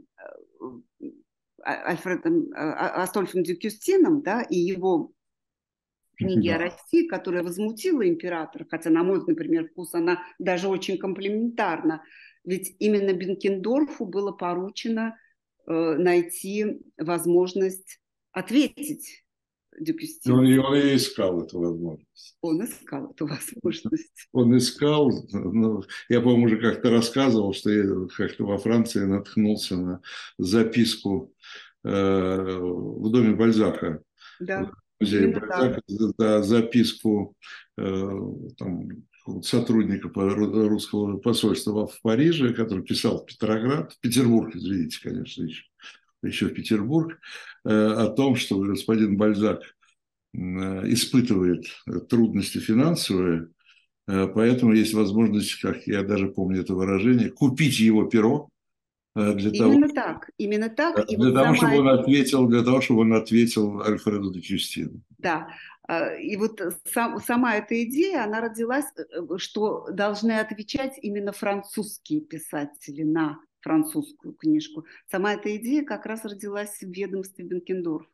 а, 1.63 1.89
Альфредом, 1.89 2.49
а, 2.53 2.73
а, 2.73 3.03
Астольфом 3.03 3.43
Дюкюстином, 3.43 4.21
да, 4.21 4.41
и 4.41 4.57
его 4.57 5.13
книги 6.17 6.49
да. 6.49 6.55
о 6.55 6.59
России, 6.59 7.07
которая 7.07 7.43
возмутила 7.43 8.07
императора, 8.07 8.67
хотя, 8.69 8.89
на 8.89 9.03
мой, 9.03 9.23
например, 9.25 9.69
вкус 9.69 9.93
она 9.93 10.21
даже 10.37 10.67
очень 10.67 10.97
комплементарна. 10.97 12.03
Ведь 12.45 12.75
именно 12.79 13.13
Бенкендорфу 13.13 14.05
было 14.05 14.31
поручено 14.31 15.17
э, 15.67 15.71
найти 15.71 16.81
возможность 16.97 17.99
ответить 18.31 19.25
Дюкюстину. 19.79 20.37
Он, 20.37 20.59
он 20.59 20.75
и 20.75 20.95
искал 20.95 21.41
эту 21.43 21.59
возможность. 21.59 22.37
Он 22.41 22.63
искал 22.63 23.11
эту 23.11 23.27
возможность. 23.27 24.27
Он 24.31 24.57
искал, 24.57 25.11
ну, 25.31 25.83
я, 26.09 26.21
по-моему, 26.21 26.45
уже 26.45 26.57
как-то 26.57 26.89
рассказывал, 26.89 27.53
что 27.53 27.69
я 27.71 27.83
как-то 28.15 28.45
во 28.45 28.57
Франции 28.57 29.03
наткнулся 29.03 29.75
на 29.75 30.01
записку 30.37 31.33
э, 31.83 31.89
в 31.89 33.09
доме 33.09 33.35
Бальзака. 33.35 34.01
Да. 34.39 34.63
В 34.63 35.01
музее 35.01 35.37
Бальзака, 35.39 35.81
да, 36.17 36.41
записку 36.41 37.35
э, 37.77 38.09
там, 38.57 38.89
сотрудника 39.43 40.09
русского 40.13 41.17
посольства 41.17 41.87
в 41.87 42.01
Париже, 42.01 42.53
который 42.53 42.83
писал 42.83 43.19
в 43.19 43.25
Петроград, 43.25 43.93
в 43.93 43.99
Петербург, 43.99 44.55
извините, 44.55 44.99
конечно, 45.01 45.43
еще, 45.43 45.63
еще 46.21 46.45
в 46.47 46.53
Петербург, 46.53 47.19
э, 47.65 47.69
о 47.69 48.07
том, 48.07 48.35
что 48.35 48.59
господин 48.59 49.17
Бальзак 49.17 49.61
э, 49.61 50.37
испытывает 50.37 51.65
трудности 52.09 52.59
финансовые, 52.59 53.49
э, 54.07 54.27
поэтому 54.27 54.73
есть 54.73 54.93
возможность, 54.93 55.55
как 55.55 55.87
я 55.87 56.03
даже 56.03 56.27
помню 56.27 56.61
это 56.61 56.75
выражение, 56.75 57.29
купить 57.29 57.79
его 57.79 58.05
перо, 58.05 58.49
для 59.15 59.49
именно 59.49 59.87
того, 59.87 59.93
так, 59.93 60.29
именно 60.37 60.69
так. 60.69 61.07
Для 61.07 61.29
и 61.29 61.33
того, 61.33 61.47
вот 61.47 61.55
чтобы 61.55 61.77
он 61.77 61.87
ответил, 61.87 62.47
для 62.47 62.63
того, 62.63 62.81
чтобы 62.81 62.99
он 63.01 63.13
ответил 63.13 63.81
Альфреду 63.81 64.29
де 64.33 64.41
Кюстину. 64.41 65.01
Да, 65.17 65.47
и 66.19 66.35
вот 66.37 66.61
сам, 66.91 67.19
сама 67.19 67.55
эта 67.55 67.83
идея, 67.83 68.23
она 68.23 68.41
родилась, 68.41 68.85
что 69.37 69.87
должны 69.91 70.39
отвечать 70.39 70.97
именно 71.01 71.31
французские 71.31 72.21
писатели 72.21 73.03
на 73.03 73.39
французскую 73.61 74.33
книжку. 74.33 74.85
Сама 75.09 75.33
эта 75.33 75.55
идея 75.57 75.83
как 75.83 76.05
раз 76.05 76.23
родилась 76.23 76.77
в 76.79 76.89
ведомстве 76.89 77.45
Бенкендорфа. 77.45 78.09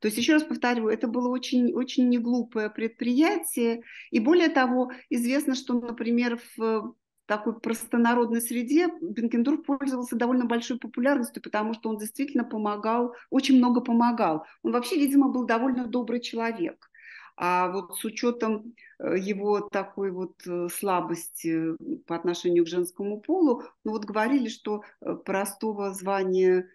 То 0.00 0.06
есть, 0.06 0.16
еще 0.16 0.34
раз 0.34 0.44
повторю, 0.44 0.88
это 0.88 1.08
было 1.08 1.28
очень, 1.28 1.72
очень 1.72 2.08
неглупое 2.08 2.70
предприятие. 2.70 3.82
И 4.10 4.20
более 4.20 4.48
того, 4.48 4.92
известно, 5.10 5.54
что, 5.54 5.74
например, 5.74 6.40
в 6.56 6.94
такой 7.28 7.60
простонародной 7.60 8.40
среде 8.40 8.88
Бенкендорф 9.02 9.62
пользовался 9.62 10.16
довольно 10.16 10.46
большой 10.46 10.78
популярностью, 10.78 11.42
потому 11.42 11.74
что 11.74 11.90
он 11.90 11.98
действительно 11.98 12.42
помогал, 12.42 13.14
очень 13.28 13.58
много 13.58 13.82
помогал. 13.82 14.46
Он 14.62 14.72
вообще, 14.72 14.96
видимо, 14.96 15.28
был 15.28 15.44
довольно 15.44 15.86
добрый 15.86 16.20
человек. 16.20 16.90
А 17.36 17.70
вот 17.70 17.98
с 17.98 18.04
учетом 18.04 18.74
э, 18.98 19.18
его 19.18 19.60
такой 19.60 20.10
вот 20.10 20.40
э, 20.46 20.68
слабости 20.72 21.76
по 22.06 22.16
отношению 22.16 22.64
к 22.64 22.68
женскому 22.68 23.20
полу, 23.20 23.62
ну 23.84 23.92
вот 23.92 24.06
говорили, 24.06 24.48
что 24.48 24.82
э, 25.00 25.14
простого 25.14 25.92
звания 25.92 26.68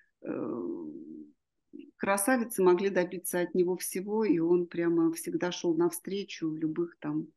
красавицы 1.97 2.63
могли 2.63 2.89
добиться 2.89 3.41
от 3.41 3.53
него 3.55 3.75
всего, 3.75 4.23
и 4.23 4.39
он 4.39 4.67
прямо 4.67 5.11
всегда 5.11 5.51
шел 5.51 5.75
навстречу 5.75 6.49
любых 6.55 6.97
там 6.99 7.27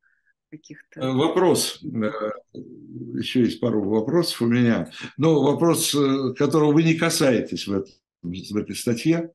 каких-то... 0.50 1.12
Вопрос. 1.12 1.80
Еще 1.82 3.40
есть 3.40 3.60
пару 3.60 3.82
вопросов 3.88 4.42
у 4.42 4.46
меня. 4.46 4.90
Но 5.16 5.42
вопрос, 5.42 5.94
которого 6.38 6.72
вы 6.72 6.82
не 6.82 6.94
касаетесь 6.94 7.66
в, 7.66 7.72
этом, 7.72 7.92
в 8.22 8.56
этой 8.56 8.74
статье, 8.74 9.32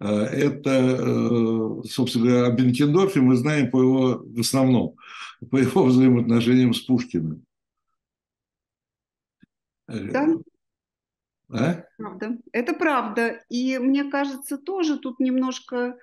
Э, 0.00 0.06
это, 0.06 0.70
э, 0.70 1.82
собственно 1.84 2.26
говоря, 2.26 2.46
о 2.46 2.52
Бенкендорфе 2.52 3.20
мы 3.20 3.36
знаем 3.36 3.70
по 3.70 3.82
его, 3.82 4.22
в 4.24 4.40
основном, 4.40 4.96
по 5.50 5.56
его 5.56 5.84
взаимоотношениям 5.84 6.72
с 6.72 6.80
Пушкиным. 6.80 7.44
Да. 9.86 10.28
А? 11.52 11.84
Правда. 11.98 12.38
Это 12.52 12.72
правда. 12.74 13.42
И 13.48 13.78
мне 13.78 14.04
кажется, 14.04 14.56
тоже 14.56 14.98
тут 14.98 15.20
немножко 15.20 15.76
э, 15.76 15.94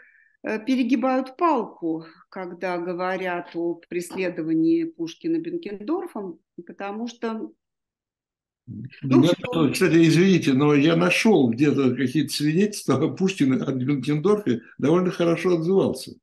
перегибают 0.66 1.38
палку, 1.38 2.06
когда 2.30 2.78
говорят 2.78 3.56
о 3.56 3.76
преследовании 3.89 4.84
Пушкина 4.84 5.39
Бенкендорфом, 5.39 6.39
потому 6.66 7.08
что 7.08 7.52
ну, 9.02 9.24
я, 9.24 9.30
что... 9.30 9.72
Кстати, 9.72 10.08
извините, 10.08 10.54
но 10.54 10.74
я 10.74 10.95
нашел 10.95 11.50
где-то 11.50 11.95
какие-то 11.95 12.34
свидетельства, 12.34 13.08
Пушкин 13.16 13.62
о 13.62 13.72
Бенкендорфе 13.72 14.62
довольно 14.78 15.12
хорошо 15.12 15.56
отзывался. 15.56 16.14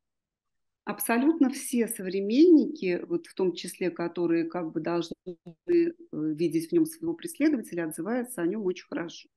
Абсолютно 0.84 1.48
все 1.48 1.88
современники, 1.88 3.02
вот 3.08 3.26
в 3.26 3.34
том 3.34 3.54
числе, 3.54 3.90
которые 3.90 4.44
как 4.44 4.72
бы 4.72 4.80
должны 4.80 5.14
э, 5.26 5.92
видеть 6.12 6.68
в 6.68 6.72
нем 6.72 6.84
своего 6.84 7.14
преследователя, 7.14 7.86
отзываются 7.86 8.42
о 8.42 8.46
нем 8.46 8.62
очень 8.64 8.86
хорошо. 8.86 9.28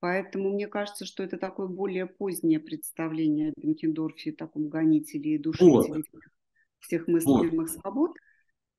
Поэтому 0.00 0.50
мне 0.50 0.66
кажется, 0.68 1.06
что 1.06 1.22
это 1.22 1.38
такое 1.38 1.68
более 1.68 2.06
позднее 2.06 2.60
представление 2.60 3.50
о 3.50 3.60
Бенкендорфе, 3.60 4.32
таком 4.32 4.68
гонителе 4.68 5.36
и 5.36 5.38
душителе 5.38 6.02
вот. 6.12 6.22
всех 6.80 7.08
мыслимых 7.08 7.52
вот. 7.52 7.70
свобод. 7.70 8.10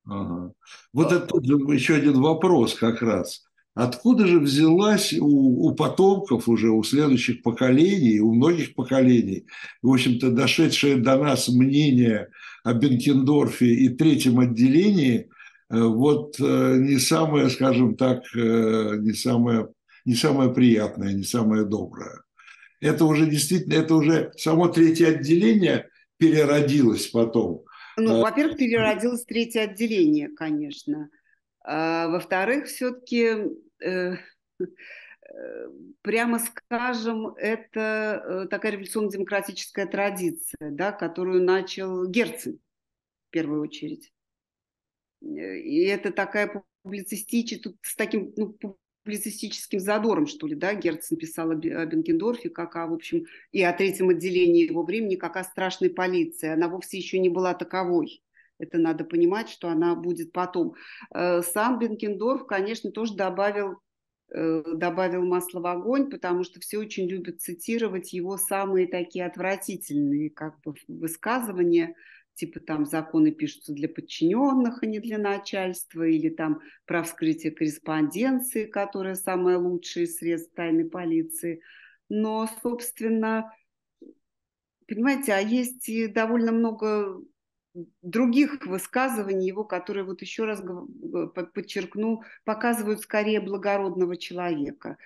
Ага. 0.04 0.52
Вот 0.92 1.12
это 1.12 1.36
еще 1.72 1.94
один 1.96 2.20
вопрос 2.20 2.74
как 2.74 3.02
раз. 3.02 3.44
Откуда 3.74 4.26
же 4.26 4.40
взялась 4.40 5.12
у, 5.12 5.68
у 5.68 5.74
потомков 5.74 6.48
уже, 6.48 6.68
у 6.70 6.82
следующих 6.82 7.42
поколений, 7.42 8.18
у 8.18 8.34
многих 8.34 8.74
поколений, 8.74 9.46
в 9.82 9.92
общем-то, 9.92 10.32
дошедшее 10.32 10.96
до 10.96 11.16
нас 11.16 11.48
мнение 11.48 12.28
о 12.64 12.74
Бенкендорфе 12.74 13.66
и 13.66 13.88
третьем 13.90 14.40
отделении, 14.40 15.28
э, 15.70 15.80
вот 15.80 16.40
э, 16.40 16.76
не 16.78 16.98
самое, 16.98 17.50
скажем 17.50 17.96
так, 17.96 18.24
э, 18.34 18.96
не 18.98 19.12
самое, 19.12 19.68
не 20.04 20.14
самое 20.14 20.52
приятное, 20.52 21.12
не 21.12 21.24
самое 21.24 21.64
доброе. 21.64 22.22
Это 22.80 23.04
уже 23.04 23.26
действительно, 23.26 23.74
это 23.74 23.94
уже 23.94 24.32
само 24.36 24.68
третье 24.68 25.08
отделение 25.08 25.88
переродилось 26.16 27.08
потом. 27.08 27.64
Ну, 27.96 28.20
во-первых, 28.20 28.56
переродилось 28.56 29.24
третье 29.24 29.62
отделение, 29.62 30.28
конечно. 30.28 31.10
А, 31.64 32.08
во-вторых, 32.08 32.66
все-таки 32.66 33.34
Э, 35.28 35.68
прямо 36.02 36.38
скажем, 36.38 37.28
это 37.36 38.22
э, 38.24 38.48
такая 38.48 38.72
революционно-демократическая 38.72 39.86
традиция, 39.86 40.70
да, 40.70 40.92
которую 40.92 41.44
начал 41.44 42.06
Герцен 42.08 42.58
в 43.28 43.30
первую 43.30 43.62
очередь. 43.62 44.12
И 45.20 45.84
это 45.84 46.12
такая 46.12 46.64
публицистическая, 46.82 47.74
с 47.82 47.96
таким 47.96 48.32
ну, 48.36 48.56
публицистическим 49.08 49.80
задором, 49.80 50.26
что 50.26 50.46
ли, 50.46 50.54
да, 50.54 50.74
Герцен 50.74 51.16
писал 51.16 51.50
о 51.50 51.54
Бенкендорфе, 51.54 52.50
как 52.50 52.76
о, 52.76 52.86
в 52.86 52.92
общем, 52.92 53.24
и 53.52 53.62
о 53.62 53.72
третьем 53.72 54.10
отделении 54.10 54.68
его 54.68 54.82
времени, 54.82 55.16
как 55.16 55.38
о 55.38 55.44
страшной 55.44 55.88
полиции. 55.88 56.50
Она 56.50 56.68
вовсе 56.68 56.98
еще 56.98 57.18
не 57.18 57.30
была 57.30 57.54
таковой. 57.54 58.22
Это 58.58 58.76
надо 58.76 59.04
понимать, 59.04 59.48
что 59.48 59.68
она 59.68 59.94
будет 59.94 60.32
потом. 60.32 60.74
Э, 61.14 61.40
сам 61.40 61.78
Бенкендорф, 61.78 62.44
конечно, 62.46 62.90
тоже 62.90 63.14
добавил 63.14 63.78
э, 64.30 64.62
добавил 64.74 65.24
масло 65.24 65.60
в 65.60 65.66
огонь, 65.66 66.10
потому 66.10 66.44
что 66.44 66.60
все 66.60 66.76
очень 66.76 67.08
любят 67.08 67.40
цитировать 67.40 68.12
его 68.12 68.36
самые 68.36 68.88
такие 68.88 69.24
отвратительные 69.24 70.28
как 70.28 70.60
бы 70.60 70.74
высказывания, 70.86 71.94
типа 72.38 72.60
там 72.60 72.86
законы 72.86 73.32
пишутся 73.32 73.72
для 73.72 73.88
подчиненных, 73.88 74.82
а 74.82 74.86
не 74.86 75.00
для 75.00 75.18
начальства, 75.18 76.04
или 76.04 76.28
там 76.28 76.60
про 76.86 77.02
вскрытие 77.02 77.52
корреспонденции, 77.52 78.64
которая 78.64 79.16
самая 79.16 79.58
лучшая 79.58 80.04
из 80.04 80.16
средств 80.16 80.54
тайной 80.54 80.84
полиции. 80.84 81.60
Но, 82.08 82.48
собственно, 82.62 83.52
понимаете, 84.86 85.32
а 85.32 85.40
есть 85.40 85.88
и 85.88 86.06
довольно 86.06 86.52
много 86.52 87.20
других 88.02 88.64
высказываний 88.66 89.46
его, 89.46 89.64
которые, 89.64 90.04
вот 90.04 90.22
еще 90.22 90.44
раз 90.44 90.62
подчеркну, 91.54 92.22
показывают 92.44 93.00
скорее 93.00 93.40
благородного 93.40 94.16
человека. 94.16 94.96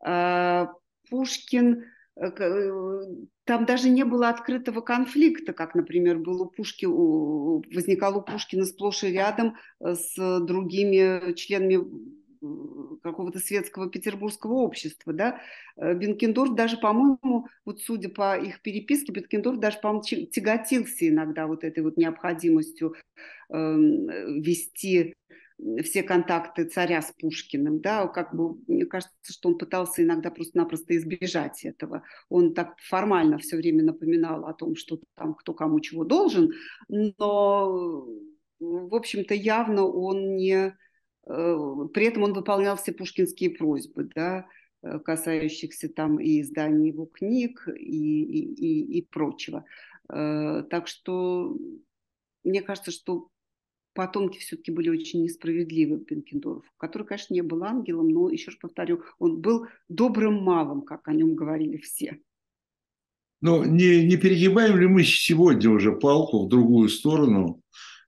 А, 0.00 0.72
Пушкин, 1.10 1.84
там 2.16 3.66
даже 3.66 3.90
не 3.90 4.04
было 4.04 4.30
открытого 4.30 4.80
конфликта, 4.80 5.52
как, 5.52 5.74
например, 5.74 6.18
был 6.18 6.42
у 6.42 6.46
Пушки, 6.46 6.86
возникал 6.86 8.18
у 8.18 8.22
Пушкина 8.22 8.64
сплошь 8.64 9.04
и 9.04 9.08
рядом 9.08 9.56
э, 9.80 9.94
с 9.94 10.40
другими 10.40 11.34
членами 11.34 11.78
какого-то 13.02 13.38
светского 13.38 13.90
петербургского 13.90 14.54
общества, 14.54 15.12
да, 15.12 15.40
э, 15.76 15.94
Бенкендорф 15.94 16.54
даже, 16.54 16.78
по-моему, 16.78 17.48
вот 17.64 17.80
судя 17.80 18.08
по 18.08 18.38
их 18.38 18.62
переписке, 18.62 19.12
Бенкендорф 19.12 19.58
даже, 19.58 19.78
по-моему, 19.80 20.02
тяготился 20.02 21.08
иногда 21.08 21.46
вот 21.46 21.64
этой 21.64 21.82
вот 21.82 21.96
необходимостью 21.96 22.94
э, 23.50 23.54
вести 23.54 25.14
все 25.82 26.02
контакты 26.02 26.64
царя 26.64 27.00
с 27.02 27.12
Пушкиным, 27.12 27.80
да, 27.80 28.06
как 28.08 28.34
бы, 28.34 28.58
мне 28.66 28.84
кажется, 28.84 29.14
что 29.32 29.48
он 29.48 29.58
пытался 29.58 30.02
иногда 30.02 30.30
просто-напросто 30.30 30.96
избежать 30.96 31.64
этого. 31.64 32.02
Он 32.28 32.54
так 32.54 32.78
формально 32.80 33.38
все 33.38 33.56
время 33.56 33.82
напоминал 33.82 34.46
о 34.46 34.52
том, 34.52 34.76
что 34.76 35.00
там 35.14 35.34
кто 35.34 35.54
кому 35.54 35.80
чего 35.80 36.04
должен, 36.04 36.52
но, 36.88 38.06
в 38.60 38.94
общем-то, 38.94 39.34
явно 39.34 39.86
он 39.86 40.36
не 40.36 40.74
Э, 41.26 41.56
при 41.92 42.06
этом 42.06 42.22
он 42.22 42.32
выполнял 42.32 42.76
все 42.76 42.92
пушкинские 42.92 43.50
просьбы, 43.50 44.08
да, 44.14 44.46
э, 44.82 44.98
касающихся 45.00 45.88
там 45.88 46.20
и 46.20 46.40
издания 46.40 46.88
его 46.88 47.06
книг 47.06 47.68
и, 47.68 48.22
и, 48.22 48.54
и, 48.54 48.98
и 48.98 49.02
прочего. 49.02 49.64
Э, 50.08 50.62
так 50.70 50.86
что 50.86 51.56
мне 52.44 52.62
кажется, 52.62 52.92
что 52.92 53.28
потомки 53.96 54.38
все-таки 54.38 54.70
были 54.70 54.88
очень 54.88 55.24
несправедливы 55.24 55.96
Бенкендорфу, 55.96 56.70
который, 56.76 57.04
конечно, 57.04 57.34
не 57.34 57.42
был 57.42 57.64
ангелом, 57.64 58.08
но, 58.08 58.30
еще 58.30 58.50
раз 58.50 58.58
повторю, 58.60 59.02
он 59.18 59.40
был 59.40 59.66
добрым 59.88 60.34
малым, 60.34 60.82
как 60.82 61.08
о 61.08 61.12
нем 61.12 61.34
говорили 61.34 61.78
все. 61.78 62.18
Но 63.40 63.64
не, 63.64 64.06
не 64.06 64.16
перегибаем 64.16 64.78
ли 64.78 64.86
мы 64.86 65.02
сегодня 65.02 65.70
уже 65.70 65.92
палку 65.92 66.46
в 66.46 66.48
другую 66.48 66.88
сторону, 66.88 67.62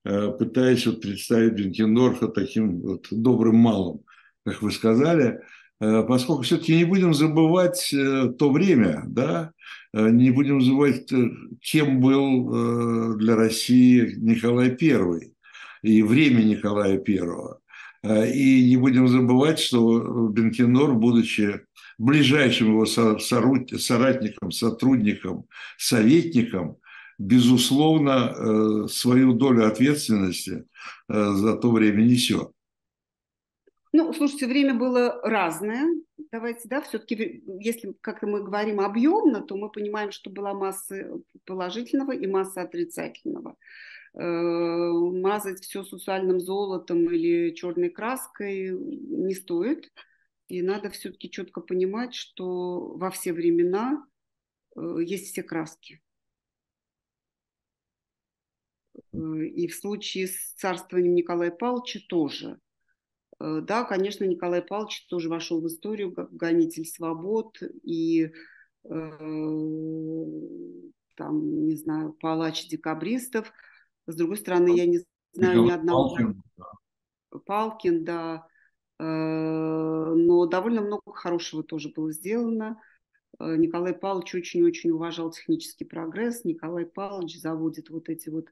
Э, 0.08 0.32
пытаясь 0.38 0.86
вот 0.86 1.02
представить 1.02 1.52
Бенкендорфа 1.52 2.28
таким 2.28 2.80
вот 2.80 3.08
добрым 3.10 3.56
малым, 3.56 4.00
как 4.44 4.62
вы 4.62 4.70
сказали, 4.70 5.40
э, 5.80 6.02
поскольку 6.04 6.42
все-таки 6.42 6.76
не 6.76 6.84
будем 6.84 7.12
забывать 7.12 7.92
э, 7.92 8.32
то 8.38 8.50
время, 8.50 9.02
да, 9.06 9.52
не 9.92 10.30
будем 10.30 10.60
забывать, 10.60 11.10
кем 11.62 12.00
был 12.00 13.16
для 13.16 13.36
России 13.36 14.14
Николай 14.18 14.76
I 14.78 15.32
и 15.82 16.02
время 16.02 16.42
Николая 16.42 16.98
I. 16.98 18.28
И 18.32 18.70
не 18.70 18.76
будем 18.76 19.08
забывать, 19.08 19.58
что 19.58 20.28
Бенкенор, 20.28 20.94
будучи 20.94 21.62
ближайшим 21.98 22.68
его 22.68 22.86
соратником, 22.86 24.52
сотрудником, 24.52 25.46
советником, 25.76 26.76
безусловно, 27.18 28.86
свою 28.86 29.32
долю 29.32 29.66
ответственности 29.66 30.64
за 31.08 31.56
то 31.56 31.70
время 31.72 32.02
несет. 32.02 32.52
Ну, 33.92 34.12
слушайте, 34.12 34.46
время 34.46 34.74
было 34.74 35.20
разное. 35.24 35.88
Давайте, 36.30 36.68
да, 36.68 36.82
все-таки, 36.82 37.42
если 37.60 37.94
как-то 38.00 38.26
мы 38.28 38.44
говорим 38.44 38.80
объемно, 38.80 39.40
то 39.40 39.56
мы 39.56 39.70
понимаем, 39.70 40.12
что 40.12 40.30
была 40.30 40.54
масса 40.54 41.10
положительного 41.46 42.12
и 42.12 42.26
масса 42.26 42.62
отрицательного. 42.62 43.56
Э, 44.18 44.22
мазать 44.22 45.60
все 45.60 45.84
сусальным 45.84 46.40
золотом 46.40 47.08
или 47.08 47.54
черной 47.54 47.88
краской 47.88 48.72
не 48.72 49.32
стоит. 49.32 49.92
И 50.48 50.60
надо 50.60 50.90
все-таки 50.90 51.30
четко 51.30 51.60
понимать, 51.60 52.14
что 52.14 52.96
во 52.96 53.10
все 53.10 53.32
времена 53.32 54.04
э, 54.74 54.80
есть 55.04 55.30
все 55.30 55.44
краски. 55.44 56.02
Э, 59.12 59.44
и 59.44 59.68
в 59.68 59.74
случае 59.76 60.26
с 60.26 60.52
царствованием 60.54 61.14
Николая 61.14 61.52
Павловича 61.52 62.00
тоже– 62.08 62.58
да, 63.40 63.84
конечно, 63.84 64.24
Николай 64.24 64.60
Павлович 64.60 65.06
тоже 65.06 65.28
вошел 65.28 65.60
в 65.60 65.66
историю 65.68 66.12
как 66.12 66.34
гонитель 66.34 66.84
свобод 66.84 67.56
и 67.84 68.32
там, 68.82 68.98
не 71.68 71.76
знаю, 71.76 72.14
палач 72.14 72.66
декабристов. 72.66 73.52
С 74.08 74.16
другой 74.16 74.38
стороны, 74.38 74.76
я 74.76 74.86
не 74.86 75.00
знаю 75.32 75.62
ни 75.62 75.70
одного... 75.70 76.08
Палкин, 76.08 76.42
да. 76.56 77.38
Палкин, 77.46 78.04
да. 78.04 78.46
Э, 78.98 79.04
но 79.04 80.46
довольно 80.46 80.80
много 80.80 81.12
хорошего 81.12 81.62
тоже 81.62 81.90
было 81.94 82.10
сделано. 82.12 82.80
Николай 83.40 83.94
Павлович 83.94 84.34
очень-очень 84.34 84.90
уважал 84.90 85.30
технический 85.30 85.84
прогресс. 85.84 86.44
Николай 86.44 86.86
Павлович 86.86 87.40
заводит 87.40 87.88
вот 87.88 88.08
эти 88.08 88.30
вот 88.30 88.48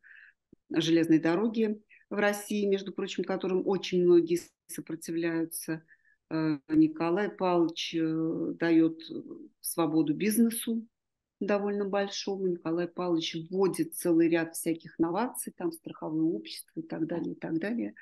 железные 0.70 1.18
дороги 1.18 1.82
в 2.10 2.14
России, 2.14 2.66
между 2.66 2.92
прочим, 2.92 3.24
которым 3.24 3.66
очень 3.66 4.04
многие 4.04 4.40
сопротивляются. 4.68 5.82
Э, 6.30 6.58
Николай 6.68 7.30
Павлович 7.30 7.94
э, 7.94 8.52
дает 8.58 9.00
свободу 9.60 10.14
бизнесу 10.14 10.86
довольно 11.40 11.84
большому. 11.84 12.46
Николай 12.46 12.88
Павлович 12.88 13.36
вводит 13.50 13.94
целый 13.94 14.28
ряд 14.28 14.54
всяких 14.54 14.98
новаций, 14.98 15.52
там 15.56 15.72
страховое 15.72 16.24
общество 16.24 16.80
и 16.80 16.82
так 16.82 17.06
далее, 17.06 17.32
и 17.32 17.38
так 17.38 17.58
далее. 17.58 17.94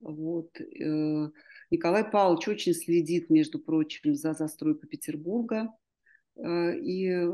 Вот. 0.00 0.60
Э, 0.60 1.30
Николай 1.70 2.04
Павлович 2.04 2.48
очень 2.48 2.74
следит, 2.74 3.30
между 3.30 3.58
прочим, 3.58 4.14
за 4.14 4.34
застройкой 4.34 4.88
Петербурга 4.88 5.68
и 6.34 7.28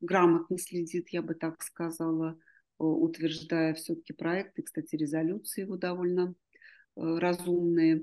грамотно 0.00 0.58
следит, 0.58 1.08
я 1.08 1.22
бы 1.22 1.34
так 1.34 1.60
сказала, 1.60 2.38
утверждая 2.78 3.74
все-таки 3.74 4.12
проекты, 4.12 4.62
кстати, 4.62 4.94
резолюции 4.94 5.62
его 5.62 5.76
довольно 5.76 6.36
Э, 6.96 7.18
разумные. 7.18 8.02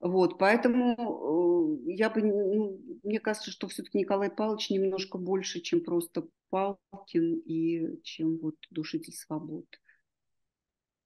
Вот, 0.00 0.38
поэтому 0.38 1.76
э, 1.86 1.92
я 1.92 2.08
бы, 2.08 2.22
ну, 2.22 2.80
мне 3.02 3.20
кажется, 3.20 3.50
что 3.50 3.68
все-таки 3.68 3.98
Николай 3.98 4.30
Павлович 4.30 4.70
немножко 4.70 5.18
больше, 5.18 5.60
чем 5.60 5.84
просто 5.84 6.26
Палкин 6.48 7.42
и 7.44 8.00
чем 8.02 8.38
вот 8.38 8.54
душитель 8.70 9.12
свобод. 9.12 9.66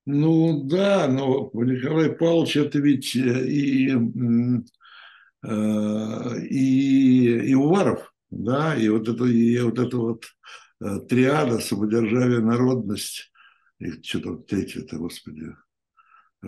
Ну 0.06 0.62
да, 0.64 1.08
но 1.08 1.50
Николай 1.54 2.10
Павлович 2.10 2.56
это 2.56 2.78
ведь 2.78 3.16
э, 3.16 3.48
и, 3.48 3.90
и, 6.50 7.50
и 7.50 7.54
Уваров, 7.54 8.14
да, 8.30 8.76
и 8.76 8.88
вот 8.88 9.08
это, 9.08 9.24
и 9.24 9.60
вот 9.60 9.78
это 9.78 9.96
вот 9.96 10.24
триада, 11.08 11.58
самодержавие, 11.58 12.40
народность, 12.40 13.32
и 13.80 13.90
что 14.02 14.20
там 14.20 14.44
третье-то, 14.44 14.98
господи, 14.98 15.46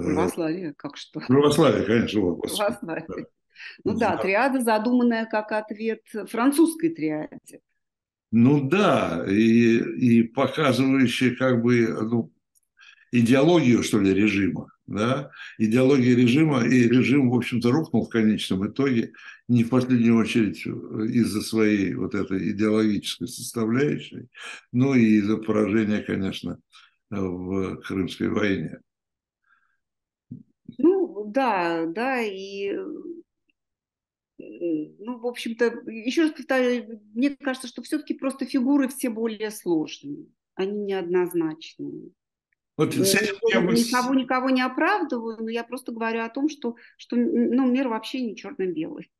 Православие, 0.04 0.74
как 0.74 0.96
что? 0.96 1.20
Православие, 1.20 1.84
конечно. 1.84 2.20
Вот, 2.20 2.56
Православие. 2.56 3.06
Да. 3.08 3.24
Ну 3.84 3.98
да, 3.98 4.16
триада, 4.16 4.60
задуманная 4.60 5.26
как 5.26 5.52
ответ 5.52 6.02
французской 6.28 6.90
триаде. 6.90 7.60
Ну 8.30 8.68
да, 8.68 9.24
и, 9.28 9.78
и 9.78 10.22
показывающая 10.24 11.34
как 11.36 11.62
бы 11.62 11.86
ну, 11.86 12.32
идеологию, 13.12 13.82
что 13.82 14.00
ли, 14.00 14.12
режима. 14.12 14.70
Да? 14.86 15.30
Идеология 15.58 16.14
режима, 16.14 16.64
и 16.64 16.88
режим, 16.88 17.30
в 17.30 17.34
общем-то, 17.34 17.70
рухнул 17.70 18.06
в 18.06 18.08
конечном 18.08 18.68
итоге, 18.68 19.12
не 19.48 19.64
в 19.64 19.68
последнюю 19.68 20.16
очередь 20.16 20.64
из-за 20.64 21.40
своей 21.40 21.94
вот 21.94 22.14
этой 22.14 22.50
идеологической 22.52 23.26
составляющей, 23.26 24.28
ну 24.72 24.94
и 24.94 25.16
из-за 25.16 25.38
поражения, 25.38 26.02
конечно, 26.02 26.58
в 27.10 27.76
Крымской 27.76 28.28
войне. 28.28 28.78
Да, 31.26 31.86
да, 31.86 32.20
и 32.20 32.72
ну, 34.38 35.18
в 35.18 35.26
общем-то, 35.26 35.64
еще 35.90 36.22
раз 36.22 36.32
повторяю, 36.32 37.00
мне 37.14 37.30
кажется, 37.30 37.68
что 37.68 37.82
все-таки 37.82 38.14
просто 38.14 38.44
фигуры 38.44 38.88
все 38.88 39.08
более 39.08 39.50
сложные, 39.50 40.26
они 40.54 40.84
неоднозначные. 40.84 42.10
Вот 42.76 42.92
с 42.92 43.14
этим 43.14 43.36
я 43.48 43.60
никого, 43.62 44.14
никого 44.14 44.50
не 44.50 44.60
оправдываю, 44.60 45.38
но 45.42 45.48
я 45.48 45.64
просто 45.64 45.92
говорю 45.92 46.22
о 46.22 46.28
том, 46.28 46.50
что, 46.50 46.76
что 46.98 47.16
ну, 47.16 47.66
мир 47.66 47.88
вообще 47.88 48.20
не 48.20 48.36
черно-белый. 48.36 49.10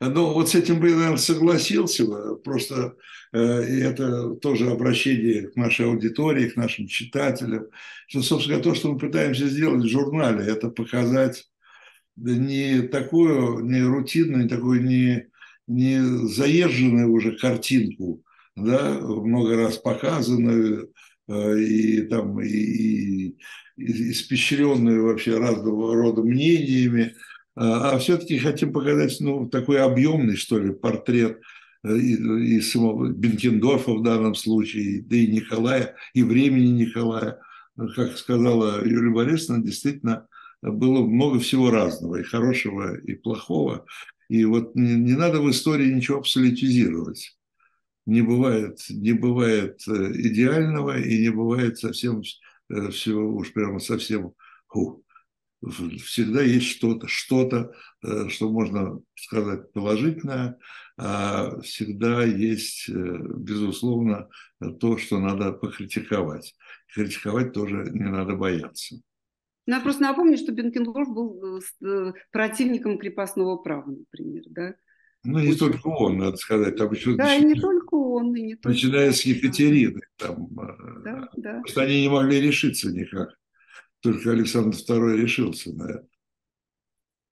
Ну, 0.00 0.32
вот 0.32 0.48
с 0.48 0.54
этим 0.54 0.80
бы 0.80 0.88
я, 0.88 0.96
наверное, 0.96 1.18
согласился. 1.18 2.06
Просто 2.36 2.96
э, 3.32 3.38
это 3.38 4.30
тоже 4.36 4.70
обращение 4.70 5.48
к 5.48 5.56
нашей 5.56 5.86
аудитории, 5.86 6.48
к 6.48 6.56
нашим 6.56 6.86
читателям. 6.86 7.66
Что, 8.08 8.22
собственно, 8.22 8.60
то, 8.60 8.74
что 8.74 8.92
мы 8.92 8.98
пытаемся 8.98 9.46
сделать 9.46 9.84
в 9.84 9.88
журнале, 9.88 10.46
это 10.46 10.70
показать 10.70 11.44
не 12.16 12.80
такую, 12.82 13.60
не 13.60 13.82
рутинную, 13.82 14.44
не 14.44 14.48
такую, 14.48 14.82
не, 14.84 15.26
не 15.66 16.00
заезженную 16.28 17.12
уже 17.12 17.36
картинку, 17.36 18.22
да, 18.56 18.98
много 19.00 19.56
раз 19.56 19.76
показанную, 19.76 20.94
э, 21.28 21.58
и 21.58 22.02
там, 22.06 22.40
и, 22.40 22.48
и, 22.48 23.36
и 23.76 24.12
испещренную 24.12 25.04
вообще 25.04 25.36
разного 25.36 25.94
рода 25.94 26.22
мнениями, 26.22 27.14
а, 27.60 27.90
а 27.90 27.98
все-таки 27.98 28.38
хотим 28.38 28.72
показать 28.72 29.14
ну, 29.20 29.46
такой 29.46 29.82
объемный, 29.82 30.36
что 30.36 30.58
ли, 30.58 30.72
портрет 30.72 31.42
э, 31.84 31.94
и, 31.94 32.56
и 32.56 32.60
самого 32.62 33.10
Бенкендорфа 33.10 33.92
в 33.92 34.02
данном 34.02 34.34
случае, 34.34 35.02
да 35.02 35.16
и 35.16 35.26
Николая, 35.26 35.94
и 36.14 36.22
времени 36.22 36.84
Николая. 36.84 37.38
Как 37.94 38.16
сказала 38.16 38.82
Юлия 38.82 39.10
Борисовна, 39.10 39.62
действительно 39.62 40.26
было 40.62 41.06
много 41.06 41.38
всего 41.38 41.70
разного, 41.70 42.16
и 42.16 42.22
хорошего, 42.22 42.96
и 42.96 43.14
плохого. 43.14 43.84
И 44.30 44.46
вот 44.46 44.74
не, 44.74 44.94
не 44.94 45.12
надо 45.12 45.42
в 45.42 45.50
истории 45.50 45.92
ничего 45.92 46.18
абсолютизировать. 46.18 47.36
Не 48.06 48.22
бывает, 48.22 48.78
не 48.88 49.12
бывает 49.12 49.82
э, 49.86 50.12
идеального, 50.14 50.98
и 50.98 51.18
не 51.20 51.28
бывает 51.28 51.78
совсем 51.78 52.22
э, 52.70 52.88
всего, 52.88 53.36
уж 53.36 53.52
прямо 53.52 53.80
совсем 53.80 54.32
фу, 54.66 55.04
всегда 55.68 56.42
есть 56.42 56.66
что-то, 56.66 57.06
что-то, 57.06 57.72
э, 58.02 58.28
что 58.28 58.50
можно 58.50 59.00
сказать 59.14 59.72
положительное, 59.72 60.58
а 60.96 61.60
всегда 61.60 62.24
есть, 62.24 62.88
э, 62.88 62.92
безусловно, 62.92 64.28
то, 64.80 64.96
что 64.96 65.18
надо 65.18 65.52
покритиковать. 65.52 66.54
Критиковать 66.94 67.52
тоже 67.52 67.90
не 67.92 68.10
надо 68.10 68.36
бояться. 68.36 68.96
Ну, 69.66 69.74
я 69.76 69.80
просто 69.80 70.02
напомню, 70.02 70.38
что 70.38 70.52
Бенкендорф 70.52 71.08
был 71.08 71.60
э, 71.60 72.12
противником 72.32 72.98
крепостного 72.98 73.56
права, 73.56 73.90
например, 73.90 74.44
да? 74.48 74.74
Ну, 75.22 75.38
не 75.38 75.48
Очень... 75.48 75.58
только 75.58 75.88
он, 75.88 76.16
надо 76.16 76.38
сказать. 76.38 76.76
Там 76.76 76.90
еще 76.92 77.14
да, 77.14 77.24
начиная, 77.24 77.40
и 77.40 77.44
не 77.44 77.60
только 77.60 77.94
он. 77.94 78.34
И 78.34 78.40
не 78.40 78.54
только 78.54 78.68
начиная 78.68 79.12
с 79.12 79.20
Екатерины. 79.22 80.00
Там, 80.16 80.48
да, 81.04 81.28
да. 81.36 81.60
Просто 81.60 81.82
они 81.82 82.00
не 82.00 82.08
могли 82.08 82.40
решиться 82.40 82.90
никак 82.90 83.39
только 84.00 84.32
Александр 84.32 84.76
II 84.76 85.16
решился 85.16 85.72
на 85.72 85.90
это. 85.90 86.06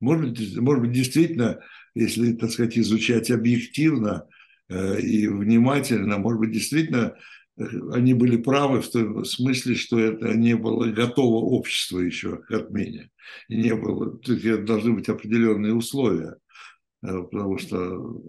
Может 0.01 0.31
быть, 0.31 0.57
может 0.59 0.83
быть, 0.83 0.93
действительно, 0.93 1.61
если, 1.95 2.33
так 2.35 2.51
сказать, 2.51 2.79
изучать 2.79 3.31
объективно 3.31 4.27
э, 4.69 5.01
и 5.01 5.27
внимательно, 5.27 6.19
может 6.19 6.41
быть, 6.41 6.53
действительно, 6.53 7.17
э, 7.57 7.65
они 7.93 8.15
были 8.15 8.37
правы 8.37 8.81
в 8.81 8.91
том 8.91 9.25
смысле, 9.25 9.75
что 9.75 9.99
это 9.99 10.35
не 10.35 10.55
было 10.55 10.87
готово 10.87 11.45
общество 11.45 11.99
еще 11.99 12.37
к 12.37 12.51
отмене. 12.53 13.11
И 13.49 13.57
не 13.57 13.75
было, 13.75 14.21
должны 14.59 14.93
быть 14.93 15.09
определенные 15.09 15.75
условия, 15.75 16.37
э, 17.03 17.23
потому 17.23 17.59
что 17.59 18.23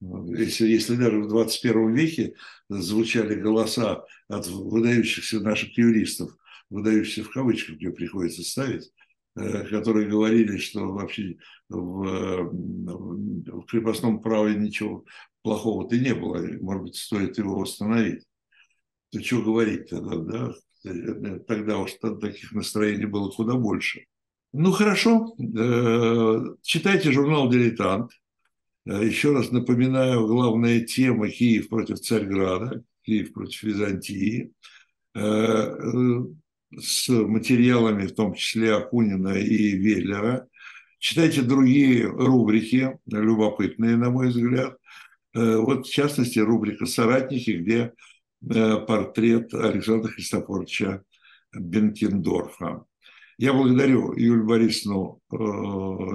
если, 0.00 0.68
если 0.68 0.94
даже 0.94 1.20
в 1.20 1.28
21 1.28 1.94
веке 1.94 2.34
звучали 2.68 3.34
голоса 3.34 4.04
от 4.28 4.46
выдающихся 4.46 5.40
наших 5.40 5.76
юристов 5.76 6.36
выдающиеся 6.70 7.24
в 7.24 7.30
кавычках, 7.30 7.76
где 7.76 7.90
приходится 7.90 8.42
ставить, 8.42 8.92
которые 9.34 10.08
говорили, 10.08 10.56
что 10.58 10.92
вообще 10.92 11.36
в, 11.68 12.50
в 12.50 13.66
крепостном 13.66 14.20
праве 14.20 14.54
ничего 14.56 15.04
плохого-то 15.42 15.96
не 15.98 16.14
было, 16.14 16.42
может 16.60 16.82
быть, 16.82 16.96
стоит 16.96 17.38
его 17.38 17.58
восстановить. 17.58 18.24
То 19.12 19.22
что 19.22 19.42
говорить 19.42 19.88
тогда, 19.88 20.16
да? 20.16 20.54
Тогда 21.46 21.78
уж 21.78 21.92
таких 21.94 22.52
настроений 22.52 23.06
было 23.06 23.30
куда 23.30 23.54
больше. 23.54 24.06
Ну 24.52 24.70
хорошо, 24.72 25.34
читайте 26.62 27.12
журнал 27.12 27.50
«Дилетант». 27.50 28.12
Еще 28.84 29.32
раз 29.32 29.50
напоминаю, 29.50 30.26
главная 30.28 30.80
тема 30.80 31.28
Киев 31.28 31.68
против 31.68 31.98
Царьграда, 31.98 32.84
Киев 33.02 33.32
против 33.32 33.64
Византии, 33.64 34.52
с 36.74 37.08
материалами, 37.08 38.06
в 38.06 38.14
том 38.14 38.34
числе 38.34 38.74
Акунина 38.74 39.34
и 39.34 39.72
Веллера. 39.76 40.46
Читайте 40.98 41.42
другие 41.42 42.06
рубрики, 42.06 42.98
любопытные, 43.06 43.96
на 43.96 44.10
мой 44.10 44.28
взгляд. 44.28 44.76
Вот, 45.34 45.86
в 45.86 45.90
частности, 45.92 46.38
рубрика 46.38 46.86
«Соратники», 46.86 47.50
где 47.50 47.92
портрет 48.40 49.52
Александра 49.54 50.08
Христофоровича 50.08 51.02
Бенкендорфа. 51.54 52.84
Я 53.38 53.52
благодарю 53.52 54.14
Юлию 54.14 54.46
Борисовну 54.46 55.20
э, 55.30 55.36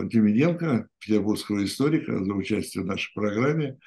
Демиденко, 0.08 0.88
петербургского 1.00 1.64
историка, 1.64 2.24
за 2.24 2.34
участие 2.34 2.84
в 2.84 2.88
нашей 2.88 3.14
программе. 3.14 3.78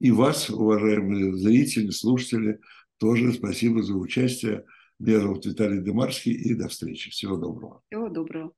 И 0.00 0.12
вас, 0.12 0.48
уважаемые 0.48 1.34
зрители, 1.34 1.90
слушатели, 1.90 2.60
тоже 2.98 3.32
спасибо 3.32 3.82
за 3.82 3.94
участие. 3.94 4.64
Зовут 4.98 5.46
Виталий 5.46 5.82
Демарский, 5.82 6.32
и 6.32 6.54
до 6.54 6.68
встречи. 6.68 7.10
Всего 7.10 7.36
доброго. 7.36 7.82
Всего 7.90 8.08
доброго. 8.08 8.52